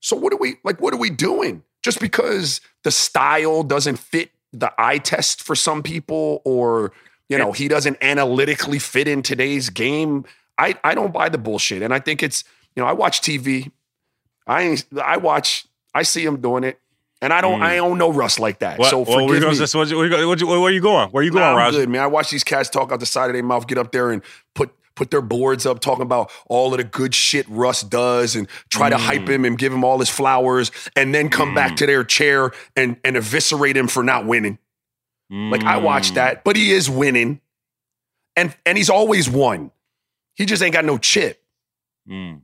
so 0.00 0.16
what 0.16 0.32
are 0.32 0.36
we 0.36 0.56
like? 0.64 0.80
What 0.80 0.92
are 0.92 0.98
we 0.98 1.10
doing? 1.10 1.62
Just 1.84 2.00
because 2.00 2.60
the 2.82 2.90
style 2.90 3.62
doesn't 3.62 3.96
fit 4.00 4.32
the 4.52 4.72
eye 4.78 4.98
test 4.98 5.42
for 5.42 5.54
some 5.54 5.82
people, 5.82 6.42
or 6.44 6.92
you 7.28 7.38
know, 7.38 7.52
he 7.52 7.68
doesn't 7.68 7.96
analytically 8.02 8.78
fit 8.78 9.06
in 9.08 9.22
today's 9.22 9.70
game. 9.70 10.24
I 10.58 10.74
I 10.84 10.94
don't 10.94 11.12
buy 11.12 11.28
the 11.28 11.38
bullshit, 11.38 11.82
and 11.82 11.94
I 11.94 11.98
think 12.00 12.22
it's 12.22 12.44
you 12.76 12.82
know 12.82 12.88
I 12.88 12.92
watch 12.92 13.20
TV. 13.20 13.70
I 14.46 14.76
I 15.02 15.16
watch. 15.18 15.66
I 15.94 16.02
see 16.02 16.24
him 16.24 16.40
doing 16.40 16.64
it, 16.64 16.78
and 17.22 17.32
I 17.32 17.40
don't. 17.40 17.60
Mm. 17.60 17.64
I 17.64 17.76
don't 17.76 17.98
know 17.98 18.12
Russ 18.12 18.38
like 18.38 18.58
that. 18.60 18.78
What, 18.78 18.90
so 18.90 18.98
what 19.00 19.08
were 19.08 19.20
you 19.22 19.28
forgive 19.28 19.40
gonna 19.42 19.52
me. 19.52 19.58
say? 19.58 19.66
So 19.66 19.78
what 19.80 19.88
you- 19.88 19.96
what 19.98 20.10
you- 20.10 20.28
what 20.28 20.40
you- 20.40 20.46
where 20.46 20.60
are 20.60 20.70
you 20.70 20.80
going? 20.80 21.08
Where 21.10 21.20
are 21.20 21.24
you 21.24 21.30
going, 21.32 21.44
Nah, 21.44 21.54
Raj? 21.56 21.72
good, 21.74 21.88
man. 21.88 22.02
I 22.02 22.06
watch 22.06 22.30
these 22.30 22.44
cats 22.44 22.68
talk 22.68 22.92
out 22.92 23.00
the 23.00 23.06
side 23.06 23.26
of 23.30 23.34
their 23.34 23.42
mouth, 23.42 23.66
get 23.66 23.78
up 23.78 23.92
there 23.92 24.10
and 24.10 24.22
put 24.54 24.70
put 25.00 25.10
their 25.10 25.22
boards 25.22 25.64
up, 25.64 25.80
talking 25.80 26.02
about 26.02 26.30
all 26.46 26.74
of 26.74 26.76
the 26.76 26.84
good 26.84 27.14
shit 27.14 27.46
Russ 27.48 27.80
does, 27.82 28.36
and 28.36 28.46
try 28.68 28.90
to 28.90 28.98
hype 28.98 29.22
Mm. 29.22 29.28
him 29.30 29.44
and 29.46 29.58
give 29.58 29.72
him 29.72 29.82
all 29.82 29.98
his 29.98 30.10
flowers, 30.10 30.70
and 30.94 31.14
then 31.14 31.30
come 31.30 31.54
back 31.54 31.72
Mm. 31.72 31.76
to 31.76 31.86
their 31.86 32.04
chair 32.04 32.52
and 32.76 32.98
and 33.02 33.16
eviscerate 33.16 33.78
him 33.78 33.88
for 33.88 34.02
not 34.02 34.26
winning. 34.26 34.58
Like 35.30 35.64
I 35.64 35.78
watch 35.78 36.10
Mm. 36.10 36.14
that, 36.16 36.44
but 36.44 36.54
he 36.54 36.70
is 36.72 36.90
winning, 36.90 37.40
and 38.36 38.54
and 38.66 38.76
he's 38.76 38.90
always 38.90 39.26
won. 39.30 39.70
He 40.34 40.44
just 40.44 40.62
ain't 40.62 40.74
got 40.74 40.84
no 40.84 40.98
chip. 40.98 41.42
Mm. 42.06 42.42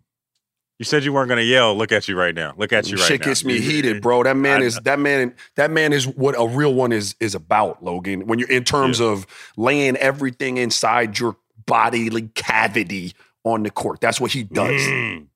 You 0.78 0.84
said 0.84 1.04
you 1.04 1.12
weren't 1.12 1.28
going 1.28 1.38
to 1.38 1.44
yell. 1.44 1.74
Look 1.76 1.90
at 1.92 2.06
you 2.08 2.16
right 2.18 2.34
now. 2.34 2.52
Look 2.56 2.70
at 2.72 2.88
you 2.90 2.96
right 2.98 3.06
Shit 3.06 3.20
now. 3.20 3.26
gets 3.26 3.44
me 3.44 3.60
heated, 3.60 4.00
bro. 4.06 4.22
That 4.22 4.36
man 4.36 4.62
is 4.62 4.78
that 4.84 4.98
man. 4.98 5.34
That 5.56 5.70
man 5.70 5.92
is 5.92 6.06
what 6.06 6.34
a 6.38 6.46
real 6.46 6.72
one 6.74 6.92
is 6.92 7.14
is 7.20 7.34
about, 7.34 7.82
Logan. 7.84 8.26
When 8.26 8.38
you're 8.38 8.50
in 8.50 8.64
terms 8.64 8.98
of 9.00 9.26
laying 9.58 9.96
everything 9.96 10.56
inside 10.56 11.18
your 11.18 11.36
bodily 11.66 12.28
cavity 12.34 13.12
on 13.44 13.62
the 13.62 13.70
court, 13.70 14.00
that's 14.00 14.20
what 14.20 14.32
he 14.32 14.44
does. 14.44 14.80
Mm. 14.82 15.26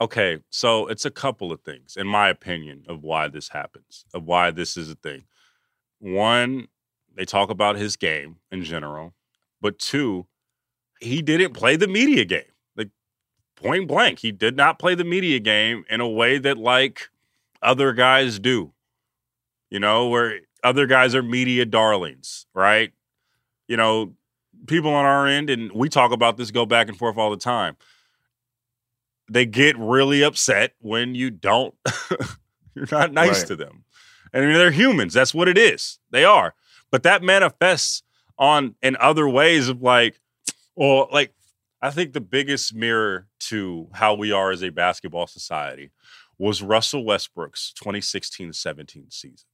Okay, 0.00 0.38
so 0.48 0.86
it's 0.86 1.04
a 1.04 1.10
couple 1.10 1.52
of 1.52 1.60
things, 1.60 1.96
in 1.96 2.06
my 2.06 2.30
opinion, 2.30 2.84
of 2.88 3.02
why 3.02 3.28
this 3.28 3.48
happens, 3.50 4.06
of 4.14 4.24
why 4.24 4.50
this 4.50 4.78
is 4.78 4.90
a 4.90 4.94
thing. 4.94 5.24
One, 5.98 6.68
they 7.14 7.26
talk 7.26 7.50
about 7.50 7.76
his 7.76 7.96
game 7.96 8.36
in 8.50 8.64
general, 8.64 9.12
but 9.60 9.78
two, 9.78 10.26
he 11.00 11.20
didn't 11.20 11.52
play 11.52 11.76
the 11.76 11.86
media 11.88 12.24
game. 12.24 12.44
Like 12.76 12.88
point 13.56 13.88
blank, 13.88 14.20
he 14.20 14.32
did 14.32 14.56
not 14.56 14.78
play 14.78 14.94
the 14.94 15.04
media 15.04 15.38
game 15.38 15.84
in 15.90 16.00
a 16.00 16.08
way 16.08 16.38
that 16.38 16.56
like 16.56 17.10
other 17.60 17.92
guys 17.92 18.38
do. 18.38 18.72
You 19.70 19.80
know, 19.80 20.08
where 20.08 20.40
other 20.64 20.86
guys 20.86 21.14
are 21.14 21.22
media 21.22 21.66
darlings, 21.66 22.46
right? 22.54 22.92
You 23.68 23.76
know, 23.76 24.14
people 24.66 24.90
on 24.92 25.04
our 25.04 25.26
end, 25.26 25.50
and 25.50 25.70
we 25.72 25.88
talk 25.88 26.12
about 26.12 26.36
this, 26.36 26.50
go 26.50 26.66
back 26.66 26.88
and 26.88 26.96
forth 26.96 27.16
all 27.16 27.30
the 27.30 27.36
time. 27.36 27.76
They 29.30 29.46
get 29.46 29.78
really 29.78 30.22
upset 30.22 30.72
when 30.80 31.14
you 31.14 31.30
don't 31.30 31.74
you're 32.74 32.86
not 32.90 33.12
nice 33.12 33.40
Right. 33.40 33.46
to 33.48 33.56
them. 33.56 33.84
And 34.32 34.44
I 34.44 34.46
mean, 34.46 34.56
they're 34.56 34.70
humans 34.72 35.14
that's 35.14 35.34
what 35.34 35.48
it 35.48 35.56
is. 35.58 35.98
They 36.10 36.24
are. 36.24 36.54
But 36.90 37.02
that 37.04 37.22
manifests 37.22 38.02
on 38.38 38.74
in 38.82 38.96
other 38.98 39.28
ways 39.28 39.68
of 39.68 39.82
like 39.82 40.18
well 40.74 41.08
like 41.12 41.34
i 41.82 41.90
think 41.90 42.14
the 42.14 42.20
biggest 42.22 42.74
mirror 42.74 43.26
to 43.38 43.86
how 43.92 44.14
we 44.14 44.32
are 44.32 44.50
as 44.50 44.62
a 44.62 44.70
basketball 44.70 45.26
society 45.26 45.90
was 46.38 46.62
russell 46.62 47.04
westbrook's 47.04 47.74
2016-17 47.84 49.12
season 49.12 49.46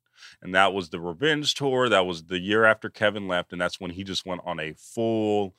and 0.42 0.54
that 0.54 0.72
was 0.72 0.90
the 0.90 1.00
revenge 1.00 1.54
tour 1.54 1.88
that 1.88 2.06
was 2.06 2.24
the 2.24 2.38
year 2.38 2.64
after 2.64 2.88
kevin 2.88 3.28
left 3.28 3.52
and 3.52 3.60
that's 3.60 3.80
when 3.80 3.90
he 3.90 4.04
just 4.04 4.26
went 4.26 4.40
on 4.44 4.60
a 4.60 4.72
full 4.74 5.54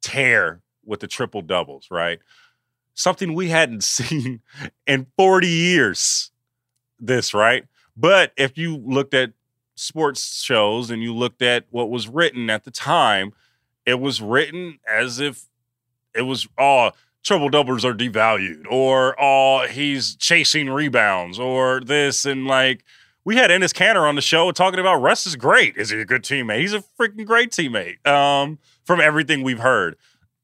tear 0.00 0.62
with 0.84 1.00
the 1.00 1.06
triple 1.06 1.42
doubles, 1.42 1.88
right? 1.90 2.18
Something 2.94 3.34
we 3.34 3.48
hadn't 3.48 3.84
seen 3.84 4.40
in 4.86 5.06
40 5.16 5.46
years. 5.46 6.30
This, 6.98 7.32
right? 7.32 7.64
But 7.96 8.32
if 8.36 8.58
you 8.58 8.76
looked 8.76 9.14
at 9.14 9.32
sports 9.76 10.42
shows 10.42 10.90
and 10.90 11.00
you 11.00 11.14
looked 11.14 11.42
at 11.42 11.66
what 11.70 11.90
was 11.90 12.08
written 12.08 12.50
at 12.50 12.64
the 12.64 12.72
time, 12.72 13.32
it 13.86 14.00
was 14.00 14.20
written 14.20 14.80
as 14.90 15.20
if 15.20 15.44
it 16.14 16.22
was 16.22 16.48
oh 16.58 16.90
triple 17.22 17.48
doubles 17.48 17.84
are 17.84 17.94
devalued 17.94 18.64
or 18.68 19.14
oh 19.20 19.66
he's 19.68 20.16
chasing 20.16 20.68
rebounds 20.68 21.38
or 21.38 21.80
this 21.80 22.24
and 22.24 22.46
like 22.46 22.84
we 23.28 23.36
had 23.36 23.50
Enes 23.50 23.74
Kanter 23.74 24.08
on 24.08 24.14
the 24.14 24.22
show 24.22 24.50
talking 24.52 24.80
about 24.80 25.02
Russ 25.02 25.26
is 25.26 25.36
great. 25.36 25.76
Is 25.76 25.90
he 25.90 26.00
a 26.00 26.06
good 26.06 26.22
teammate? 26.22 26.60
He's 26.60 26.72
a 26.72 26.82
freaking 26.98 27.26
great 27.26 27.50
teammate. 27.50 28.06
Um, 28.06 28.58
from 28.86 29.02
everything 29.02 29.42
we've 29.42 29.58
heard, 29.58 29.96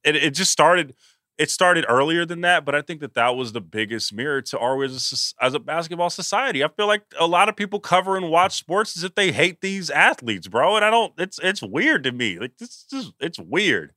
it, 0.05 0.17
it 0.17 0.35
just 0.35 0.53
started. 0.53 0.95
It 1.39 1.51
started 1.51 1.87
earlier 1.89 2.27
than 2.27 2.43
that, 2.43 2.67
but 2.67 2.75
I 2.75 2.83
think 2.83 3.01
that 3.01 3.15
that 3.15 3.37
was 3.37 3.53
the 3.53 3.63
biggest 3.63 4.13
mirror 4.13 4.43
to 4.43 4.59
our 4.59 4.85
as 4.85 5.35
a, 5.41 5.45
as 5.47 5.55
a 5.55 5.59
basketball 5.59 6.11
society. 6.11 6.63
I 6.63 6.69
feel 6.69 6.87
like 6.87 7.05
a 7.19 7.27
lot 7.27 7.49
of 7.49 7.57
people 7.57 7.81
cover 7.81 8.19
and 8.19 8.29
watch 8.29 8.55
sports 8.55 8.99
as 8.99 9.03
if 9.03 9.15
they 9.15 9.33
hate 9.33 9.63
these 9.63 9.89
athletes, 9.89 10.47
bro. 10.47 10.77
And 10.77 10.85
I 10.85 10.91
don't. 10.91 11.15
It's 11.17 11.41
it's 11.43 11.63
weird 11.63 12.05
to 12.05 12.13
me. 12.13 12.39
Like 12.39 12.59
this 12.59 12.85
is 12.93 13.13
it's 13.19 13.39
weird. 13.39 13.95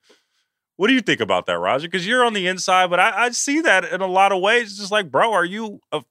What 0.78 0.88
do 0.88 0.94
you 0.94 1.02
think 1.02 1.20
about 1.20 1.46
that, 1.48 1.60
Raja? 1.60 1.88
Because 1.88 2.08
you're 2.08 2.24
on 2.24 2.34
the 2.34 2.48
inside, 2.48 2.90
but 2.90 3.02
I, 3.02 3.26
I, 3.26 3.30
see 3.32 3.62
that 3.62 3.84
in 3.84 4.00
a 4.00 4.08
lot 4.08 4.32
of 4.32 4.42
ways. 4.42 4.70
It's 4.70 4.78
just 4.78 4.92
like, 4.92 5.10
bro, 5.10 5.34
are 5.34 5.44
you 5.44 5.82
a, 5.92 6.04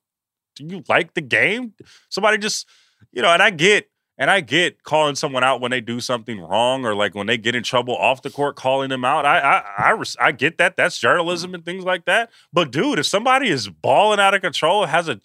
do 0.57 0.65
you 0.65 0.83
like 0.89 1.15
the 1.15 1.21
game? 1.21 1.75
Somebody 2.09 2.39
just, 2.39 2.67
you 3.13 3.23
know, 3.23 3.31
and 3.31 3.43
I 3.43 3.51
get 3.51 3.89
and 4.19 4.31
I 4.31 4.41
get 4.41 4.83
calling 4.83 5.15
someone 5.15 5.45
out 5.45 5.61
when 5.61 5.71
they 5.71 5.81
do 5.81 6.01
something 6.01 6.41
wrong 6.41 6.85
or 6.85 6.95
like 6.95 7.15
when 7.15 7.27
they 7.27 7.37
get 7.37 7.55
in 7.55 7.63
trouble 7.63 7.95
off 7.95 8.23
the 8.23 8.31
court, 8.31 8.57
calling 8.57 8.89
them 8.89 9.05
out. 9.05 9.27
I 9.27 9.39
I 9.39 9.93
I, 9.93 10.03
I 10.21 10.33
get 10.33 10.59
that. 10.59 10.77
That's 10.77 10.99
journalism 10.99 11.55
and 11.55 11.65
things 11.65 11.85
like 11.85 12.07
that. 12.07 12.31
But 12.53 12.71
dude, 12.71 12.99
if 12.99 13.07
somebody 13.07 13.49
is 13.49 13.69
balling 13.69 14.19
out 14.19 14.35
of 14.35 14.41
control, 14.41 14.87
has 14.87 15.09
a 15.09 15.21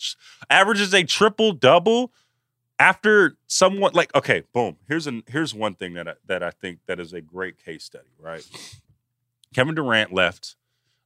averages 0.49 0.93
a 0.93 1.03
triple 1.03 1.53
double 1.53 2.11
after 2.79 3.37
someone 3.47 3.91
like 3.93 4.13
okay, 4.15 4.43
boom. 4.53 4.77
Here's 4.87 5.07
an 5.07 5.23
here's 5.27 5.53
one 5.53 5.75
thing 5.75 5.93
that 5.93 6.07
I, 6.07 6.13
that 6.25 6.43
I 6.43 6.51
think 6.51 6.79
that 6.87 6.99
is 6.99 7.13
a 7.13 7.21
great 7.21 7.63
case 7.63 7.83
study. 7.83 8.09
Right, 8.19 8.45
Kevin 9.53 9.75
Durant 9.75 10.11
left 10.11 10.55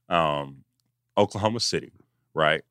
um, 0.08 0.64
Oklahoma 1.16 1.60
City, 1.60 1.92
right, 2.34 2.62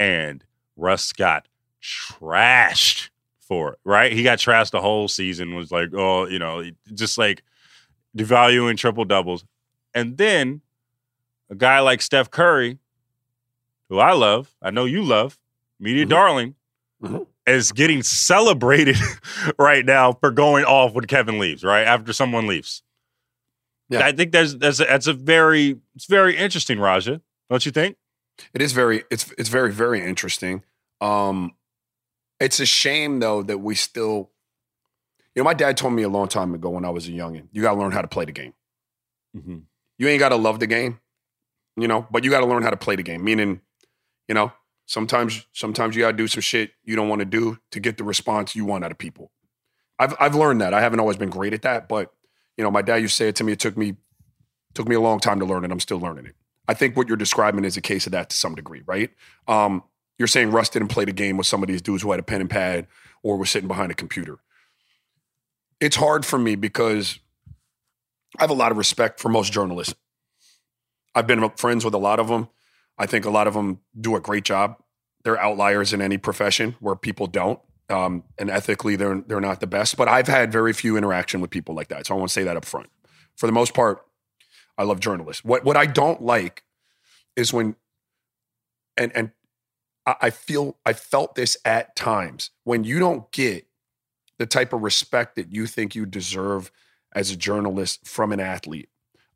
and 0.00 0.44
Russ 0.76 1.12
got 1.12 1.46
trashed 1.82 3.10
for 3.40 3.74
it, 3.74 3.78
right? 3.84 4.12
He 4.12 4.22
got 4.22 4.38
trashed 4.38 4.70
the 4.70 4.80
whole 4.80 5.08
season, 5.08 5.54
was 5.54 5.70
like, 5.70 5.90
oh, 5.94 6.26
you 6.26 6.38
know, 6.38 6.64
just 6.94 7.18
like 7.18 7.42
devaluing 8.16 8.76
triple 8.76 9.04
doubles. 9.04 9.44
And 9.94 10.16
then 10.16 10.62
a 11.50 11.54
guy 11.54 11.80
like 11.80 12.02
Steph 12.02 12.30
Curry, 12.30 12.78
who 13.88 13.98
I 13.98 14.12
love, 14.12 14.54
I 14.62 14.70
know 14.70 14.86
you 14.86 15.02
love, 15.02 15.38
media 15.78 16.02
mm-hmm. 16.02 16.10
darling, 16.10 16.54
mm-hmm. 17.02 17.22
is 17.46 17.72
getting 17.72 18.02
celebrated 18.02 18.96
right 19.58 19.84
now 19.84 20.12
for 20.12 20.30
going 20.30 20.64
off 20.64 20.94
when 20.94 21.04
Kevin 21.04 21.38
leaves, 21.38 21.62
right? 21.62 21.86
After 21.86 22.12
someone 22.12 22.46
leaves. 22.46 22.82
Yeah. 23.90 24.06
I 24.06 24.12
think 24.12 24.32
there's 24.32 24.56
that's 24.56 24.80
a, 24.80 24.84
that's 24.84 25.06
a 25.06 25.12
very 25.12 25.76
it's 25.94 26.06
very 26.06 26.36
interesting, 26.36 26.80
Raja. 26.80 27.20
Don't 27.50 27.64
you 27.66 27.72
think? 27.72 27.96
It 28.52 28.62
is 28.62 28.72
very 28.72 29.04
it's 29.10 29.32
it's 29.38 29.48
very 29.48 29.72
very 29.72 30.04
interesting. 30.04 30.62
Um 31.00 31.54
it's 32.40 32.60
a 32.60 32.66
shame 32.66 33.20
though 33.20 33.42
that 33.42 33.58
we 33.58 33.74
still 33.74 34.30
you 35.34 35.42
know 35.42 35.44
my 35.44 35.54
dad 35.54 35.76
told 35.76 35.94
me 35.94 36.02
a 36.02 36.08
long 36.08 36.28
time 36.28 36.54
ago 36.54 36.70
when 36.70 36.84
I 36.84 36.90
was 36.90 37.08
a 37.08 37.12
youngin, 37.12 37.48
you 37.52 37.62
got 37.62 37.74
to 37.74 37.80
learn 37.80 37.92
how 37.92 38.02
to 38.02 38.08
play 38.08 38.24
the 38.24 38.32
game. 38.32 38.54
Mm-hmm. 39.36 39.58
You 39.98 40.08
ain't 40.08 40.20
got 40.20 40.30
to 40.30 40.36
love 40.36 40.60
the 40.60 40.66
game, 40.66 41.00
you 41.76 41.88
know, 41.88 42.06
but 42.10 42.24
you 42.24 42.30
got 42.30 42.40
to 42.40 42.46
learn 42.46 42.62
how 42.62 42.70
to 42.70 42.76
play 42.76 42.96
the 42.96 43.02
game. 43.02 43.24
Meaning, 43.24 43.60
you 44.28 44.34
know, 44.34 44.52
sometimes 44.86 45.46
sometimes 45.52 45.96
you 45.96 46.02
got 46.02 46.12
to 46.12 46.16
do 46.16 46.28
some 46.28 46.40
shit 46.40 46.72
you 46.84 46.96
don't 46.96 47.08
want 47.08 47.20
to 47.20 47.24
do 47.24 47.58
to 47.70 47.80
get 47.80 47.96
the 47.96 48.04
response 48.04 48.54
you 48.54 48.64
want 48.64 48.84
out 48.84 48.90
of 48.90 48.98
people. 48.98 49.30
I've 49.98 50.14
I've 50.18 50.34
learned 50.34 50.60
that. 50.60 50.74
I 50.74 50.80
haven't 50.80 51.00
always 51.00 51.16
been 51.16 51.30
great 51.30 51.54
at 51.54 51.62
that, 51.62 51.88
but 51.88 52.12
you 52.56 52.64
know, 52.64 52.70
my 52.70 52.82
dad 52.82 52.96
used 52.96 53.14
to 53.14 53.24
say 53.24 53.28
it 53.28 53.36
to 53.36 53.44
me. 53.44 53.52
It 53.52 53.60
took 53.60 53.76
me 53.76 53.96
took 54.74 54.88
me 54.88 54.94
a 54.94 55.00
long 55.00 55.20
time 55.20 55.40
to 55.40 55.46
learn 55.46 55.64
it. 55.64 55.70
I'm 55.70 55.80
still 55.80 56.00
learning 56.00 56.26
it. 56.26 56.34
I 56.66 56.74
think 56.74 56.96
what 56.96 57.08
you're 57.08 57.16
describing 57.16 57.64
is 57.64 57.76
a 57.76 57.80
case 57.80 58.06
of 58.06 58.12
that 58.12 58.30
to 58.30 58.36
some 58.36 58.54
degree, 58.54 58.82
right? 58.86 59.10
Um, 59.46 59.82
you're 60.18 60.28
saying 60.28 60.50
Russ 60.50 60.68
didn't 60.68 60.88
play 60.88 61.04
the 61.04 61.12
game 61.12 61.36
with 61.36 61.46
some 61.46 61.62
of 61.62 61.68
these 61.68 61.82
dudes 61.82 62.02
who 62.02 62.10
had 62.10 62.20
a 62.20 62.22
pen 62.22 62.40
and 62.40 62.50
pad 62.50 62.86
or 63.22 63.36
were 63.36 63.46
sitting 63.46 63.68
behind 63.68 63.90
a 63.90 63.94
computer. 63.94 64.38
It's 65.80 65.96
hard 65.96 66.24
for 66.24 66.38
me 66.38 66.54
because 66.54 67.18
I 68.38 68.42
have 68.42 68.50
a 68.50 68.54
lot 68.54 68.72
of 68.72 68.78
respect 68.78 69.20
for 69.20 69.28
most 69.28 69.52
journalists. 69.52 69.94
I've 71.14 71.26
been 71.26 71.48
friends 71.50 71.84
with 71.84 71.94
a 71.94 71.98
lot 71.98 72.18
of 72.18 72.28
them. 72.28 72.48
I 72.98 73.06
think 73.06 73.24
a 73.24 73.30
lot 73.30 73.46
of 73.46 73.54
them 73.54 73.80
do 73.98 74.16
a 74.16 74.20
great 74.20 74.44
job. 74.44 74.76
They're 75.24 75.40
outliers 75.40 75.92
in 75.92 76.00
any 76.00 76.18
profession 76.18 76.76
where 76.80 76.96
people 76.96 77.26
don't. 77.26 77.60
Um, 77.90 78.24
and 78.38 78.50
ethically, 78.50 78.96
they're 78.96 79.20
they're 79.26 79.40
not 79.40 79.60
the 79.60 79.66
best. 79.66 79.96
But 79.96 80.08
I've 80.08 80.26
had 80.26 80.50
very 80.50 80.72
few 80.72 80.96
interaction 80.96 81.40
with 81.40 81.50
people 81.50 81.74
like 81.74 81.88
that, 81.88 82.06
so 82.06 82.14
I 82.14 82.18
want 82.18 82.30
to 82.30 82.32
say 82.32 82.44
that 82.44 82.56
up 82.56 82.64
front. 82.64 82.88
For 83.36 83.46
the 83.46 83.52
most 83.52 83.74
part, 83.74 84.04
I 84.76 84.84
love 84.84 85.00
journalists. 85.00 85.44
What 85.44 85.64
what 85.64 85.76
I 85.76 85.86
don't 85.86 86.22
like 86.22 86.62
is 87.36 87.52
when 87.52 87.76
and 88.96 89.12
and 89.14 89.30
I 90.06 90.30
feel 90.30 90.76
I 90.84 90.92
felt 90.92 91.34
this 91.34 91.56
at 91.64 91.96
times 91.96 92.50
when 92.64 92.84
you 92.84 92.98
don't 92.98 93.30
get 93.32 93.66
the 94.38 94.46
type 94.46 94.72
of 94.72 94.82
respect 94.82 95.36
that 95.36 95.52
you 95.52 95.66
think 95.66 95.94
you 95.94 96.04
deserve 96.04 96.70
as 97.14 97.30
a 97.30 97.36
journalist 97.36 98.06
from 98.06 98.32
an 98.32 98.40
athlete 98.40 98.88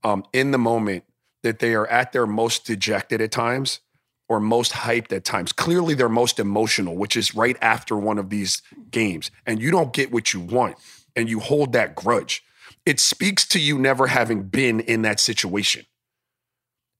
um, 0.04 0.24
in 0.32 0.50
the 0.50 0.58
moment 0.58 1.04
that 1.42 1.60
they 1.60 1.74
are 1.74 1.86
at 1.86 2.12
their 2.12 2.26
most 2.26 2.66
dejected 2.66 3.20
at 3.20 3.30
times 3.30 3.80
or 4.28 4.40
most 4.40 4.72
hyped 4.72 5.12
at 5.12 5.24
times. 5.24 5.52
Clearly, 5.52 5.94
they're 5.94 6.08
most 6.08 6.38
emotional, 6.38 6.96
which 6.96 7.16
is 7.16 7.34
right 7.34 7.56
after 7.62 7.96
one 7.96 8.18
of 8.18 8.28
these 8.28 8.60
games, 8.90 9.30
and 9.46 9.62
you 9.62 9.70
don't 9.70 9.92
get 9.94 10.12
what 10.12 10.34
you 10.34 10.40
want 10.40 10.76
and 11.16 11.30
you 11.30 11.40
hold 11.40 11.72
that 11.72 11.94
grudge. 11.94 12.44
It 12.88 13.00
speaks 13.00 13.46
to 13.48 13.60
you 13.60 13.78
never 13.78 14.06
having 14.06 14.44
been 14.44 14.80
in 14.80 15.02
that 15.02 15.20
situation. 15.20 15.84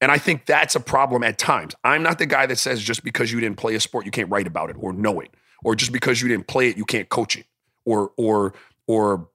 And 0.02 0.12
I 0.12 0.18
think 0.18 0.44
that's 0.44 0.74
a 0.74 0.80
problem 0.80 1.24
at 1.24 1.38
times. 1.38 1.74
I'm 1.82 2.02
not 2.02 2.18
the 2.18 2.26
guy 2.26 2.44
that 2.44 2.58
says 2.58 2.82
just 2.82 3.02
because 3.02 3.32
you 3.32 3.40
didn't 3.40 3.56
play 3.56 3.74
a 3.74 3.80
sport, 3.80 4.04
you 4.04 4.10
can't 4.10 4.30
write 4.30 4.46
about 4.46 4.68
it 4.68 4.76
or 4.78 4.92
know 4.92 5.18
it, 5.20 5.30
or 5.64 5.74
just 5.74 5.90
because 5.90 6.20
you 6.20 6.28
didn't 6.28 6.46
play 6.46 6.68
it, 6.68 6.76
you 6.76 6.84
can't 6.84 7.08
coach 7.08 7.36
it, 7.36 7.46
or 7.86 8.12
or 8.18 8.52
or 8.86 9.30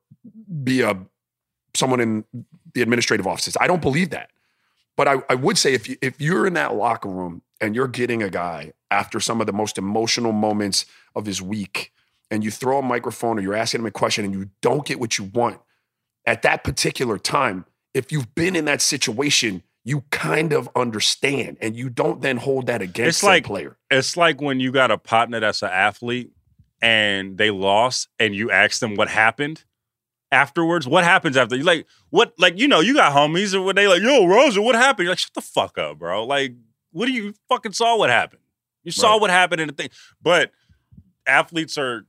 be 0.64 0.82
a 0.82 0.96
someone 1.76 2.00
in 2.00 2.24
the 2.76 2.84
administrative 2.84 3.26
offices. 3.26 3.58
I 3.60 3.66
don't 3.66 3.82
believe 3.82 4.12
that. 4.12 4.30
But 4.96 5.08
I, 5.08 5.24
I 5.32 5.34
would 5.34 5.58
say 5.58 5.74
if 5.74 5.90
you, 5.90 5.98
if 6.04 6.22
you're 6.22 6.46
in 6.46 6.54
that 6.54 6.76
locker 6.76 7.10
room 7.10 7.42
and 7.60 7.76
you're 7.76 7.88
getting 7.88 8.22
a 8.22 8.30
guy 8.30 8.74
after 8.92 9.20
some 9.20 9.42
of 9.42 9.48
the 9.48 9.54
most 9.54 9.80
emotional 9.80 10.34
moments 10.34 10.86
of 11.16 11.26
his 11.26 11.42
week, 11.42 11.92
and 12.30 12.44
you 12.44 12.52
throw 12.52 12.78
a 12.78 12.84
microphone 12.84 13.40
or 13.40 13.42
you're 13.42 13.56
asking 13.56 13.82
him 13.82 13.88
a 13.88 13.92
question 13.92 14.24
and 14.24 14.36
you 14.36 14.52
don't 14.62 14.86
get 14.86 15.00
what 15.00 15.18
you 15.18 15.24
want 15.34 15.60
at 16.26 16.42
that 16.44 16.64
particular 16.64 17.18
time, 17.18 17.66
if 17.94 18.12
you've 18.12 18.34
been 18.36 18.56
in 18.56 18.66
that 18.66 18.82
situation, 18.82 19.64
you 19.84 20.04
kind 20.12 20.54
of 20.54 20.70
understand 20.76 21.58
and 21.60 21.76
you 21.76 21.90
don't 21.90 22.22
then 22.22 22.38
hold 22.38 22.68
that 22.68 22.82
against 22.82 23.20
it's 23.20 23.24
like, 23.24 23.46
player. 23.46 23.78
It's 23.92 24.16
like 24.16 24.42
when 24.42 24.60
you 24.60 24.72
got 24.72 24.92
a 24.92 24.98
partner 24.98 25.40
that's 25.40 25.62
an 25.62 25.70
athlete 25.70 26.32
and 26.82 27.38
they 27.38 27.52
lost 27.52 28.08
and 28.20 28.34
you 28.34 28.50
ask 28.50 28.80
them 28.80 28.96
what 28.96 29.10
happened 29.10 29.64
afterwards. 30.32 30.88
What 30.88 31.04
happens 31.04 31.36
after 31.36 31.56
you 31.56 31.64
like 31.64 31.86
what 32.10 32.34
like 32.38 32.58
you 32.58 32.68
know, 32.68 32.80
you 32.80 32.94
got 32.94 33.14
homies 33.14 33.54
and 33.54 33.66
when 33.66 33.76
they 33.76 33.88
like, 33.88 34.02
yo, 34.02 34.26
Rosa, 34.26 34.62
what 34.62 34.76
happened? 34.76 35.06
You're 35.06 35.12
like, 35.12 35.20
shut 35.20 35.34
the 35.34 35.42
fuck 35.42 35.78
up, 35.78 36.00
bro. 36.00 36.26
Like, 36.26 36.54
what 36.92 37.06
do 37.06 37.12
you 37.12 37.34
fucking 37.50 37.74
saw 37.74 37.98
what 37.98 38.10
happened? 38.10 38.42
You 38.84 38.92
saw 38.92 39.14
right. 39.14 39.22
what 39.22 39.30
happened 39.30 39.62
in 39.62 39.68
the 39.68 39.74
thing. 39.74 39.90
But 40.22 40.52
athletes 41.28 41.78
are 41.78 42.06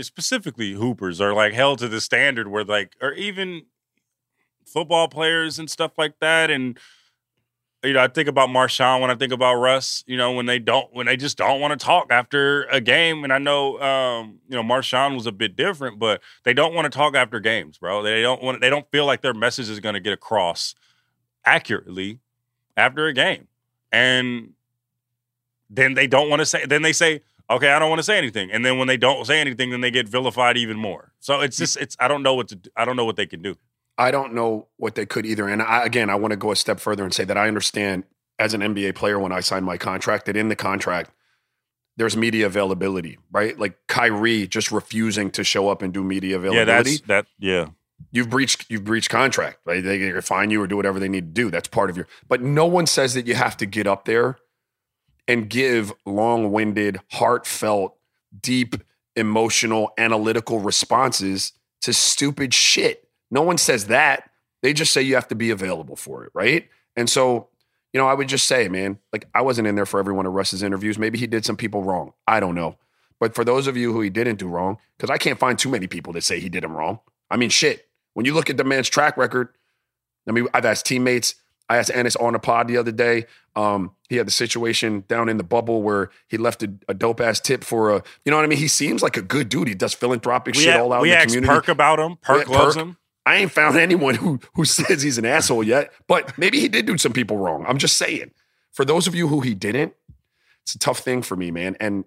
specifically 0.00 0.72
hoopers 0.72 1.20
are 1.20 1.32
like 1.32 1.52
held 1.52 1.78
to 1.78 1.88
the 1.88 2.00
standard 2.00 2.48
where 2.48 2.64
like 2.64 2.96
or 3.00 3.12
even 3.12 3.62
football 4.66 5.08
players 5.08 5.58
and 5.58 5.70
stuff 5.70 5.92
like 5.96 6.18
that. 6.20 6.50
And 6.50 6.78
you 7.84 7.92
know, 7.92 8.00
I 8.00 8.08
think 8.08 8.28
about 8.28 8.48
Marshawn 8.48 9.00
when 9.00 9.10
I 9.10 9.14
think 9.14 9.32
about 9.32 9.54
Russ. 9.54 10.02
You 10.06 10.16
know, 10.16 10.32
when 10.32 10.46
they 10.46 10.58
don't, 10.58 10.92
when 10.92 11.06
they 11.06 11.16
just 11.16 11.38
don't 11.38 11.60
want 11.60 11.78
to 11.78 11.84
talk 11.84 12.10
after 12.10 12.64
a 12.64 12.80
game. 12.80 13.22
And 13.22 13.32
I 13.32 13.38
know, 13.38 13.80
um, 13.80 14.40
you 14.48 14.56
know, 14.56 14.62
Marshawn 14.62 15.14
was 15.14 15.26
a 15.26 15.32
bit 15.32 15.56
different, 15.56 15.98
but 15.98 16.20
they 16.44 16.52
don't 16.52 16.74
want 16.74 16.90
to 16.90 16.96
talk 16.96 17.14
after 17.14 17.38
games, 17.38 17.78
bro. 17.78 18.02
They 18.02 18.22
don't 18.22 18.42
want. 18.42 18.60
They 18.60 18.70
don't 18.70 18.90
feel 18.90 19.06
like 19.06 19.20
their 19.20 19.34
message 19.34 19.68
is 19.68 19.78
going 19.80 19.94
to 19.94 20.00
get 20.00 20.12
across 20.12 20.74
accurately 21.44 22.18
after 22.76 23.06
a 23.06 23.12
game, 23.12 23.46
and 23.92 24.52
then 25.70 25.94
they 25.94 26.06
don't 26.06 26.28
want 26.28 26.40
to 26.40 26.46
say. 26.46 26.66
Then 26.66 26.82
they 26.82 26.92
say, 26.92 27.22
okay, 27.50 27.70
I 27.70 27.78
don't 27.78 27.88
want 27.88 28.00
to 28.00 28.04
say 28.04 28.18
anything. 28.18 28.50
And 28.50 28.64
then 28.64 28.78
when 28.78 28.88
they 28.88 28.96
don't 28.96 29.24
say 29.26 29.40
anything, 29.40 29.70
then 29.70 29.80
they 29.80 29.90
get 29.90 30.08
vilified 30.08 30.56
even 30.56 30.76
more. 30.76 31.12
So 31.20 31.40
it's 31.40 31.56
just 31.56 31.76
it's 31.76 31.96
I 31.98 32.08
don't 32.08 32.22
know 32.22 32.34
what 32.34 32.48
to 32.48 32.60
I 32.76 32.84
don't 32.84 32.96
know 32.96 33.04
what 33.04 33.16
they 33.16 33.26
can 33.26 33.42
do. 33.42 33.56
I 33.98 34.10
don't 34.10 34.34
know 34.34 34.68
what 34.76 34.94
they 34.94 35.06
could 35.06 35.24
either. 35.24 35.48
And 35.48 35.62
I, 35.62 35.84
again, 35.84 36.10
I 36.10 36.16
want 36.16 36.32
to 36.32 36.36
go 36.36 36.50
a 36.50 36.56
step 36.56 36.80
further 36.80 37.02
and 37.02 37.14
say 37.14 37.24
that 37.24 37.38
I 37.38 37.48
understand 37.48 38.04
as 38.38 38.52
an 38.52 38.60
NBA 38.60 38.94
player 38.94 39.18
when 39.18 39.32
I 39.32 39.40
signed 39.40 39.64
my 39.64 39.78
contract 39.78 40.26
that 40.26 40.36
in 40.36 40.48
the 40.48 40.56
contract 40.56 41.10
there's 41.96 42.16
media 42.16 42.44
availability, 42.44 43.18
right? 43.32 43.58
Like 43.58 43.78
Kyrie 43.86 44.46
just 44.46 44.70
refusing 44.70 45.30
to 45.30 45.42
show 45.42 45.68
up 45.68 45.80
and 45.80 45.94
do 45.94 46.04
media 46.04 46.36
availability. 46.36 46.90
Yeah, 46.90 46.96
that's 46.96 47.00
that. 47.06 47.26
Yeah, 47.38 47.68
you've 48.10 48.28
breached 48.28 48.66
you've 48.68 48.84
breached 48.84 49.08
contract, 49.08 49.60
right? 49.64 49.82
They 49.82 49.98
can 49.98 50.20
fine 50.20 50.50
you 50.50 50.60
or 50.60 50.66
do 50.66 50.76
whatever 50.76 51.00
they 51.00 51.08
need 51.08 51.34
to 51.34 51.42
do. 51.42 51.50
That's 51.50 51.68
part 51.68 51.88
of 51.88 51.96
your. 51.96 52.06
But 52.28 52.42
no 52.42 52.66
one 52.66 52.86
says 52.86 53.14
that 53.14 53.26
you 53.26 53.34
have 53.34 53.56
to 53.58 53.66
get 53.66 53.86
up 53.86 54.04
there 54.04 54.38
and 55.28 55.48
give 55.48 55.92
long-winded, 56.04 57.00
heartfelt, 57.12 57.96
deep, 58.40 58.76
emotional, 59.14 59.92
analytical 59.98 60.60
responses 60.60 61.52
to 61.82 61.92
stupid 61.92 62.54
shit. 62.54 63.08
No 63.30 63.42
one 63.42 63.58
says 63.58 63.86
that. 63.86 64.30
They 64.62 64.72
just 64.72 64.92
say 64.92 65.02
you 65.02 65.14
have 65.14 65.28
to 65.28 65.34
be 65.34 65.50
available 65.50 65.96
for 65.96 66.24
it, 66.24 66.30
right? 66.34 66.68
And 66.96 67.08
so, 67.10 67.48
you 67.92 68.00
know, 68.00 68.06
I 68.06 68.14
would 68.14 68.28
just 68.28 68.46
say, 68.46 68.68
man, 68.68 68.98
like 69.12 69.28
I 69.34 69.42
wasn't 69.42 69.68
in 69.68 69.74
there 69.74 69.86
for 69.86 70.00
every 70.00 70.12
one 70.14 70.26
of 70.26 70.32
Russ's 70.32 70.62
interviews. 70.62 70.98
Maybe 70.98 71.18
he 71.18 71.26
did 71.26 71.44
some 71.44 71.56
people 71.56 71.82
wrong. 71.82 72.12
I 72.26 72.40
don't 72.40 72.54
know. 72.54 72.76
But 73.18 73.34
for 73.34 73.44
those 73.44 73.66
of 73.66 73.76
you 73.76 73.92
who 73.92 74.00
he 74.00 74.10
didn't 74.10 74.38
do 74.38 74.48
wrong, 74.48 74.78
because 74.96 75.10
I 75.10 75.18
can't 75.18 75.38
find 75.38 75.58
too 75.58 75.70
many 75.70 75.86
people 75.86 76.12
that 76.12 76.24
say 76.24 76.38
he 76.40 76.48
did 76.48 76.64
him 76.64 76.76
wrong. 76.76 77.00
I 77.30 77.36
mean, 77.36 77.50
shit. 77.50 77.88
When 78.14 78.26
you 78.26 78.34
look 78.34 78.50
at 78.50 78.56
the 78.56 78.64
man's 78.64 78.88
track 78.88 79.16
record, 79.16 79.48
I 80.28 80.32
mean, 80.32 80.48
I've 80.52 80.64
asked 80.64 80.86
teammates. 80.86 81.34
I 81.68 81.78
asked 81.78 81.90
Enes 81.90 82.20
on 82.22 82.34
a 82.34 82.38
pod 82.38 82.68
the 82.68 82.76
other 82.76 82.92
day. 82.92 83.26
Um, 83.56 83.92
he 84.08 84.16
had 84.16 84.26
the 84.26 84.30
situation 84.32 85.04
down 85.08 85.28
in 85.28 85.36
the 85.36 85.42
bubble 85.42 85.82
where 85.82 86.10
he 86.28 86.36
left 86.36 86.62
a, 86.62 86.72
a 86.88 86.94
dope 86.94 87.20
ass 87.20 87.40
tip 87.40 87.64
for 87.64 87.90
a, 87.90 88.02
you 88.24 88.30
know 88.30 88.36
what 88.36 88.44
I 88.44 88.48
mean? 88.48 88.58
He 88.58 88.68
seems 88.68 89.02
like 89.02 89.16
a 89.16 89.22
good 89.22 89.48
dude. 89.48 89.66
He 89.66 89.74
does 89.74 89.94
philanthropic 89.94 90.54
We, 90.54 90.62
shit 90.62 90.76
a- 90.76 90.80
all 90.82 90.92
out 90.92 91.02
we 91.02 91.08
in 91.10 91.14
the 91.14 91.18
asked 91.18 91.26
community. 91.34 91.52
Perk 91.54 91.68
about 91.68 91.98
him. 91.98 92.16
Perk 92.22 92.48
Yeah, 92.48 92.56
loves 92.58 92.76
Perk. 92.76 92.84
him. 92.84 92.96
I 93.24 93.36
ain't 93.36 93.50
found 93.50 93.76
anyone 93.78 94.14
who 94.14 94.38
who 94.54 94.64
says 94.64 95.02
he's 95.02 95.18
an 95.18 95.24
asshole 95.24 95.64
yet, 95.64 95.92
but 96.06 96.36
maybe 96.38 96.60
he 96.60 96.68
did 96.68 96.86
do 96.86 96.96
some 96.98 97.12
people 97.12 97.38
wrong. 97.38 97.64
I'm 97.66 97.78
just 97.78 97.96
saying. 97.98 98.30
For 98.72 98.84
those 98.84 99.06
of 99.08 99.14
you 99.14 99.26
who 99.28 99.40
he 99.40 99.54
didn't, 99.54 99.94
it's 100.62 100.74
a 100.74 100.78
tough 100.78 100.98
thing 101.00 101.22
for 101.22 101.34
me, 101.34 101.50
man. 101.50 101.76
And 101.80 102.04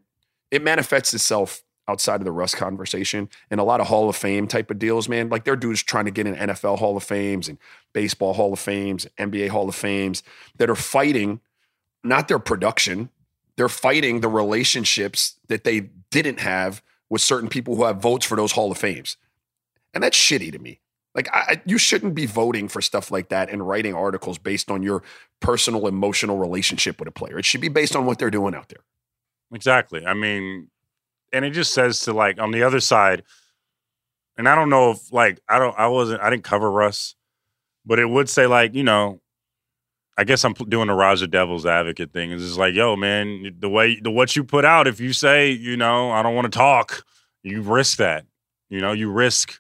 it 0.52 0.62
manifests 0.64 1.14
itself 1.14 1.64
outside 1.90 2.22
of 2.22 2.26
the 2.26 2.32
Russ 2.32 2.54
conversation 2.54 3.30
and 3.50 3.60
a 3.60 3.64
lot 3.64 3.82
of 3.82 3.88
Hall 3.88 4.08
of 4.10 4.16
Fame 4.16 4.48
type 4.48 4.70
of 4.70 4.78
deals, 4.80 5.10
man. 5.10 5.30
Like 5.30 5.44
there 5.44 5.54
are 5.54 5.58
dudes 5.58 5.82
trying 5.82 6.06
to 6.06 6.12
get 6.12 6.28
in 6.28 6.36
NFL 6.36 6.78
Hall 6.78 6.96
of 6.96 7.04
Fames 7.04 7.50
and 7.50 7.58
baseball 7.94 8.34
Hall 8.34 8.54
of 8.54 8.60
Fames, 8.60 9.08
NBA 9.18 9.50
Hall 9.50 9.68
of 9.68 9.76
Fames 9.76 10.22
that 10.58 10.70
are 10.70 10.76
fighting 10.76 11.40
not 12.04 12.28
their 12.28 12.40
production, 12.40 13.10
they're 13.58 13.68
fighting 13.68 14.22
the 14.22 14.30
relationships 14.30 15.36
that 15.48 15.64
they 15.64 15.90
didn't 16.12 16.40
have 16.40 16.82
with 17.10 17.22
certain 17.22 17.50
people 17.50 17.76
who 17.76 17.84
have 17.84 17.98
votes 17.98 18.26
for 18.26 18.36
those 18.38 18.54
Hall 18.54 18.72
of 18.72 18.78
Fames. 18.78 19.18
And 19.94 20.04
that's 20.04 20.18
shitty 20.18 20.52
to 20.52 20.60
me. 20.60 20.80
Like, 21.16 21.28
I- 21.34 21.62
you 21.66 21.78
shouldn't 21.78 22.14
be 22.14 22.28
voting 22.28 22.68
for 22.70 22.82
stuff 22.82 23.10
like 23.12 23.30
that 23.30 23.50
and 23.50 23.68
writing 23.68 23.96
articles 23.96 24.38
based 24.38 24.70
on 24.70 24.84
your 24.84 25.04
personal 25.40 25.88
emotional 25.88 26.38
relationship 26.38 27.00
with 27.00 27.08
a 27.08 27.12
player. 27.12 27.40
It 27.40 27.46
should 27.46 27.62
be 27.62 27.68
based 27.68 27.96
on 27.96 28.06
what 28.06 28.20
they're 28.20 28.30
doing 28.30 28.54
out 28.54 28.70
there. 28.70 28.84
Exactly. 29.52 30.06
I 30.06 30.14
mean, 30.14 30.70
and 31.32 31.46
it 31.46 31.52
just 31.52 31.74
says 31.74 32.02
to 32.02 32.14
like 32.14 32.40
on 32.40 32.52
the 32.52 32.64
other 32.64 32.80
side, 32.80 33.24
and 34.38 34.48
I 34.48 34.56
don't 34.56 34.70
know 34.70 34.92
if 34.92 35.12
like 35.12 35.40
I 35.48 35.60
don't 35.60 35.78
I 35.78 35.88
wasn't 35.88 36.22
I 36.22 36.30
didn't 36.30 36.44
cover 36.44 36.72
Russ, 36.72 37.16
but 37.86 38.00
it 38.00 38.10
would 38.10 38.30
say 38.30 38.48
like 38.48 38.74
you 38.74 38.84
know, 38.84 39.22
I 40.18 40.24
guess 40.24 40.44
I'm 40.44 40.54
doing 40.54 40.88
the 40.88 40.94
Raja 40.94 41.28
Devil's 41.28 41.66
advocate 41.66 42.14
thing. 42.14 42.32
It's 42.32 42.44
just 42.44 42.58
like 42.58 42.74
yo 42.74 42.96
man, 42.96 43.56
the 43.60 43.70
way 43.70 44.00
the 44.00 44.12
what 44.12 44.36
you 44.36 44.44
put 44.44 44.66
out, 44.66 44.88
if 44.88 45.00
you 45.00 45.14
say 45.14 45.52
you 45.52 45.78
know 45.78 46.12
I 46.12 46.24
don't 46.24 46.36
want 46.36 46.52
to 46.52 46.58
talk, 46.58 47.04
you 47.44 47.62
risk 47.62 47.98
that. 47.98 48.26
You 48.70 48.82
know, 48.82 48.92
you 48.92 49.12
risk. 49.12 49.60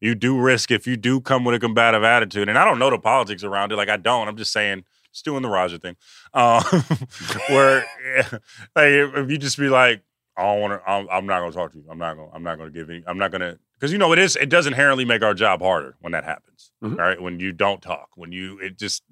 You 0.00 0.14
do 0.14 0.38
risk 0.38 0.70
if 0.70 0.86
you 0.86 0.96
do 0.96 1.20
come 1.20 1.44
with 1.44 1.56
a 1.56 1.58
combative 1.58 2.04
attitude, 2.04 2.48
and 2.48 2.56
I 2.56 2.64
don't 2.64 2.78
know 2.78 2.90
the 2.90 2.98
politics 2.98 3.42
around 3.42 3.72
it. 3.72 3.76
Like 3.76 3.88
I 3.88 3.96
don't. 3.96 4.28
I'm 4.28 4.36
just 4.36 4.52
saying, 4.52 4.84
just 5.12 5.24
doing 5.24 5.42
the 5.42 5.48
Raja 5.48 5.78
thing, 5.78 5.96
uh, 6.34 6.62
where 7.48 7.84
like 8.76 8.92
if 8.92 9.30
you 9.30 9.38
just 9.38 9.58
be 9.58 9.68
like, 9.68 10.02
I 10.38 10.42
don't 10.42 10.60
want 10.60 10.80
to. 10.82 10.90
I'm, 10.90 11.08
I'm 11.10 11.26
not 11.26 11.40
going 11.40 11.50
to 11.50 11.56
talk 11.56 11.72
to 11.72 11.78
you. 11.78 11.84
I'm 11.90 11.98
not 11.98 12.14
going. 12.16 12.30
I'm 12.32 12.42
not 12.42 12.56
going 12.58 12.72
to 12.72 12.78
give 12.78 12.88
any. 12.88 13.02
I'm 13.06 13.18
not 13.18 13.30
going 13.32 13.40
to 13.40 13.58
because 13.74 13.92
you 13.92 13.98
know 13.98 14.12
it 14.12 14.18
is. 14.18 14.36
It 14.36 14.48
does 14.48 14.66
inherently 14.66 15.04
make 15.04 15.22
our 15.22 15.34
job 15.34 15.60
harder 15.60 15.96
when 16.00 16.12
that 16.12 16.24
happens. 16.24 16.70
Mhm. 16.82 16.96
Right 16.96 17.20
when 17.20 17.40
you 17.40 17.52
don't 17.52 17.82
talk, 17.82 18.08
when 18.14 18.30
you 18.32 18.58
it 18.60 18.78
just 18.78 19.02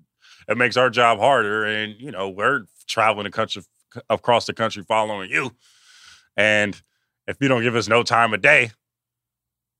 it 0.48 0.56
makes 0.56 0.76
our 0.76 0.88
job 0.88 1.18
harder, 1.18 1.64
and 1.64 1.94
you 2.00 2.10
know 2.12 2.28
we're 2.28 2.66
traveling 2.86 3.24
the 3.24 3.30
country 3.30 3.62
across 4.08 4.46
the 4.46 4.52
country 4.52 4.82
following 4.84 5.30
you, 5.30 5.52
and 6.36 6.80
if 7.26 7.36
you 7.40 7.48
don't 7.48 7.62
give 7.62 7.74
us 7.74 7.88
no 7.88 8.02
time 8.04 8.32
of 8.32 8.40
day, 8.40 8.70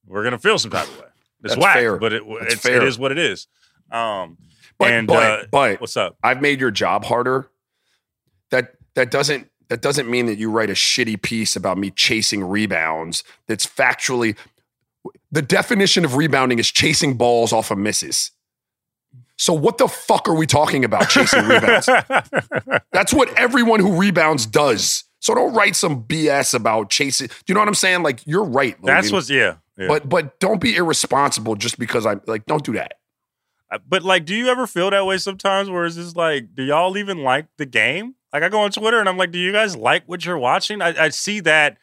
we're 0.07 0.25
gonna 0.25 0.39
feel 0.39 0.59
some 0.59 0.71
type 0.73 0.89
of 0.89 0.99
way. 0.99 1.05
It's 1.45 1.55
That's 1.55 1.63
whack, 1.63 1.75
fair. 1.77 1.97
but 1.99 2.13
it, 2.13 2.23
it's, 2.27 2.61
fair. 2.63 2.79
it 2.83 2.89
is 2.89 2.99
what 2.99 3.13
it 3.13 3.19
is. 3.19 3.47
Um, 3.93 4.37
But 4.79 4.91
and 4.91 5.07
but, 5.07 5.23
uh, 5.23 5.45
but 5.51 5.81
what's 5.81 5.97
up? 5.97 6.17
I've 6.23 6.41
made 6.43 6.59
your 6.61 6.71
job 6.73 7.05
harder. 7.05 7.49
That 8.51 8.73
that 8.95 9.11
doesn't 9.11 9.49
that 9.69 9.83
doesn't 9.83 10.09
mean 10.09 10.27
that 10.27 10.39
you 10.39 10.51
write 10.51 10.71
a 10.71 10.75
shitty 10.75 11.21
piece 11.21 11.57
about 11.57 11.79
me 11.79 11.91
chasing 11.91 12.45
rebounds. 12.45 13.25
That's 13.47 13.67
factually 13.67 14.37
the 15.31 15.43
definition 15.43 16.05
of 16.05 16.17
rebounding 16.17 16.59
is 16.59 16.71
chasing 16.71 17.15
balls 17.15 17.53
off 17.53 17.71
of 17.71 17.79
misses. 17.79 18.31
So 19.39 19.53
what 19.53 19.79
the 19.79 19.89
fuck 19.89 20.29
are 20.29 20.35
we 20.35 20.47
talking 20.47 20.85
about 20.85 21.11
chasing 21.11 21.45
rebounds? 21.49 21.89
That's 22.93 23.13
what 23.13 23.37
everyone 23.39 23.81
who 23.81 23.97
rebounds 23.97 24.47
does. 24.47 25.05
So 25.21 25.35
don't 25.35 25.53
write 25.55 25.77
some 25.77 26.05
BS 26.05 26.55
about 26.55 26.91
chasing. 26.91 27.29
Do 27.29 27.35
you 27.49 27.55
know 27.55 27.61
what 27.61 27.69
I'm 27.69 27.75
saying? 27.75 28.03
Like 28.03 28.27
you're 28.27 28.45
right. 28.45 28.77
That's 28.83 29.11
what's 29.11 29.29
yeah. 29.29 29.57
yeah. 29.77 29.89
But 29.89 30.09
but 30.09 30.39
don't 30.41 30.61
be 30.61 30.77
irresponsible 30.77 31.57
just 31.57 31.79
because 31.79 32.07
I'm 32.07 32.21
like 32.27 32.47
don't 32.47 32.65
do 32.65 32.73
that. 32.75 32.95
Uh, 33.71 33.79
But 33.87 34.05
like, 34.05 34.25
do 34.25 34.35
you 34.35 34.49
ever 34.49 34.67
feel 34.67 34.91
that 34.91 35.05
way 35.05 35.19
sometimes? 35.19 35.69
Where 35.69 35.85
it's 35.85 35.97
just 35.97 36.17
like, 36.17 36.55
do 36.55 36.63
y'all 36.63 36.97
even 36.97 37.23
like 37.23 37.47
the 37.59 37.67
game? 37.67 38.15
Like, 38.33 38.43
I 38.43 38.49
go 38.49 38.61
on 38.61 38.71
Twitter 38.71 39.01
and 39.01 39.09
I'm 39.09 39.17
like, 39.17 39.33
do 39.33 39.39
you 39.39 39.53
guys 39.53 39.77
like 39.77 40.05
what 40.07 40.25
you're 40.25 40.39
watching? 40.39 40.83
I, 40.83 41.05
I 41.05 41.09
see 41.11 41.41
that, 41.41 41.79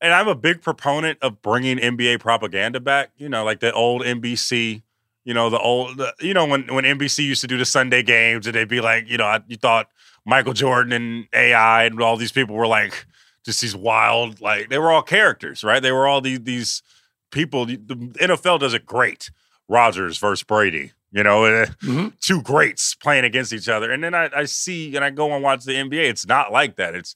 and 0.00 0.12
I'm 0.12 0.28
a 0.28 0.34
big 0.34 0.62
proponent 0.62 1.18
of 1.22 1.42
bringing 1.42 1.78
NBA 1.78 2.20
propaganda 2.20 2.80
back. 2.80 3.10
You 3.16 3.28
know, 3.28 3.44
like 3.44 3.60
the 3.60 3.72
old 3.72 4.02
NBC. 4.02 4.82
You 5.24 5.34
know, 5.34 5.50
the 5.50 5.58
old. 5.58 5.98
The, 5.98 6.12
you 6.20 6.34
know, 6.34 6.46
when 6.46 6.66
when 6.74 6.84
NBC 6.84 7.24
used 7.24 7.42
to 7.42 7.46
do 7.46 7.56
the 7.56 7.64
Sunday 7.64 8.02
games, 8.02 8.46
and 8.46 8.56
they'd 8.56 8.68
be 8.68 8.80
like, 8.80 9.08
you 9.08 9.16
know, 9.16 9.26
I, 9.26 9.40
you 9.46 9.56
thought 9.56 9.88
Michael 10.24 10.52
Jordan 10.52 10.92
and 10.92 11.28
AI 11.32 11.84
and 11.84 12.00
all 12.00 12.16
these 12.16 12.32
people 12.32 12.56
were 12.56 12.66
like 12.66 13.06
just 13.44 13.60
these 13.60 13.76
wild, 13.76 14.40
like 14.40 14.68
they 14.68 14.78
were 14.78 14.90
all 14.90 15.02
characters, 15.02 15.64
right? 15.64 15.82
They 15.82 15.92
were 15.92 16.06
all 16.06 16.20
these 16.20 16.40
these 16.40 16.82
people. 17.30 17.66
The 17.66 17.76
NFL 17.76 18.60
does 18.60 18.74
it 18.74 18.86
great. 18.86 19.30
Rodgers 19.68 20.18
versus 20.18 20.42
Brady. 20.42 20.92
You 21.12 21.22
know, 21.22 21.44
uh, 21.44 21.66
Mhm. 21.82 22.18
two 22.20 22.40
greats 22.42 22.94
playing 22.94 23.24
against 23.24 23.52
each 23.52 23.68
other. 23.68 23.90
And 23.92 24.02
then 24.02 24.14
I, 24.14 24.30
I 24.34 24.44
see 24.46 24.94
and 24.96 25.04
I 25.04 25.10
go 25.10 25.32
and 25.34 25.42
watch 25.42 25.64
the 25.64 25.72
NBA. 25.74 26.08
It's 26.08 26.26
not 26.26 26.50
like 26.52 26.76
that. 26.76 26.94
It's 26.94 27.14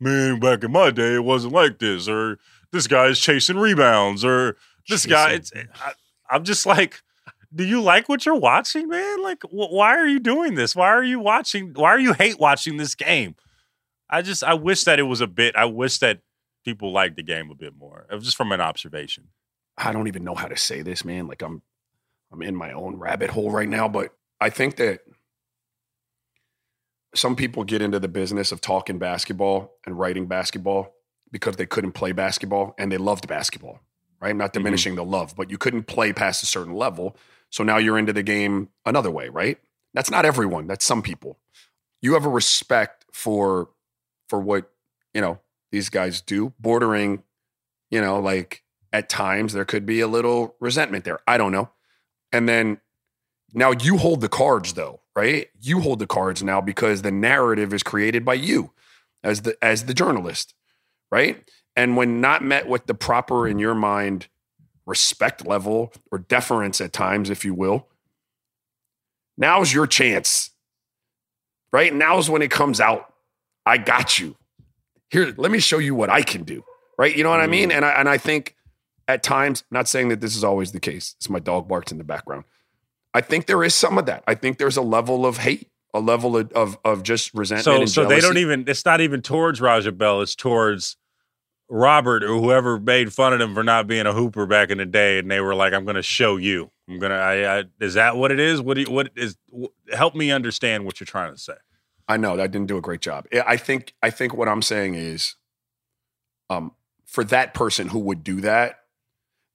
man, 0.00 0.40
back 0.40 0.64
in 0.64 0.72
my 0.72 0.90
day, 0.90 1.14
it 1.14 1.24
wasn't 1.24 1.52
like 1.54 1.78
this. 1.78 2.08
Or 2.08 2.38
this 2.72 2.86
guy's 2.86 3.20
chasing 3.20 3.56
rebounds. 3.56 4.24
Or 4.24 4.56
this 4.88 5.06
guy. 5.06 5.32
It's 5.34 5.52
I, 5.54 5.92
I'm 6.28 6.42
just 6.44 6.66
like, 6.66 7.00
do 7.54 7.64
you 7.64 7.80
like 7.80 8.08
what 8.08 8.26
you're 8.26 8.34
watching, 8.36 8.88
man? 8.88 9.22
Like, 9.22 9.42
wh- 9.44 9.70
why 9.72 9.96
are 9.96 10.06
you 10.06 10.18
doing 10.20 10.54
this? 10.54 10.74
Why 10.74 10.88
are 10.88 11.04
you 11.04 11.20
watching? 11.20 11.72
Why 11.74 11.90
are 11.90 11.98
you 12.00 12.12
hate 12.12 12.38
watching 12.40 12.76
this 12.78 12.94
game? 12.96 13.36
I 14.08 14.22
just 14.22 14.42
I 14.42 14.54
wish 14.54 14.84
that 14.84 14.98
it 14.98 15.04
was 15.04 15.20
a 15.20 15.26
bit. 15.28 15.54
I 15.54 15.66
wish 15.66 15.98
that 15.98 16.20
people 16.64 16.90
liked 16.92 17.14
the 17.16 17.22
game 17.22 17.48
a 17.50 17.54
bit 17.54 17.74
more. 17.76 18.06
It 18.10 18.14
was 18.16 18.24
just 18.24 18.36
from 18.36 18.50
an 18.50 18.60
observation. 18.60 19.28
I 19.78 19.92
don't 19.92 20.08
even 20.08 20.24
know 20.24 20.34
how 20.34 20.48
to 20.48 20.56
say 20.56 20.82
this, 20.82 21.04
man. 21.04 21.26
Like 21.28 21.42
I'm 21.42 21.62
I'm 22.32 22.42
in 22.42 22.54
my 22.54 22.72
own 22.72 22.96
rabbit 22.96 23.30
hole 23.30 23.50
right 23.50 23.68
now, 23.68 23.88
but 23.88 24.12
I 24.40 24.50
think 24.50 24.76
that 24.76 25.00
some 27.14 27.34
people 27.36 27.64
get 27.64 27.82
into 27.82 27.98
the 27.98 28.08
business 28.08 28.52
of 28.52 28.60
talking 28.60 28.98
basketball 28.98 29.74
and 29.84 29.98
writing 29.98 30.26
basketball 30.26 30.94
because 31.32 31.56
they 31.56 31.66
couldn't 31.66 31.92
play 31.92 32.12
basketball 32.12 32.74
and 32.78 32.90
they 32.90 32.96
loved 32.96 33.26
basketball. 33.26 33.80
Right? 34.20 34.30
I'm 34.30 34.38
not 34.38 34.52
mm-hmm. 34.52 34.60
diminishing 34.60 34.94
the 34.94 35.04
love, 35.04 35.34
but 35.36 35.50
you 35.50 35.58
couldn't 35.58 35.84
play 35.84 36.12
past 36.12 36.42
a 36.42 36.46
certain 36.46 36.74
level. 36.74 37.16
So 37.50 37.64
now 37.64 37.78
you're 37.78 37.98
into 37.98 38.12
the 38.12 38.22
game 38.22 38.68
another 38.86 39.10
way, 39.10 39.28
right? 39.28 39.58
That's 39.94 40.10
not 40.10 40.24
everyone. 40.24 40.66
That's 40.66 40.84
some 40.84 41.02
people. 41.02 41.38
You 42.00 42.14
have 42.14 42.24
a 42.24 42.30
respect 42.30 43.04
for 43.12 43.70
for 44.28 44.40
what, 44.40 44.70
you 45.12 45.20
know, 45.20 45.40
these 45.72 45.88
guys 45.88 46.20
do, 46.20 46.52
bordering, 46.60 47.24
you 47.90 48.00
know, 48.00 48.20
like 48.20 48.62
at 48.92 49.08
times 49.08 49.52
there 49.52 49.64
could 49.64 49.84
be 49.84 50.00
a 50.00 50.06
little 50.06 50.54
resentment 50.60 51.04
there. 51.04 51.18
I 51.26 51.36
don't 51.36 51.50
know. 51.50 51.70
And 52.32 52.48
then 52.48 52.80
now 53.52 53.72
you 53.72 53.96
hold 53.96 54.20
the 54.20 54.28
cards 54.28 54.74
though, 54.74 55.00
right? 55.16 55.48
You 55.60 55.80
hold 55.80 55.98
the 55.98 56.06
cards 56.06 56.42
now 56.42 56.60
because 56.60 57.02
the 57.02 57.10
narrative 57.10 57.74
is 57.74 57.82
created 57.82 58.24
by 58.24 58.34
you 58.34 58.72
as 59.22 59.42
the 59.42 59.56
as 59.62 59.84
the 59.84 59.94
journalist, 59.94 60.54
right? 61.10 61.48
And 61.76 61.96
when 61.96 62.20
not 62.20 62.42
met 62.42 62.68
with 62.68 62.86
the 62.86 62.94
proper 62.94 63.46
in 63.46 63.58
your 63.58 63.74
mind 63.74 64.28
respect 64.86 65.46
level 65.46 65.92
or 66.10 66.18
deference 66.18 66.80
at 66.80 66.92
times 66.92 67.30
if 67.30 67.44
you 67.44 67.54
will, 67.54 67.88
now's 69.36 69.72
your 69.72 69.86
chance. 69.86 70.50
Right? 71.72 71.94
Now's 71.94 72.28
when 72.28 72.42
it 72.42 72.50
comes 72.50 72.80
out. 72.80 73.14
I 73.64 73.78
got 73.78 74.18
you. 74.18 74.36
Here, 75.10 75.32
let 75.36 75.52
me 75.52 75.60
show 75.60 75.78
you 75.78 75.94
what 75.94 76.10
I 76.10 76.22
can 76.22 76.42
do. 76.42 76.64
Right? 76.98 77.16
You 77.16 77.22
know 77.22 77.30
what 77.30 77.40
I 77.40 77.46
mean? 77.46 77.70
Mm. 77.70 77.76
And 77.76 77.84
I 77.84 77.90
and 77.90 78.08
I 78.08 78.18
think 78.18 78.56
at 79.10 79.24
times, 79.24 79.64
not 79.70 79.88
saying 79.88 80.08
that 80.08 80.20
this 80.20 80.36
is 80.36 80.44
always 80.44 80.70
the 80.70 80.78
case. 80.78 81.14
It's 81.18 81.28
my 81.28 81.40
dog 81.40 81.66
barks 81.66 81.90
in 81.90 81.98
the 81.98 82.04
background. 82.04 82.44
I 83.12 83.20
think 83.20 83.46
there 83.46 83.64
is 83.64 83.74
some 83.74 83.98
of 83.98 84.06
that. 84.06 84.22
I 84.28 84.36
think 84.36 84.58
there's 84.58 84.76
a 84.76 84.82
level 84.82 85.26
of 85.26 85.38
hate, 85.38 85.68
a 85.92 85.98
level 85.98 86.36
of 86.36 86.52
of, 86.52 86.78
of 86.84 87.02
just 87.02 87.34
resentment. 87.34 87.88
So 87.88 88.02
so 88.02 88.08
they 88.08 88.20
don't 88.20 88.38
even. 88.38 88.64
It's 88.68 88.84
not 88.84 89.00
even 89.00 89.20
towards 89.20 89.60
Raja 89.60 89.90
Bell. 89.90 90.22
It's 90.22 90.36
towards 90.36 90.96
Robert 91.68 92.22
or 92.22 92.28
whoever 92.28 92.78
made 92.78 93.12
fun 93.12 93.32
of 93.32 93.40
him 93.40 93.52
for 93.52 93.64
not 93.64 93.88
being 93.88 94.06
a 94.06 94.12
hooper 94.12 94.46
back 94.46 94.70
in 94.70 94.78
the 94.78 94.86
day, 94.86 95.18
and 95.18 95.28
they 95.28 95.40
were 95.40 95.56
like, 95.56 95.72
"I'm 95.72 95.84
going 95.84 95.96
to 95.96 96.02
show 96.02 96.36
you. 96.36 96.70
I'm 96.88 97.00
gonna." 97.00 97.16
I, 97.16 97.58
I, 97.58 97.64
is 97.80 97.94
that 97.94 98.16
what 98.16 98.30
it 98.30 98.38
is? 98.38 98.60
What 98.60 98.74
do 98.74 98.82
you, 98.82 98.90
what 98.92 99.10
is? 99.16 99.36
Help 99.92 100.14
me 100.14 100.30
understand 100.30 100.84
what 100.84 101.00
you're 101.00 101.06
trying 101.06 101.34
to 101.34 101.40
say. 101.40 101.54
I 102.06 102.16
know 102.16 102.36
that 102.36 102.44
I 102.44 102.46
didn't 102.46 102.68
do 102.68 102.76
a 102.76 102.80
great 102.80 103.00
job. 103.00 103.26
I 103.46 103.56
think 103.56 103.94
I 104.02 104.10
think 104.10 104.34
what 104.34 104.48
I'm 104.48 104.62
saying 104.62 104.94
is, 104.94 105.34
um, 106.48 106.72
for 107.06 107.24
that 107.24 107.54
person 107.54 107.88
who 107.88 107.98
would 108.00 108.22
do 108.22 108.40
that, 108.42 108.79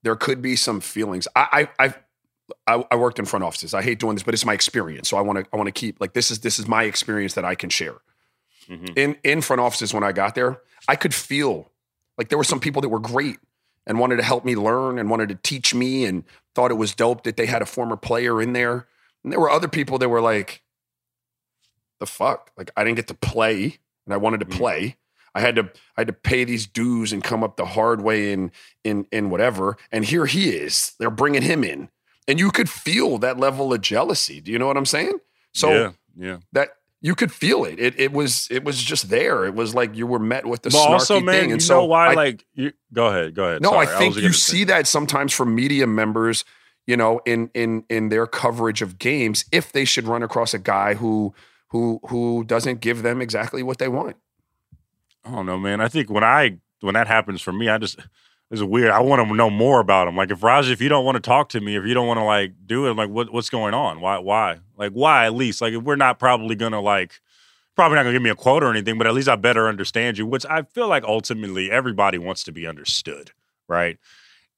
there 0.06 0.16
could 0.16 0.40
be 0.40 0.56
some 0.56 0.80
feelings. 0.80 1.28
I 1.36 1.68
I 1.80 1.96
I, 2.68 2.86
I 2.92 2.96
worked 2.96 3.18
in 3.18 3.26
front 3.26 3.44
offices. 3.44 3.74
I 3.74 3.82
hate 3.82 4.00
doing 4.00 4.16
this, 4.16 4.22
but 4.22 4.36
it's 4.36 4.46
my 4.46 4.54
experience. 4.54 5.10
So 5.10 5.18
I 5.18 5.22
want 5.22 5.40
to 5.40 5.46
I 5.52 5.58
want 5.58 5.68
to 5.68 5.72
keep 5.72 6.00
like 6.00 6.14
this 6.14 6.30
is 6.30 6.42
this 6.42 6.60
is 6.60 6.68
my 6.68 6.84
experience 6.84 7.34
that 7.34 7.44
I 7.44 7.56
can 7.56 7.72
share. 7.72 7.96
Mm-hmm. 8.70 8.94
In 8.96 9.18
in 9.24 9.42
front 9.42 9.62
offices 9.62 9.96
when 9.96 10.04
I 10.04 10.12
got 10.12 10.36
there, 10.36 10.62
I 10.88 10.96
could 10.96 11.14
feel 11.14 11.72
like 12.20 12.30
there 12.30 12.38
were 12.38 12.44
some 12.44 12.60
people 12.60 12.84
that 12.84 12.90
were 12.90 13.00
great 13.00 13.40
and 13.88 14.00
wanted 14.00 14.18
to 14.18 14.24
help 14.24 14.46
me 14.46 14.56
learn 14.56 15.00
and 15.00 15.10
wanted 15.10 15.30
to 15.30 15.36
teach 15.36 15.74
me 15.74 16.06
and 16.06 16.24
thought 16.54 16.70
it 16.70 16.76
was 16.76 16.94
dope 16.94 17.24
that 17.24 17.36
they 17.36 17.48
had 17.48 17.64
a 17.64 17.66
former 17.66 17.98
player 17.98 18.40
in 18.42 18.54
there. 18.54 18.88
And 19.24 19.34
there 19.34 19.40
were 19.40 19.50
other 19.50 19.68
people 19.68 19.98
that 19.98 20.10
were 20.10 20.22
like, 20.22 20.62
the 22.00 22.06
fuck? 22.06 22.52
Like 22.58 22.70
I 22.78 22.84
didn't 22.84 22.98
get 22.98 23.08
to 23.08 23.16
play 23.16 23.80
and 24.06 24.14
I 24.14 24.18
wanted 24.18 24.40
to 24.42 24.46
mm. 24.46 24.58
play. 24.58 24.98
I 25.36 25.42
had 25.42 25.56
to 25.58 25.64
I 25.98 26.02
had 26.02 26.08
to 26.08 26.14
pay 26.14 26.44
these 26.44 26.66
dues 26.66 27.14
and 27.14 27.24
come 27.24 27.44
up 27.44 27.58
the 27.58 27.66
hard 27.66 28.02
way 28.02 28.32
in 28.32 28.52
in 28.84 29.06
in 29.12 29.30
whatever. 29.30 29.78
And 29.92 30.06
here 30.06 30.26
he 30.26 30.50
is. 30.50 30.94
They're 31.00 31.12
bringing 31.12 31.44
him 31.44 31.64
in. 31.64 31.90
And 32.28 32.40
you 32.40 32.50
could 32.50 32.70
feel 32.70 33.20
that 33.20 33.38
level 33.38 33.72
of 33.72 33.82
jealousy. 33.82 34.42
Do 34.42 34.52
you 34.52 34.58
know 34.58 34.66
what 34.66 34.78
I'm 34.78 34.86
saying? 34.86 35.20
So 35.54 35.72
yeah, 35.72 35.92
yeah. 36.18 36.38
that 36.54 36.70
you 37.02 37.14
could 37.14 37.32
feel 37.32 37.66
it. 37.66 37.80
It 37.80 38.00
it 38.00 38.12
was 38.14 38.48
it 38.50 38.64
was 38.64 38.82
just 38.82 39.10
there. 39.10 39.46
It 39.46 39.54
was 39.54 39.76
like 39.76 39.96
you 39.96 40.08
were 40.08 40.20
met 40.20 40.48
with 40.48 40.64
the 40.64 40.72
but 40.72 40.80
snarky 40.80 40.90
also, 40.90 41.20
man, 41.20 41.36
thing. 41.36 41.52
And 41.52 41.62
you 41.62 41.68
so 41.68 41.82
know 41.82 41.86
why? 41.86 42.08
I, 42.08 42.14
like, 42.14 42.46
you, 42.56 42.74
go 42.92 43.08
ahead, 43.08 43.36
go 43.36 43.44
ahead. 43.44 43.62
No, 43.62 43.72
Sorry, 43.72 43.88
I 43.88 44.00
think 44.00 44.18
I 44.18 44.22
you 44.22 44.34
see 44.34 44.64
that 44.64 44.88
sometimes 44.88 45.34
from 45.34 45.54
media 45.54 45.86
members 45.86 46.46
you 46.88 46.96
know, 46.98 47.20
in 47.26 47.50
in 47.54 47.84
in 47.90 48.10
their 48.10 48.28
coverage 48.28 48.82
of 48.82 49.00
games 49.00 49.46
if 49.52 49.72
they 49.72 49.86
should 49.86 50.06
run 50.06 50.24
across 50.24 50.54
a 50.54 50.60
guy 50.60 50.94
who 50.96 51.34
who 51.70 52.00
who 52.08 52.44
doesn't 52.44 52.80
give 52.80 53.02
them 53.02 53.22
exactly 53.22 53.64
what 53.64 53.78
they 53.78 53.88
want. 53.88 54.16
I 55.26 55.32
don't 55.32 55.46
know, 55.46 55.58
man. 55.58 55.82
I 55.82 55.88
think 55.88 56.10
when 56.10 56.24
I 56.24 56.58
when 56.82 56.94
that 56.94 57.08
happens 57.08 57.42
for 57.42 57.52
me, 57.52 57.68
I 57.68 57.78
just 57.78 58.00
it's 58.52 58.62
weird. 58.62 58.92
I 58.92 59.00
want 59.00 59.28
to 59.28 59.36
know 59.36 59.50
more 59.50 59.80
about 59.80 60.08
him. 60.08 60.16
Like 60.16 60.30
if 60.30 60.44
Raj, 60.44 60.70
if 60.70 60.82
you 60.82 60.90
don't 60.90 61.04
want 61.04 61.16
to 61.16 61.22
talk 61.22 61.50
to 61.50 61.62
me, 61.62 61.76
if 61.76 61.86
you 61.86 61.94
don't 61.94 62.08
want 62.08 62.20
to 62.20 62.24
like 62.24 62.54
do 62.66 62.86
it, 62.86 62.92
I'm 62.92 62.98
like 62.98 63.10
what 63.10 63.34
what's 63.34 63.50
going 63.50 63.74
on? 63.74 64.02
Why 64.02 64.20
why? 64.20 64.60
Like 64.78 64.92
why 64.92 65.26
at 65.26 65.34
least? 65.34 65.62
Like 65.62 65.74
if 65.74 65.82
we're 65.84 65.96
not 65.96 66.20
probably 66.20 66.56
gonna 66.56 66.80
like 66.80 67.20
probably 67.76 67.96
not 67.96 68.04
gonna 68.04 68.14
give 68.14 68.22
me 68.22 68.30
a 68.30 68.36
quote 68.36 68.64
or 68.64 68.70
anything, 68.70 68.98
but 68.98 69.08
at 69.08 69.14
least 69.16 69.28
I 69.28 69.36
better 69.36 69.68
understand 69.68 70.18
you, 70.18 70.28
which 70.28 70.46
I 70.46 70.62
feel 70.62 70.88
like 70.88 71.04
ultimately 71.04 71.72
everybody 71.72 72.20
wants 72.20 72.44
to 72.44 72.52
be 72.52 72.68
understood, 72.68 73.32
right? 73.68 73.98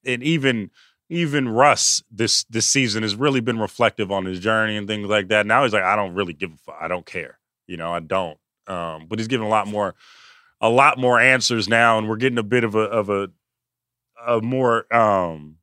And 0.04 0.22
even 0.22 0.70
even 1.08 1.48
Russ 1.48 2.02
this 2.10 2.44
this 2.44 2.66
season 2.66 3.02
has 3.02 3.16
really 3.16 3.40
been 3.40 3.58
reflective 3.58 4.12
on 4.12 4.26
his 4.26 4.38
journey 4.38 4.76
and 4.76 4.86
things 4.86 5.08
like 5.08 5.28
that. 5.28 5.46
Now 5.46 5.62
he's 5.62 5.72
like, 5.72 5.82
I 5.82 5.96
don't 5.96 6.14
really 6.14 6.34
give 6.34 6.52
a 6.52 6.56
fuck. 6.56 6.76
I 6.78 6.88
don't 6.88 7.06
care. 7.06 7.38
You 7.66 7.78
know, 7.78 7.92
I 7.92 8.00
don't. 8.00 8.38
Um, 8.66 9.06
but 9.08 9.18
he's 9.18 9.28
giving 9.28 9.46
a 9.46 9.50
lot 9.50 9.66
more 9.66 9.94
a 10.60 10.68
lot 10.68 10.98
more 10.98 11.20
answers 11.20 11.68
now, 11.68 11.98
and 11.98 12.08
we're 12.08 12.16
getting 12.16 12.38
a 12.38 12.42
bit 12.42 12.64
of 12.64 12.74
a 12.74 12.80
of 12.80 13.08
a 13.08 13.28
a 14.26 14.40
more 14.40 14.92
um 14.94 15.56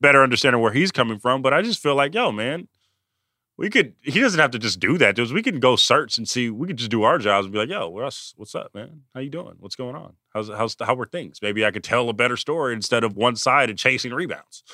better 0.00 0.22
understanding 0.22 0.62
where 0.62 0.72
he's 0.72 0.92
coming 0.92 1.18
from. 1.18 1.42
But 1.42 1.52
I 1.52 1.62
just 1.62 1.82
feel 1.82 1.94
like, 1.94 2.14
yo, 2.14 2.32
man, 2.32 2.68
we 3.60 3.68
could 3.68 3.94
he 4.02 4.20
doesn't 4.20 4.40
have 4.40 4.52
to 4.52 4.58
just 4.58 4.80
do 4.80 4.96
that 4.98 5.18
we 5.32 5.42
can 5.42 5.60
go 5.60 5.76
search 5.76 6.16
and 6.16 6.26
see 6.26 6.48
we 6.48 6.66
could 6.66 6.78
just 6.78 6.90
do 6.90 7.02
our 7.02 7.18
jobs 7.18 7.44
and 7.44 7.52
be 7.52 7.58
like 7.58 7.68
yo 7.68 7.94
Russ, 7.94 8.32
what's 8.36 8.54
up 8.54 8.74
man? 8.74 9.02
How 9.14 9.20
you 9.20 9.28
doing? 9.28 9.56
What's 9.58 9.76
going 9.76 9.94
on? 9.94 10.14
How's 10.32 10.48
how's 10.48 10.74
how 10.80 10.94
were 10.94 11.04
things? 11.04 11.40
Maybe 11.42 11.64
i 11.64 11.70
could 11.70 11.84
tell 11.84 12.08
a 12.08 12.14
better 12.14 12.38
story 12.38 12.72
instead 12.72 13.04
of 13.04 13.16
one 13.16 13.36
side 13.36 13.68
and 13.68 13.78
chasing 13.78 14.14
rebounds 14.14 14.64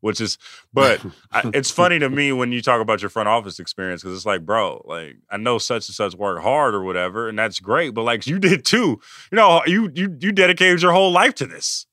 which 0.00 0.20
is 0.20 0.38
but 0.72 1.04
I, 1.32 1.50
it's 1.54 1.70
funny 1.70 1.98
to 1.98 2.08
me 2.08 2.32
when 2.32 2.52
you 2.52 2.62
talk 2.62 2.80
about 2.80 3.02
your 3.02 3.10
front 3.10 3.28
office 3.28 3.58
experience 3.58 4.02
because 4.02 4.16
it's 4.16 4.26
like 4.26 4.44
bro 4.44 4.82
like 4.84 5.16
i 5.30 5.36
know 5.36 5.58
such 5.58 5.88
and 5.88 5.94
such 5.94 6.14
work 6.14 6.42
hard 6.42 6.74
or 6.74 6.82
whatever 6.82 7.28
and 7.28 7.38
that's 7.38 7.60
great 7.60 7.94
but 7.94 8.02
like 8.02 8.26
you 8.26 8.38
did 8.38 8.64
too 8.64 9.00
you 9.30 9.36
know 9.36 9.62
you 9.66 9.90
you 9.94 10.16
you 10.20 10.32
dedicated 10.32 10.82
your 10.82 10.92
whole 10.92 11.12
life 11.12 11.34
to 11.34 11.46
this 11.46 11.86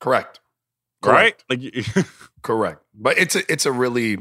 correct, 0.00 0.40
correct. 1.02 1.44
right 1.50 1.60
like 1.60 2.06
correct 2.42 2.82
but 2.94 3.18
it's 3.18 3.34
a 3.34 3.52
it's 3.52 3.66
a 3.66 3.72
really 3.72 4.18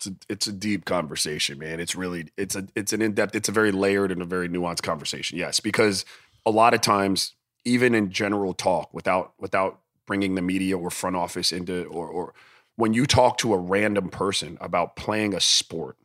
it's 0.00 0.06
a 0.06 0.14
it's 0.30 0.46
a 0.46 0.52
deep 0.52 0.86
conversation, 0.86 1.58
man. 1.58 1.78
It's 1.78 1.94
really 1.94 2.28
it's 2.36 2.56
a 2.56 2.66
it's 2.74 2.92
an 2.92 3.02
in 3.02 3.12
depth. 3.12 3.34
It's 3.34 3.50
a 3.50 3.52
very 3.52 3.70
layered 3.70 4.10
and 4.10 4.22
a 4.22 4.24
very 4.24 4.48
nuanced 4.48 4.82
conversation. 4.82 5.38
Yes, 5.38 5.60
because 5.60 6.06
a 6.46 6.50
lot 6.50 6.72
of 6.72 6.80
times, 6.80 7.34
even 7.66 7.94
in 7.94 8.10
general 8.10 8.54
talk, 8.54 8.92
without 8.94 9.34
without 9.38 9.79
bringing 10.10 10.34
the 10.34 10.42
media 10.42 10.76
or 10.76 10.90
front 10.90 11.14
office 11.14 11.52
into 11.52 11.84
or 11.84 12.08
or 12.08 12.34
when 12.74 12.92
you 12.92 13.06
talk 13.06 13.38
to 13.38 13.54
a 13.54 13.56
random 13.56 14.08
person 14.08 14.58
about 14.60 14.96
playing 14.96 15.34
a 15.34 15.40
sport, 15.40 15.96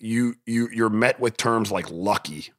you 0.00 0.36
you 0.46 0.68
you're 0.72 0.88
met 0.88 1.18
with 1.18 1.36
terms 1.36 1.72
like 1.72 1.90
lucky, 1.90 2.52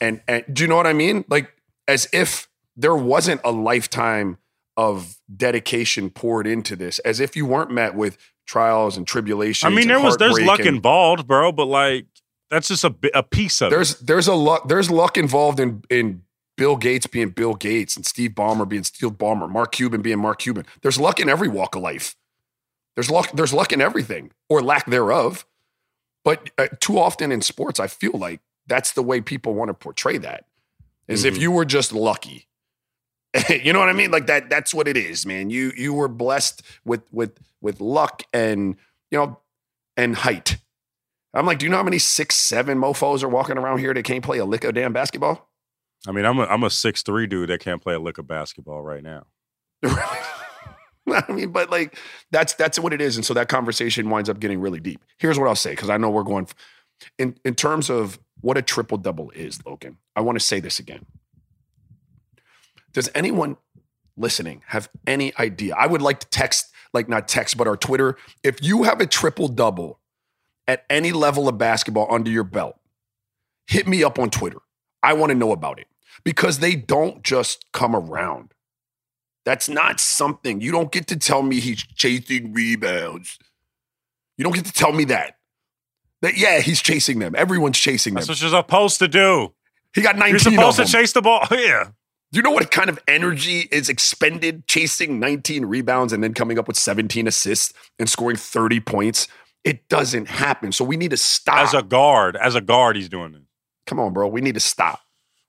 and 0.00 0.20
and 0.26 0.44
do 0.52 0.64
you 0.64 0.68
know 0.68 0.74
what 0.74 0.88
I 0.88 0.94
mean? 0.94 1.24
Like 1.28 1.52
as 1.86 2.08
if 2.12 2.48
there 2.76 2.96
wasn't 2.96 3.40
a 3.44 3.52
lifetime 3.52 4.38
of 4.76 5.16
dedication 5.34 6.10
poured 6.10 6.48
into 6.48 6.74
this, 6.74 6.98
as 6.98 7.20
if 7.20 7.36
you 7.36 7.46
weren't 7.46 7.70
met 7.70 7.94
with 7.94 8.18
trials 8.48 8.96
and 8.96 9.06
tribulations. 9.06 9.70
I 9.70 9.72
mean, 9.72 9.86
there 9.86 10.00
was 10.00 10.16
there's 10.16 10.40
luck 10.40 10.58
involved, 10.58 11.28
bro, 11.28 11.52
but 11.52 11.66
like 11.66 12.06
that's 12.50 12.66
just 12.66 12.82
a 12.82 12.92
a 13.14 13.22
piece 13.22 13.60
of 13.60 13.70
there's 13.70 14.00
it. 14.00 14.08
there's 14.08 14.26
a 14.26 14.34
luck 14.34 14.66
there's 14.66 14.90
luck 14.90 15.16
involved 15.16 15.60
in 15.60 15.84
in 15.88 16.22
Bill 16.56 16.76
Gates 16.76 17.06
being 17.06 17.30
Bill 17.30 17.54
Gates 17.54 17.96
and 17.96 18.06
Steve 18.06 18.30
Ballmer 18.30 18.68
being 18.68 18.84
Steve 18.84 19.12
Ballmer, 19.12 19.48
Mark 19.48 19.72
Cuban 19.72 20.02
being 20.02 20.18
Mark 20.18 20.38
Cuban. 20.40 20.66
There's 20.82 20.98
luck 20.98 21.20
in 21.20 21.28
every 21.28 21.48
walk 21.48 21.76
of 21.76 21.82
life. 21.82 22.16
There's 22.94 23.10
luck 23.10 23.30
there's 23.32 23.52
luck 23.52 23.72
in 23.72 23.80
everything 23.80 24.30
or 24.48 24.62
lack 24.62 24.86
thereof. 24.86 25.46
But 26.24 26.50
uh, 26.58 26.68
too 26.80 26.98
often 26.98 27.30
in 27.30 27.40
sports, 27.40 27.78
I 27.78 27.86
feel 27.86 28.12
like 28.14 28.40
that's 28.66 28.92
the 28.92 29.02
way 29.02 29.20
people 29.20 29.54
want 29.54 29.68
to 29.68 29.74
portray 29.74 30.18
that. 30.18 30.44
Is 31.06 31.24
mm-hmm. 31.24 31.36
if 31.36 31.40
you 31.40 31.52
were 31.52 31.64
just 31.64 31.92
lucky 31.92 32.48
you 33.50 33.72
know 33.72 33.78
what 33.78 33.88
I 33.88 33.92
mean? 33.92 34.10
Like 34.10 34.26
that. 34.26 34.48
That's 34.48 34.72
what 34.72 34.88
it 34.88 34.96
is, 34.96 35.26
man. 35.26 35.50
You 35.50 35.72
you 35.76 35.94
were 35.94 36.08
blessed 36.08 36.62
with 36.84 37.02
with 37.12 37.38
with 37.60 37.80
luck 37.80 38.22
and 38.32 38.76
you 39.10 39.18
know 39.18 39.40
and 39.96 40.16
height. 40.16 40.58
I'm 41.34 41.44
like, 41.44 41.58
do 41.58 41.66
you 41.66 41.70
know 41.70 41.76
how 41.76 41.82
many 41.82 41.98
six 41.98 42.34
seven 42.36 42.78
mofo's 42.78 43.22
are 43.22 43.28
walking 43.28 43.58
around 43.58 43.78
here 43.78 43.92
that 43.92 44.04
can't 44.04 44.24
play 44.24 44.38
a 44.38 44.44
lick 44.44 44.64
of 44.64 44.74
damn 44.74 44.92
basketball? 44.92 45.50
I 46.06 46.12
mean, 46.12 46.24
I'm 46.24 46.38
a 46.38 46.44
I'm 46.44 46.64
a 46.64 46.70
six 46.70 47.02
three 47.02 47.26
dude 47.26 47.50
that 47.50 47.60
can't 47.60 47.82
play 47.82 47.94
a 47.94 47.98
lick 47.98 48.18
of 48.18 48.26
basketball 48.26 48.82
right 48.82 49.02
now. 49.02 49.26
I 51.08 51.32
mean, 51.32 51.50
but 51.50 51.70
like 51.70 51.98
that's 52.30 52.54
that's 52.54 52.78
what 52.78 52.92
it 52.92 53.00
is, 53.00 53.16
and 53.16 53.24
so 53.24 53.34
that 53.34 53.48
conversation 53.48 54.10
winds 54.10 54.28
up 54.28 54.40
getting 54.40 54.60
really 54.60 54.80
deep. 54.80 55.00
Here's 55.18 55.38
what 55.38 55.48
I'll 55.48 55.54
say 55.54 55.70
because 55.70 55.90
I 55.90 55.96
know 55.96 56.10
we're 56.10 56.22
going 56.22 56.48
in 57.18 57.36
in 57.44 57.54
terms 57.54 57.90
of 57.90 58.18
what 58.40 58.56
a 58.56 58.62
triple 58.62 58.98
double 58.98 59.30
is, 59.30 59.64
Logan. 59.64 59.98
I 60.14 60.20
want 60.20 60.38
to 60.38 60.44
say 60.44 60.60
this 60.60 60.78
again. 60.78 61.06
Does 62.92 63.10
anyone 63.14 63.56
listening 64.16 64.62
have 64.68 64.88
any 65.06 65.36
idea? 65.38 65.74
I 65.76 65.86
would 65.86 66.02
like 66.02 66.20
to 66.20 66.26
text, 66.28 66.72
like 66.92 67.08
not 67.08 67.28
text, 67.28 67.56
but 67.56 67.66
our 67.66 67.76
Twitter. 67.76 68.16
If 68.42 68.62
you 68.62 68.84
have 68.84 69.00
a 69.00 69.06
triple 69.06 69.48
double 69.48 70.00
at 70.66 70.84
any 70.90 71.12
level 71.12 71.48
of 71.48 71.58
basketball 71.58 72.12
under 72.12 72.30
your 72.30 72.44
belt, 72.44 72.78
hit 73.66 73.86
me 73.86 74.02
up 74.02 74.18
on 74.18 74.30
Twitter. 74.30 74.58
I 75.06 75.12
want 75.12 75.30
to 75.30 75.36
know 75.36 75.52
about 75.52 75.78
it 75.78 75.86
because 76.24 76.58
they 76.58 76.74
don't 76.74 77.22
just 77.22 77.64
come 77.72 77.94
around. 77.94 78.52
That's 79.44 79.68
not 79.68 80.00
something 80.00 80.60
you 80.60 80.72
don't 80.72 80.90
get 80.90 81.06
to 81.06 81.16
tell 81.16 81.44
me 81.44 81.60
he's 81.60 81.80
chasing 81.80 82.52
rebounds. 82.52 83.38
You 84.36 84.42
don't 84.42 84.52
get 84.52 84.64
to 84.64 84.72
tell 84.72 84.90
me 84.90 85.04
that. 85.04 85.38
That 86.22 86.36
yeah, 86.36 86.58
he's 86.58 86.82
chasing 86.82 87.20
them. 87.20 87.36
Everyone's 87.36 87.78
chasing 87.78 88.14
them. 88.14 88.22
That's 88.22 88.28
what 88.28 88.40
you're 88.40 88.50
supposed 88.50 88.98
to 88.98 89.06
do. 89.06 89.54
He 89.94 90.02
got 90.02 90.16
19 90.16 90.30
You're 90.30 90.38
supposed 90.40 90.78
to 90.78 90.84
chase 90.86 91.12
the 91.12 91.22
ball. 91.22 91.46
Yeah. 91.52 91.90
Do 92.32 92.38
you 92.38 92.42
know 92.42 92.50
what 92.50 92.68
kind 92.72 92.90
of 92.90 92.98
energy 93.06 93.68
is 93.70 93.88
expended 93.88 94.66
chasing 94.66 95.20
19 95.20 95.64
rebounds 95.66 96.12
and 96.12 96.24
then 96.24 96.34
coming 96.34 96.58
up 96.58 96.66
with 96.66 96.76
17 96.76 97.28
assists 97.28 97.72
and 98.00 98.10
scoring 98.10 98.36
30 98.36 98.80
points? 98.80 99.28
It 99.62 99.88
doesn't 99.88 100.28
happen. 100.28 100.72
So 100.72 100.84
we 100.84 100.96
need 100.96 101.12
to 101.12 101.16
stop. 101.16 101.58
As 101.58 101.72
a 101.72 101.84
guard, 101.84 102.36
as 102.36 102.56
a 102.56 102.60
guard, 102.60 102.96
he's 102.96 103.08
doing 103.08 103.34
it. 103.34 103.42
Come 103.86 104.00
on, 104.00 104.12
bro. 104.12 104.28
We 104.28 104.40
need 104.40 104.54
to 104.54 104.60
stop. 104.60 105.00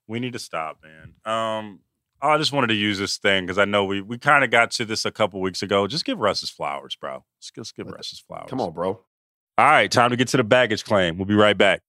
We 0.06 0.20
need 0.20 0.32
to 0.32 0.38
stop, 0.38 0.78
man. 0.82 1.14
Um, 1.24 1.80
I 2.20 2.38
just 2.38 2.52
wanted 2.52 2.68
to 2.68 2.74
use 2.74 2.98
this 2.98 3.18
thing 3.18 3.46
because 3.46 3.58
I 3.58 3.64
know 3.64 3.84
we 3.84 4.00
we 4.00 4.18
kind 4.18 4.42
of 4.42 4.50
got 4.50 4.70
to 4.72 4.84
this 4.84 5.04
a 5.04 5.10
couple 5.10 5.40
weeks 5.40 5.62
ago. 5.62 5.86
Just 5.86 6.04
give 6.04 6.18
Russ 6.18 6.40
his 6.40 6.50
flowers, 6.50 6.96
bro. 6.96 7.24
Just, 7.40 7.54
just 7.54 7.76
give 7.76 7.86
Russ 7.86 8.10
his 8.10 8.20
flowers. 8.20 8.48
Come 8.48 8.60
on, 8.60 8.72
bro. 8.72 8.88
All 9.58 9.66
right, 9.66 9.90
time 9.90 10.10
to 10.10 10.16
get 10.16 10.28
to 10.28 10.36
the 10.36 10.44
baggage 10.44 10.84
claim. 10.84 11.18
We'll 11.18 11.26
be 11.26 11.34
right 11.34 11.56
back. 11.58 11.82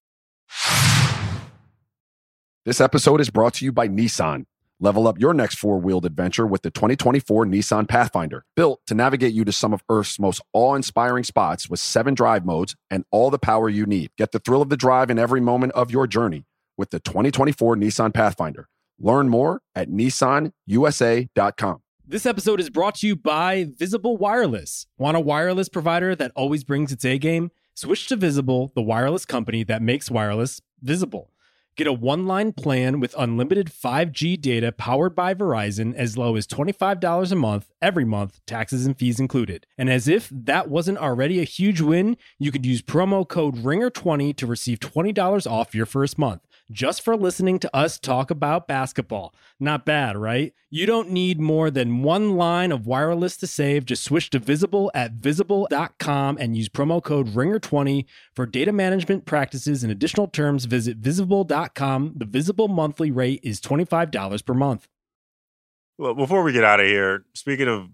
This 2.66 2.82
episode 2.82 3.22
is 3.22 3.30
brought 3.30 3.54
to 3.56 3.66
you 3.66 3.72
by 3.72 3.88
Nissan. 3.88 4.46
Level 4.82 5.10
up 5.10 5.20
your 5.20 5.34
next 5.34 5.56
four 5.56 5.78
wheeled 5.78 6.06
adventure 6.06 6.48
with 6.48 6.62
the 6.62 6.72
2024 6.72 7.46
Nissan 7.46 7.86
Pathfinder, 7.86 8.46
built 8.56 8.80
to 8.88 8.96
navigate 8.96 9.34
you 9.34 9.44
to 9.44 9.52
some 9.52 9.74
of 9.74 9.84
Earth's 9.90 10.18
most 10.18 10.42
awe 10.54 10.74
inspiring 10.76 11.26
spots 11.26 11.70
with 11.70 11.82
seven 11.82 12.14
drive 12.14 12.46
modes 12.46 12.78
and 12.90 13.04
all 13.12 13.30
the 13.30 13.38
power 13.38 13.68
you 13.68 13.86
need. 13.86 14.12
Get 14.18 14.32
the 14.32 14.40
thrill 14.40 14.62
of 14.62 14.70
the 14.70 14.78
drive 14.78 15.10
in 15.10 15.20
every 15.20 15.42
moment 15.42 15.74
of 15.74 15.92
your 15.92 16.08
journey. 16.08 16.46
with 16.78 16.92
the 16.92 17.00
2024 17.02 17.76
Nissan 17.76 18.14
Pathfinder. 18.14 18.70
Learn 18.98 19.28
more 19.28 19.62
at 19.76 19.90
nissanusa.com. 19.90 21.82
This 22.08 22.26
episode 22.26 22.62
is 22.62 22.70
brought 22.70 22.96
to 22.96 23.08
you 23.08 23.18
by 23.18 23.68
Visible 23.78 24.16
Wireless. 24.16 24.88
Want 24.98 25.18
a 25.18 25.20
wireless 25.20 25.68
provider 25.68 26.16
that 26.16 26.32
always 26.38 26.64
brings 26.64 26.94
its 26.94 27.04
A 27.04 27.18
game? 27.18 27.52
Switch 27.74 28.08
to 28.08 28.16
Visible, 28.16 28.72
the 28.76 28.82
wireless 28.82 29.26
company 29.26 29.64
that 29.66 29.82
makes 29.82 30.10
wireless 30.10 30.62
visible. 30.82 31.32
Get 31.78 31.88
a 31.88 31.94
one 31.94 32.28
line 32.28 32.52
plan 32.52 33.00
with 33.00 33.16
unlimited 33.18 33.68
5G 33.68 34.42
data 34.42 34.72
powered 34.72 35.16
by 35.16 35.34
Verizon 35.34 35.96
as 35.96 36.18
low 36.18 36.36
as 36.36 36.46
$25 36.46 37.32
a 37.32 37.36
month 37.36 37.72
every 37.82 38.04
month, 38.04 38.42
taxes 38.46 38.86
and 38.86 38.98
fees 38.98 39.20
included. 39.20 39.66
And 39.78 39.90
as 39.90 40.08
if 40.08 40.30
that 40.30 40.70
wasn't 40.70 40.98
already 40.98 41.40
a 41.40 41.46
huge 41.46 41.80
win, 41.80 42.18
you 42.38 42.52
could 42.52 42.66
use 42.66 42.82
promo 42.82 43.26
code 43.26 43.56
RINGER20 43.56 44.36
to 44.36 44.46
receive 44.46 44.80
$20 44.80 45.50
off 45.50 45.74
your 45.74 45.86
first 45.86 46.18
month 46.18 46.42
just 46.72 47.04
for 47.04 47.16
listening 47.16 47.60
to 47.60 47.76
us 47.76 47.98
talk 47.98 48.30
about 48.32 48.68
basketball. 48.68 49.34
Not 49.60 49.86
bad, 49.86 50.18
right? 50.18 50.54
You 50.70 50.86
don't 50.86 51.10
need 51.10 51.40
more 51.40 51.72
than 51.72 52.04
one 52.04 52.38
line 52.38 52.72
of 52.72 52.86
wireless 52.86 53.38
to 53.38 53.48
save. 53.48 53.86
Just 53.86 54.04
switch 54.04 54.30
to 54.32 54.40
Visible 54.40 54.92
at 54.94 55.14
visible.com 55.14 56.38
and 56.40 56.56
use 56.56 56.70
promo 56.70 57.04
code 57.04 57.30
RINGER20 57.30 58.06
for 58.34 58.46
data 58.46 58.72
management 58.72 59.26
practices 59.26 59.84
and 59.84 59.92
additional 59.92 60.28
terms. 60.28 60.66
Visit 60.66 60.98
visible.com. 60.98 62.14
The 62.16 62.26
Visible 62.26 62.68
monthly 62.68 63.12
rate 63.12 63.40
is 63.44 63.60
$25 63.60 64.46
per 64.46 64.54
month. 64.54 64.88
Well, 65.98 66.14
before 66.14 66.44
we 66.44 66.54
get 66.54 66.64
out 66.64 66.80
of 66.80 66.86
here, 66.86 67.26
speaking 67.34 67.68
of 67.68 67.90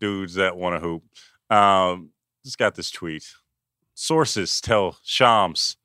dudes 0.00 0.34
that 0.34 0.56
want 0.56 0.76
to 0.76 0.80
hoop, 0.80 1.02
um, 1.50 2.10
just 2.44 2.58
got 2.58 2.74
this 2.74 2.90
tweet. 2.90 3.24
Sources 3.94 4.60
tell 4.62 4.96
Shams 5.02 5.76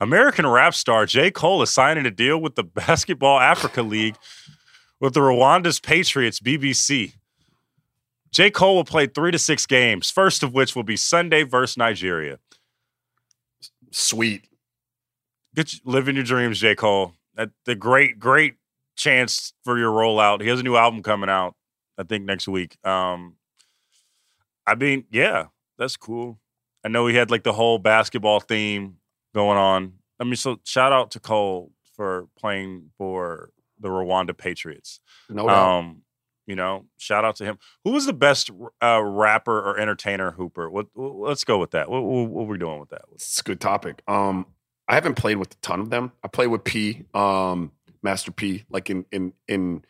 American 0.00 0.46
rap 0.46 0.74
star 0.74 1.06
J. 1.06 1.30
Cole 1.30 1.62
is 1.62 1.70
signing 1.70 2.06
a 2.06 2.10
deal 2.10 2.40
with 2.40 2.54
the 2.54 2.62
Basketball 2.64 3.40
Africa 3.40 3.82
League 3.82 4.16
with 5.00 5.14
the 5.14 5.20
Rwanda's 5.20 5.80
Patriots, 5.80 6.40
BBC. 6.40 7.14
J. 8.30 8.50
Cole 8.50 8.76
will 8.76 8.84
play 8.84 9.06
three 9.06 9.30
to 9.30 9.38
six 9.38 9.66
games, 9.66 10.10
first 10.10 10.42
of 10.42 10.54
which 10.54 10.74
will 10.74 10.84
be 10.84 10.96
Sunday 10.96 11.42
versus 11.42 11.76
Nigeria. 11.76 12.38
Sweet. 13.90 14.48
Get 15.54 15.74
living 15.84 16.14
your 16.14 16.24
dreams, 16.24 16.58
J. 16.58 16.74
Cole. 16.74 17.14
That 17.34 17.50
the 17.66 17.74
great, 17.74 18.18
great 18.18 18.54
chance 18.96 19.52
for 19.64 19.78
your 19.78 19.90
rollout. 19.90 20.40
He 20.40 20.48
has 20.48 20.60
a 20.60 20.62
new 20.62 20.76
album 20.76 21.02
coming 21.02 21.28
out, 21.28 21.54
I 21.98 22.04
think 22.04 22.24
next 22.24 22.48
week. 22.48 22.78
Um, 22.86 23.36
I 24.66 24.76
mean, 24.76 25.04
yeah, 25.10 25.46
that's 25.78 25.96
cool. 25.96 26.38
I 26.84 26.88
know 26.88 27.06
he 27.06 27.14
had 27.14 27.30
like 27.30 27.42
the 27.42 27.52
whole 27.52 27.78
basketball 27.78 28.40
theme 28.40 28.96
going 29.34 29.58
on. 29.58 29.94
I 30.20 30.24
mean, 30.24 30.36
so 30.36 30.60
shout 30.64 30.92
out 30.92 31.10
to 31.12 31.20
Cole 31.20 31.72
for 31.96 32.28
playing 32.38 32.90
for 32.96 33.50
the 33.80 33.88
Rwanda 33.88 34.36
Patriots. 34.36 35.00
No 35.28 35.46
doubt. 35.46 35.78
Um, 35.78 36.02
you 36.46 36.56
know, 36.56 36.86
shout 36.96 37.24
out 37.24 37.36
to 37.36 37.44
him. 37.44 37.58
Who 37.84 37.92
was 37.92 38.06
the 38.06 38.12
best 38.12 38.50
uh, 38.82 39.00
rapper 39.02 39.58
or 39.58 39.78
entertainer 39.78 40.32
hooper? 40.32 40.68
What, 40.68 40.88
what, 40.94 41.14
let's 41.16 41.44
go 41.44 41.58
with 41.58 41.70
that. 41.72 41.88
What, 41.88 42.02
what, 42.02 42.28
what 42.28 42.42
are 42.42 42.46
we 42.46 42.58
doing 42.58 42.80
with 42.80 42.90
that? 42.90 43.02
It's 43.14 43.40
a 43.40 43.42
good 43.42 43.60
topic. 43.60 44.02
Um, 44.08 44.46
I 44.88 44.94
haven't 44.94 45.14
played 45.14 45.36
with 45.36 45.52
a 45.52 45.56
ton 45.62 45.80
of 45.80 45.90
them. 45.90 46.12
I 46.22 46.28
played 46.28 46.48
with 46.48 46.64
P, 46.64 47.04
um, 47.14 47.72
Master 48.02 48.32
P, 48.32 48.64
like 48.68 48.90
in 48.90 49.06
in 49.12 49.32
in 49.46 49.84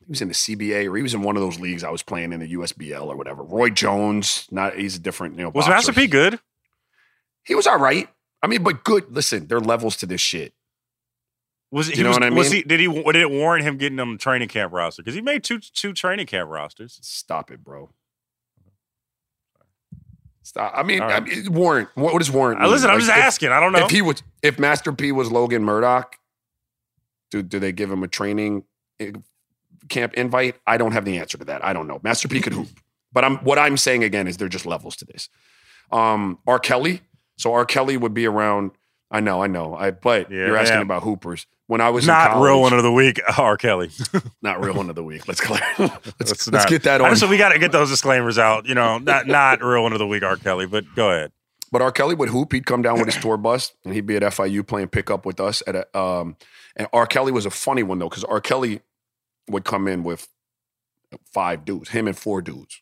he 0.00 0.10
was 0.10 0.22
in 0.22 0.28
the 0.28 0.34
CBA 0.34 0.90
or 0.90 0.96
he 0.96 1.02
was 1.02 1.14
in 1.14 1.22
one 1.22 1.36
of 1.36 1.42
those 1.42 1.60
leagues 1.60 1.84
I 1.84 1.90
was 1.90 2.02
playing 2.02 2.32
in 2.32 2.40
the 2.40 2.54
USBL 2.54 3.06
or 3.06 3.16
whatever. 3.16 3.42
Roy 3.42 3.70
Jones, 3.70 4.48
not 4.50 4.76
he's 4.76 4.96
a 4.96 4.98
different, 4.98 5.36
you 5.36 5.44
know. 5.44 5.50
Was 5.50 5.66
boxer. 5.66 5.70
Master 5.70 5.92
P 5.92 6.06
good? 6.06 6.40
He 7.44 7.54
was 7.54 7.66
all 7.66 7.78
right. 7.78 8.08
I 8.42 8.46
mean, 8.48 8.62
but 8.62 8.84
good. 8.84 9.14
Listen, 9.14 9.46
there 9.46 9.58
are 9.58 9.62
levels 9.62 9.96
to 9.98 10.06
this 10.06 10.20
shit. 10.20 10.52
Was 11.70 11.86
he? 11.88 11.96
You 11.98 12.02
know 12.04 12.10
was, 12.10 12.16
what 12.16 12.24
I 12.24 12.30
Was 12.30 12.50
mean? 12.50 12.56
he? 12.58 12.62
Did 12.68 12.80
he? 12.80 12.86
Did 12.88 13.16
it 13.16 13.30
warrant 13.30 13.64
him 13.64 13.76
getting 13.78 13.96
them 13.96 14.18
training 14.18 14.48
camp 14.48 14.72
roster? 14.72 15.02
Because 15.02 15.14
he 15.14 15.20
made 15.22 15.42
two 15.44 15.58
two 15.58 15.92
training 15.92 16.26
camp 16.26 16.50
rosters. 16.50 16.98
Stop 17.02 17.50
it, 17.50 17.62
bro. 17.64 17.90
Stop. 20.42 20.72
I 20.76 20.82
mean, 20.82 21.00
All 21.00 21.08
I 21.08 21.14
right. 21.14 21.22
mean 21.24 21.52
warrant. 21.52 21.88
What, 21.94 22.12
what 22.14 22.18
does 22.18 22.30
warrant? 22.30 22.60
Uh, 22.60 22.64
mean? 22.64 22.72
listen, 22.72 22.90
I'm 22.90 22.96
Like, 22.96 23.04
just 23.06 23.16
if- 23.16 23.22
asking. 23.24 23.50
I 23.50 23.60
don't 23.60 23.72
know. 23.72 23.84
If 23.84 23.90
he 23.90 24.02
was, 24.02 24.22
if 24.42 24.58
Master 24.58 24.92
P 24.92 25.12
was 25.12 25.30
Logan 25.30 25.62
Murdock, 25.64 26.16
do 27.30 27.42
do 27.42 27.58
they 27.58 27.72
give 27.72 27.90
him 27.90 28.02
a 28.02 28.08
training 28.08 28.64
eh, 28.98 29.12
camp 29.88 30.14
invite? 30.14 30.56
I 30.66 30.76
don't 30.78 30.92
have 30.92 31.04
the 31.04 31.18
answer 31.18 31.38
to 31.38 31.44
that. 31.44 31.64
I 31.64 31.72
don't 31.72 31.86
know. 31.86 32.00
Master 32.02 32.26
P 32.28 32.40
could 32.40 32.52
hoop, 32.54 32.68
but 33.12 33.24
I'm 33.24 33.36
what 33.38 33.58
I'm 33.58 33.76
saying 33.76 34.02
again 34.04 34.26
is 34.26 34.36
there 34.36 34.46
are 34.46 34.50
just 34.50 34.66
levels 34.66 34.96
to 34.96 35.04
this. 35.04 35.28
Um, 35.92 36.38
R. 36.46 36.58
Kelly. 36.58 37.02
So 37.42 37.52
R. 37.52 37.64
Kelly 37.64 37.96
would 37.96 38.14
be 38.14 38.26
around. 38.26 38.70
I 39.10 39.20
know, 39.20 39.42
I 39.42 39.46
know. 39.46 39.74
I 39.74 39.90
but 39.90 40.30
Yeah, 40.30 40.46
you're 40.46 40.56
asking 40.56 40.78
yeah. 40.78 40.82
about 40.82 41.02
hoopers. 41.02 41.46
When 41.66 41.80
I 41.82 41.90
was 41.90 42.04
in 42.04 42.08
not 42.08 42.36
real 42.36 42.54
college- 42.54 42.60
one 42.62 42.72
of 42.74 42.82
the 42.82 42.92
week. 42.92 43.20
R. 43.38 43.56
Kelly. 43.58 43.90
not 44.42 44.60
real 44.64 44.74
one 44.74 44.88
of 44.88 44.94
the 44.96 45.04
week. 45.04 45.28
Let's 45.28 45.40
clear. 45.40 45.60
let's, 45.78 46.10
It's 46.32 46.48
let's 46.48 46.66
get 46.66 46.84
that 46.84 47.00
on. 47.02 47.10
just- 47.10 47.28
we 47.28 47.36
got 47.36 47.50
to 47.50 47.58
get 47.58 47.72
those 47.72 47.90
disclaimers 47.90 48.38
out. 48.38 48.66
You 48.66 48.74
know, 48.74 48.98
not 48.98 49.26
not 49.26 49.62
real 49.62 49.82
one 49.82 49.92
of 49.92 49.98
the 49.98 50.06
week. 50.06 50.22
R. 50.22 50.36
Kelly. 50.36 50.66
But 50.66 50.84
go 50.94 51.10
ahead. 51.10 51.32
But 51.70 51.82
R. 51.82 51.90
Kelly 51.92 52.14
would 52.14 52.28
hoop. 52.30 52.52
He'd 52.52 52.66
come 52.66 52.82
down 52.82 52.98
with 52.98 53.06
his 53.06 53.16
tour 53.22 53.36
bus, 53.38 53.72
and 53.84 53.92
he'd 53.94 54.06
be 54.06 54.16
at 54.16 54.22
FIU 54.22 54.66
playing 54.66 54.88
pickup 54.88 55.24
with 55.26 55.40
us. 55.40 55.62
At 55.66 55.74
a, 55.76 55.98
um, 55.98 56.36
and 56.76 56.86
R. 56.92 57.06
Kelly 57.06 57.32
was 57.32 57.44
a 57.46 57.50
funny 57.50 57.82
one 57.82 57.98
though, 57.98 58.08
because 58.10 58.24
R. 58.24 58.40
Kelly 58.40 58.80
would 59.48 59.64
come 59.64 59.88
in 59.88 60.04
with 60.04 60.28
five 61.32 61.64
dudes, 61.64 61.90
him 61.90 62.06
and 62.06 62.16
four 62.18 62.40
dudes, 62.42 62.80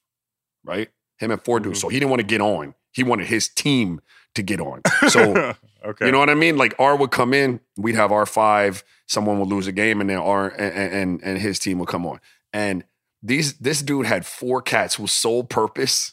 right? 0.65 0.89
Him 1.19 1.31
and 1.31 1.43
4 1.43 1.61
dudes. 1.61 1.79
Mhm. 1.79 1.83
So 1.83 1.89
he 1.89 1.99
didn't 1.99 2.11
want 2.11 2.21
to 2.21 2.27
get 2.27 2.41
on. 2.41 2.75
He 2.93 3.03
wanted 3.03 3.27
his 3.27 3.49
team 3.49 4.01
to 4.35 4.43
get 4.43 4.61
on. 4.61 4.83
So 5.09 5.55
okay. 5.85 6.07
you 6.07 6.12
know 6.12 6.18
what 6.18 6.31
I 6.31 6.35
mean? 6.35 6.57
Like 6.57 6.74
R 6.78 6.97
would 6.97 7.11
come 7.11 7.35
in, 7.35 7.61
we'd 7.76 7.97
have 7.97 8.12
R 8.12 8.26
five. 8.26 8.85
Someone 9.07 9.39
would 9.41 9.49
lose 9.49 9.66
a 9.66 9.72
game, 9.72 10.01
and 10.01 10.09
then 10.09 10.18
R 10.18 10.49
and 10.49 10.93
and, 10.95 11.20
and 11.22 11.39
his 11.39 11.59
team 11.59 11.78
would 11.78 11.89
come 11.89 12.07
on. 12.07 12.20
And 12.53 12.85
these 13.22 13.55
this 13.59 13.83
dude 13.83 14.07
had 14.07 14.24
four 14.24 14.62
cats 14.62 14.95
whose 14.95 15.12
sole 15.12 15.45
purpose 15.45 16.12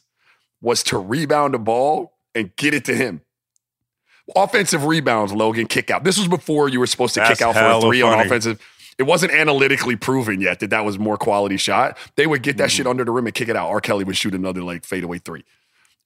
was 0.61 0.83
to 0.83 0.97
rebound 0.97 1.53
the 1.53 1.59
ball 1.59 2.17
and 2.33 2.55
get 2.55 2.73
it 2.73 2.83
to 2.85 2.95
him. 2.95 3.21
Offensive 4.35 4.83
rebounds, 4.85 5.31
Logan, 5.31 5.67
kick 5.67 5.89
out. 5.89 6.03
This 6.03 6.17
was 6.17 6.27
before 6.27 6.67
you 6.67 6.79
were 6.79 6.87
supposed 6.87 7.13
to 7.13 7.21
That's 7.21 7.39
kick 7.39 7.47
out 7.47 7.53
for 7.55 7.61
a 7.63 7.79
three 7.79 8.01
on 8.01 8.19
offensive. 8.19 8.59
It 8.97 9.03
wasn't 9.03 9.31
analytically 9.31 9.95
proven 9.95 10.41
yet 10.41 10.59
that 10.59 10.71
that 10.71 10.83
was 10.83 10.97
more 10.99 11.17
quality 11.17 11.55
shot. 11.55 11.97
They 12.15 12.25
would 12.27 12.41
get 12.41 12.57
that 12.57 12.69
Mhm. 12.69 12.71
shit 12.71 12.87
under 12.87 13.05
the 13.05 13.11
rim 13.11 13.27
and 13.27 13.33
kick 13.33 13.47
it 13.47 13.55
out. 13.55 13.69
R. 13.69 13.79
Kelly 13.79 14.03
would 14.03 14.17
shoot 14.17 14.33
another 14.33 14.63
like 14.63 14.83
fadeaway 14.83 15.19
three. 15.19 15.45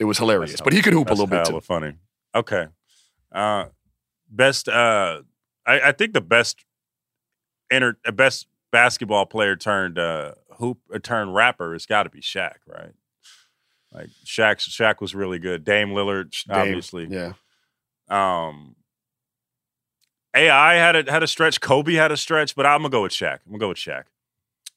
It 0.01 0.05
was 0.05 0.17
hilarious, 0.17 0.53
That's 0.53 0.61
but 0.61 0.73
he 0.73 0.81
could 0.81 0.93
hoop 0.93 1.09
a 1.09 1.13
little 1.13 1.27
bit 1.27 1.45
too. 1.45 1.61
funny. 1.61 1.93
Okay. 2.33 2.65
Uh, 3.31 3.65
best. 4.27 4.67
Uh, 4.67 5.21
I, 5.63 5.79
I 5.79 5.91
think 5.91 6.13
the 6.13 6.21
best. 6.21 6.65
Enter 7.69 7.99
uh, 8.03 8.09
best 8.09 8.47
basketball 8.71 9.27
player 9.27 9.55
turned 9.55 9.99
uh, 9.99 10.31
hoop 10.57 10.79
uh, 10.91 10.97
turned 10.97 11.35
rapper 11.35 11.73
has 11.73 11.85
got 11.85 12.03
to 12.03 12.09
be 12.09 12.19
Shaq, 12.19 12.55
right? 12.65 12.93
Like 13.93 14.09
Shaq. 14.25 14.57
Shaq 14.67 15.01
was 15.01 15.13
really 15.13 15.37
good. 15.37 15.63
Dame 15.63 15.89
Lillard, 15.89 16.31
Dame, 16.47 16.57
obviously. 16.57 17.05
Yeah. 17.07 17.33
Um, 18.09 18.75
AI 20.35 20.73
had 20.73 20.95
a 20.95 21.11
had 21.11 21.21
a 21.21 21.27
stretch. 21.27 21.61
Kobe 21.61 21.93
had 21.93 22.11
a 22.11 22.17
stretch, 22.17 22.55
but 22.55 22.65
I'm 22.65 22.79
gonna 22.79 22.89
go 22.89 23.03
with 23.03 23.11
Shaq. 23.11 23.41
I'm 23.45 23.51
gonna 23.51 23.59
go 23.59 23.69
with 23.69 23.77
Shaq. 23.77 24.05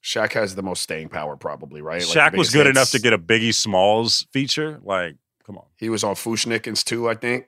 Shaq 0.04 0.32
has 0.34 0.54
the 0.54 0.62
most 0.62 0.82
staying 0.82 1.08
power, 1.08 1.34
probably, 1.36 1.80
right? 1.80 2.02
Like, 2.06 2.16
Shaq 2.32 2.36
was 2.36 2.50
good 2.52 2.66
hits. 2.66 2.76
enough 2.76 2.90
to 2.90 2.98
get 2.98 3.14
a 3.14 3.18
Biggie 3.18 3.54
Smalls 3.54 4.26
feature. 4.32 4.78
Like, 4.84 5.16
come 5.46 5.56
on, 5.56 5.64
He 5.78 5.88
was 5.88 6.04
on 6.04 6.14
Fu-Schnickens 6.14 6.84
too, 6.84 7.08
I 7.08 7.14
think, 7.14 7.46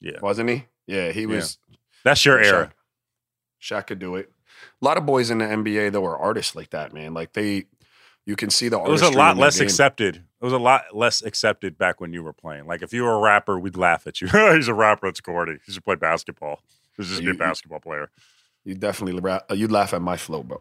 yeah, 0.00 0.18
wasn't 0.22 0.48
he? 0.50 0.64
Yeah, 0.86 1.12
he 1.12 1.20
Yeah. 1.22 1.26
was. 1.26 1.58
that's 2.02 2.24
your 2.24 2.38
Shaq. 2.38 2.44
era. 2.46 2.72
Shaq 3.60 3.86
could 3.88 3.98
do 3.98 4.16
it. 4.16 4.30
A 4.80 4.84
lot 4.84 4.96
of 4.96 5.04
boys 5.04 5.30
in 5.30 5.38
the 5.38 5.44
NBA 5.44 5.92
though 5.92 6.04
are 6.06 6.16
artists 6.16 6.56
like 6.56 6.70
that, 6.70 6.92
man. 6.94 7.12
Like 7.12 7.34
they, 7.34 7.66
you 8.26 8.34
can 8.36 8.48
see 8.50 8.68
the. 8.68 8.78
It 8.80 8.88
was 8.88 9.02
a 9.02 9.10
lot 9.10 9.36
less 9.36 9.58
game. 9.58 9.66
accepted. 9.66 10.16
It 10.16 10.44
was 10.44 10.52
a 10.54 10.58
lot 10.58 10.84
less 10.94 11.22
accepted 11.22 11.76
back 11.76 12.00
when 12.00 12.12
you 12.14 12.22
were 12.22 12.32
playing. 12.32 12.66
Like 12.66 12.80
if 12.82 12.94
you 12.94 13.02
were 13.04 13.12
a 13.14 13.18
rapper, 13.20 13.58
we'd 13.58 13.76
laugh 13.76 14.06
at 14.06 14.20
you. 14.22 14.28
He's 14.54 14.68
a 14.68 14.74
rapper. 14.74 15.06
It's 15.08 15.20
corny. 15.20 15.58
He 15.66 15.72
should 15.72 15.84
play 15.84 15.96
basketball. 15.96 16.62
He's 16.96 17.08
just 17.08 17.20
a 17.20 17.24
good 17.24 17.38
basketball 17.38 17.80
player. 17.80 18.10
You 18.64 18.74
definitely 18.74 19.20
you'd 19.56 19.70
laugh 19.70 19.92
at 19.94 20.00
my 20.02 20.16
flow, 20.16 20.42
bro. 20.42 20.60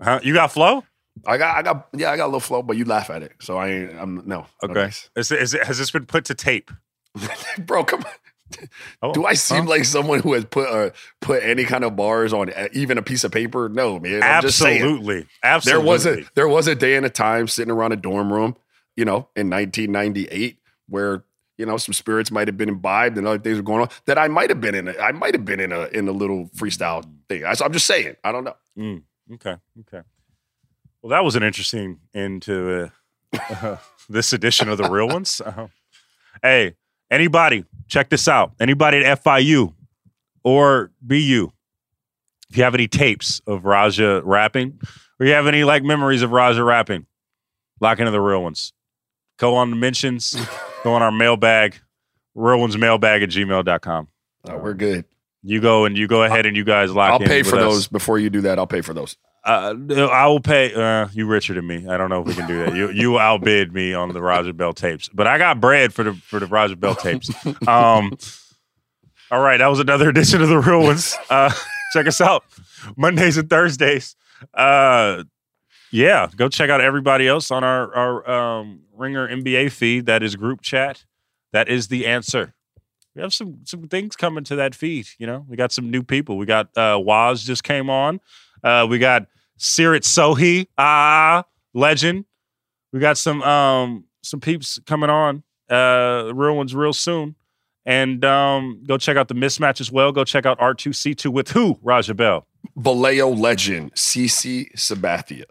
Huh? 0.00 0.20
You 0.22 0.34
got 0.34 0.52
flow? 0.52 0.84
I 1.26 1.38
got, 1.38 1.56
I 1.56 1.62
got, 1.62 1.88
yeah, 1.94 2.10
I 2.10 2.16
got 2.16 2.24
a 2.24 2.26
little 2.26 2.40
flow, 2.40 2.62
but 2.62 2.76
you 2.76 2.84
laugh 2.84 3.08
at 3.08 3.22
it. 3.22 3.32
So 3.40 3.56
I, 3.56 3.68
ain't, 3.68 3.94
I'm 3.98 4.16
no. 4.26 4.46
no 4.62 4.70
Okay. 4.70 4.90
Is, 5.16 5.32
is, 5.32 5.52
has 5.52 5.78
this 5.78 5.90
been 5.90 6.06
put 6.06 6.26
to 6.26 6.34
tape? 6.34 6.70
bro, 7.58 7.84
come 7.84 8.00
on. 8.02 8.10
Oh, 9.02 9.12
Do 9.12 9.24
I 9.24 9.34
seem 9.34 9.64
huh? 9.64 9.70
like 9.70 9.84
someone 9.84 10.20
who 10.20 10.32
has 10.34 10.44
put 10.44 10.68
uh, 10.68 10.90
put 11.20 11.42
any 11.42 11.64
kind 11.64 11.84
of 11.84 11.96
bars 11.96 12.32
on 12.32 12.52
even 12.72 12.96
a 12.96 13.02
piece 13.02 13.24
of 13.24 13.32
paper? 13.32 13.68
No, 13.68 13.98
man. 13.98 14.22
I'm 14.22 14.42
just 14.42 14.58
saying. 14.58 14.82
Absolutely. 14.82 15.26
there 15.64 15.80
was 15.80 16.06
a 16.06 16.24
there 16.34 16.48
was 16.48 16.68
a 16.68 16.74
day 16.74 16.96
and 16.96 17.04
a 17.04 17.10
time 17.10 17.48
sitting 17.48 17.72
around 17.72 17.92
a 17.92 17.96
dorm 17.96 18.32
room, 18.32 18.56
you 18.94 19.04
know, 19.04 19.28
in 19.34 19.50
1998 19.50 20.58
where 20.88 21.24
you 21.58 21.66
know 21.66 21.76
some 21.76 21.92
spirits 21.92 22.30
might 22.30 22.46
have 22.48 22.56
been 22.56 22.68
imbibed 22.68 23.18
and 23.18 23.26
other 23.26 23.38
things 23.38 23.56
were 23.56 23.62
going 23.62 23.82
on 23.82 23.88
that 24.06 24.18
I 24.18 24.28
might 24.28 24.50
have 24.50 24.60
been 24.60 24.74
in. 24.74 24.88
A, 24.88 24.96
I 24.98 25.12
might 25.12 25.34
have 25.34 25.44
been 25.44 25.60
in 25.60 25.72
a 25.72 25.86
in 25.86 26.06
a 26.06 26.12
little 26.12 26.48
freestyle 26.56 27.04
thing. 27.28 27.44
I, 27.44 27.54
I'm 27.60 27.72
just 27.72 27.86
saying. 27.86 28.16
I 28.22 28.32
don't 28.32 28.44
know. 28.44 28.56
Mm, 28.78 29.02
okay. 29.34 29.56
Okay. 29.80 30.02
Well, 31.02 31.10
that 31.10 31.24
was 31.24 31.36
an 31.36 31.42
interesting 31.42 32.00
end 32.14 32.42
to 32.42 32.90
uh, 33.32 33.76
this 34.08 34.32
edition 34.32 34.68
of 34.68 34.78
the 34.78 34.88
real 34.88 35.08
ones. 35.08 35.40
Uh, 35.56 35.68
hey, 36.42 36.74
anybody, 37.10 37.64
check 37.88 38.10
this 38.10 38.28
out. 38.28 38.52
Anybody 38.60 38.98
at 38.98 39.24
FIU 39.24 39.72
or 40.44 40.90
BU, 41.00 41.50
if 42.50 42.56
you 42.56 42.62
have 42.62 42.74
any 42.74 42.88
tapes 42.88 43.40
of 43.46 43.64
Raja 43.64 44.20
rapping, 44.22 44.78
or 45.18 45.26
you 45.26 45.32
have 45.32 45.46
any 45.46 45.64
like 45.64 45.82
memories 45.82 46.20
of 46.20 46.30
Raja 46.30 46.62
rapping, 46.62 47.06
lock 47.80 47.98
into 48.00 48.10
the 48.10 48.20
real 48.20 48.42
ones. 48.42 48.74
Go 49.38 49.54
on 49.56 49.70
the 49.70 49.76
mentions, 49.76 50.36
go 50.84 50.92
on 50.92 51.02
our 51.02 51.10
mailbag, 51.10 51.76
real 52.34 52.60
ones 52.60 52.76
mailbag 52.76 53.22
at 53.22 53.30
gmail.com. 53.30 54.08
Oh, 54.48 54.58
we're 54.58 54.74
good. 54.74 55.06
You 55.46 55.60
go 55.60 55.84
and 55.84 55.96
you 55.96 56.08
go 56.08 56.24
ahead 56.24 56.44
and 56.44 56.56
you 56.56 56.64
guys 56.64 56.90
lock 56.92 57.12
I'll 57.12 57.22
in 57.22 57.28
pay 57.28 57.42
for 57.42 57.56
us. 57.56 57.62
those 57.62 57.88
before 57.88 58.18
you 58.18 58.30
do 58.30 58.40
that. 58.42 58.58
I'll 58.58 58.66
pay 58.66 58.80
for 58.80 58.92
those. 58.92 59.16
Uh, 59.44 59.74
I 60.10 60.26
will 60.26 60.40
pay. 60.40 60.74
Uh, 60.74 61.06
you 61.12 61.24
richer 61.26 61.54
than 61.54 61.64
me. 61.68 61.86
I 61.88 61.96
don't 61.96 62.10
know 62.10 62.20
if 62.20 62.26
we 62.26 62.34
can 62.34 62.48
do 62.48 62.64
that. 62.64 62.74
You 62.74 62.90
you 62.90 63.18
outbid 63.20 63.72
me 63.72 63.94
on 63.94 64.12
the 64.12 64.20
Raja 64.20 64.52
Bell 64.52 64.72
tapes, 64.72 65.08
but 65.08 65.28
I 65.28 65.38
got 65.38 65.60
bread 65.60 65.94
for 65.94 66.02
the 66.02 66.14
for 66.14 66.40
the 66.40 66.46
Raja 66.46 66.74
Bell 66.74 66.96
tapes. 66.96 67.30
Um, 67.68 68.16
all 69.30 69.40
right, 69.40 69.58
that 69.58 69.68
was 69.68 69.78
another 69.78 70.08
edition 70.08 70.42
of 70.42 70.48
the 70.48 70.58
Real 70.58 70.82
Ones. 70.82 71.14
Uh, 71.30 71.52
check 71.92 72.06
us 72.08 72.20
out 72.20 72.42
Mondays 72.96 73.36
and 73.36 73.48
Thursdays. 73.48 74.16
Uh, 74.52 75.22
yeah, 75.92 76.28
go 76.34 76.48
check 76.48 76.68
out 76.68 76.80
everybody 76.80 77.28
else 77.28 77.52
on 77.52 77.62
our 77.62 77.94
our 77.94 78.30
um, 78.58 78.80
Ringer 78.96 79.28
NBA 79.28 79.70
feed. 79.70 80.06
That 80.06 80.24
is 80.24 80.34
group 80.34 80.60
chat. 80.60 81.04
That 81.52 81.68
is 81.68 81.86
the 81.86 82.06
answer. 82.06 82.52
We 83.16 83.22
have 83.22 83.32
some 83.32 83.60
some 83.64 83.88
things 83.88 84.14
coming 84.14 84.44
to 84.44 84.56
that 84.56 84.74
feed. 84.74 85.08
You 85.18 85.26
know, 85.26 85.46
we 85.48 85.56
got 85.56 85.72
some 85.72 85.90
new 85.90 86.02
people. 86.02 86.36
We 86.36 86.44
got 86.44 86.76
uh, 86.76 87.00
Waz 87.02 87.42
just 87.42 87.64
came 87.64 87.88
on. 87.88 88.20
Uh, 88.62 88.86
we 88.88 88.98
got 88.98 89.26
Seerat 89.58 90.02
Sohi, 90.02 90.66
ah, 90.76 91.44
legend. 91.72 92.26
We 92.92 93.00
got 93.00 93.16
some 93.16 93.42
um 93.42 94.04
some 94.22 94.40
peeps 94.40 94.78
coming 94.86 95.08
on. 95.08 95.42
Uh, 95.70 96.30
real 96.34 96.56
ones 96.56 96.74
real 96.74 96.92
soon. 96.92 97.34
And 97.86 98.24
um, 98.24 98.82
go 98.86 98.98
check 98.98 99.16
out 99.16 99.28
the 99.28 99.34
mismatch 99.34 99.80
as 99.80 99.90
well. 99.90 100.12
Go 100.12 100.24
check 100.24 100.44
out 100.44 100.58
R2C2 100.58 101.32
with 101.32 101.50
who? 101.50 101.78
Raja 101.82 102.14
Bell. 102.14 102.46
Vallejo 102.76 103.28
legend, 103.28 103.94
CC 103.94 104.72
Sabathia. 104.74 105.44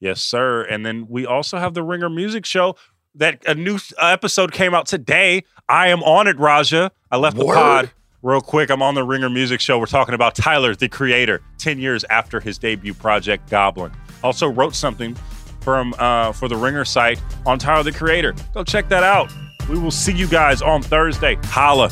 Yes, 0.00 0.20
sir. 0.22 0.62
And 0.62 0.84
then 0.84 1.06
we 1.08 1.26
also 1.26 1.58
have 1.58 1.74
the 1.74 1.82
Ringer 1.82 2.08
Music 2.08 2.46
Show. 2.46 2.74
That 3.14 3.44
a 3.46 3.54
new 3.54 3.78
episode 4.00 4.52
came 4.52 4.74
out 4.74 4.86
today. 4.86 5.44
I 5.68 5.88
am 5.88 6.02
on 6.02 6.26
it, 6.28 6.38
Raja. 6.38 6.90
I 7.10 7.16
left 7.16 7.36
the 7.36 7.44
pod 7.44 7.90
real 8.22 8.40
quick. 8.40 8.70
I'm 8.70 8.82
on 8.82 8.94
the 8.94 9.04
Ringer 9.04 9.30
Music 9.30 9.60
Show. 9.60 9.78
We're 9.78 9.86
talking 9.86 10.14
about 10.14 10.34
Tyler, 10.34 10.74
the 10.74 10.88
creator, 10.88 11.40
10 11.58 11.78
years 11.78 12.04
after 12.10 12.40
his 12.40 12.58
debut 12.58 12.94
project, 12.94 13.50
Goblin. 13.50 13.92
Also 14.22 14.48
wrote 14.48 14.74
something 14.74 15.16
from 15.60 15.94
uh, 15.98 16.32
for 16.32 16.48
the 16.48 16.56
Ringer 16.56 16.84
site 16.84 17.20
on 17.46 17.58
Tyler, 17.58 17.82
the 17.82 17.92
creator. 17.92 18.34
Go 18.54 18.64
check 18.64 18.88
that 18.88 19.02
out. 19.02 19.32
We 19.68 19.78
will 19.78 19.90
see 19.90 20.12
you 20.12 20.26
guys 20.26 20.62
on 20.62 20.82
Thursday. 20.82 21.38
Holla. 21.44 21.90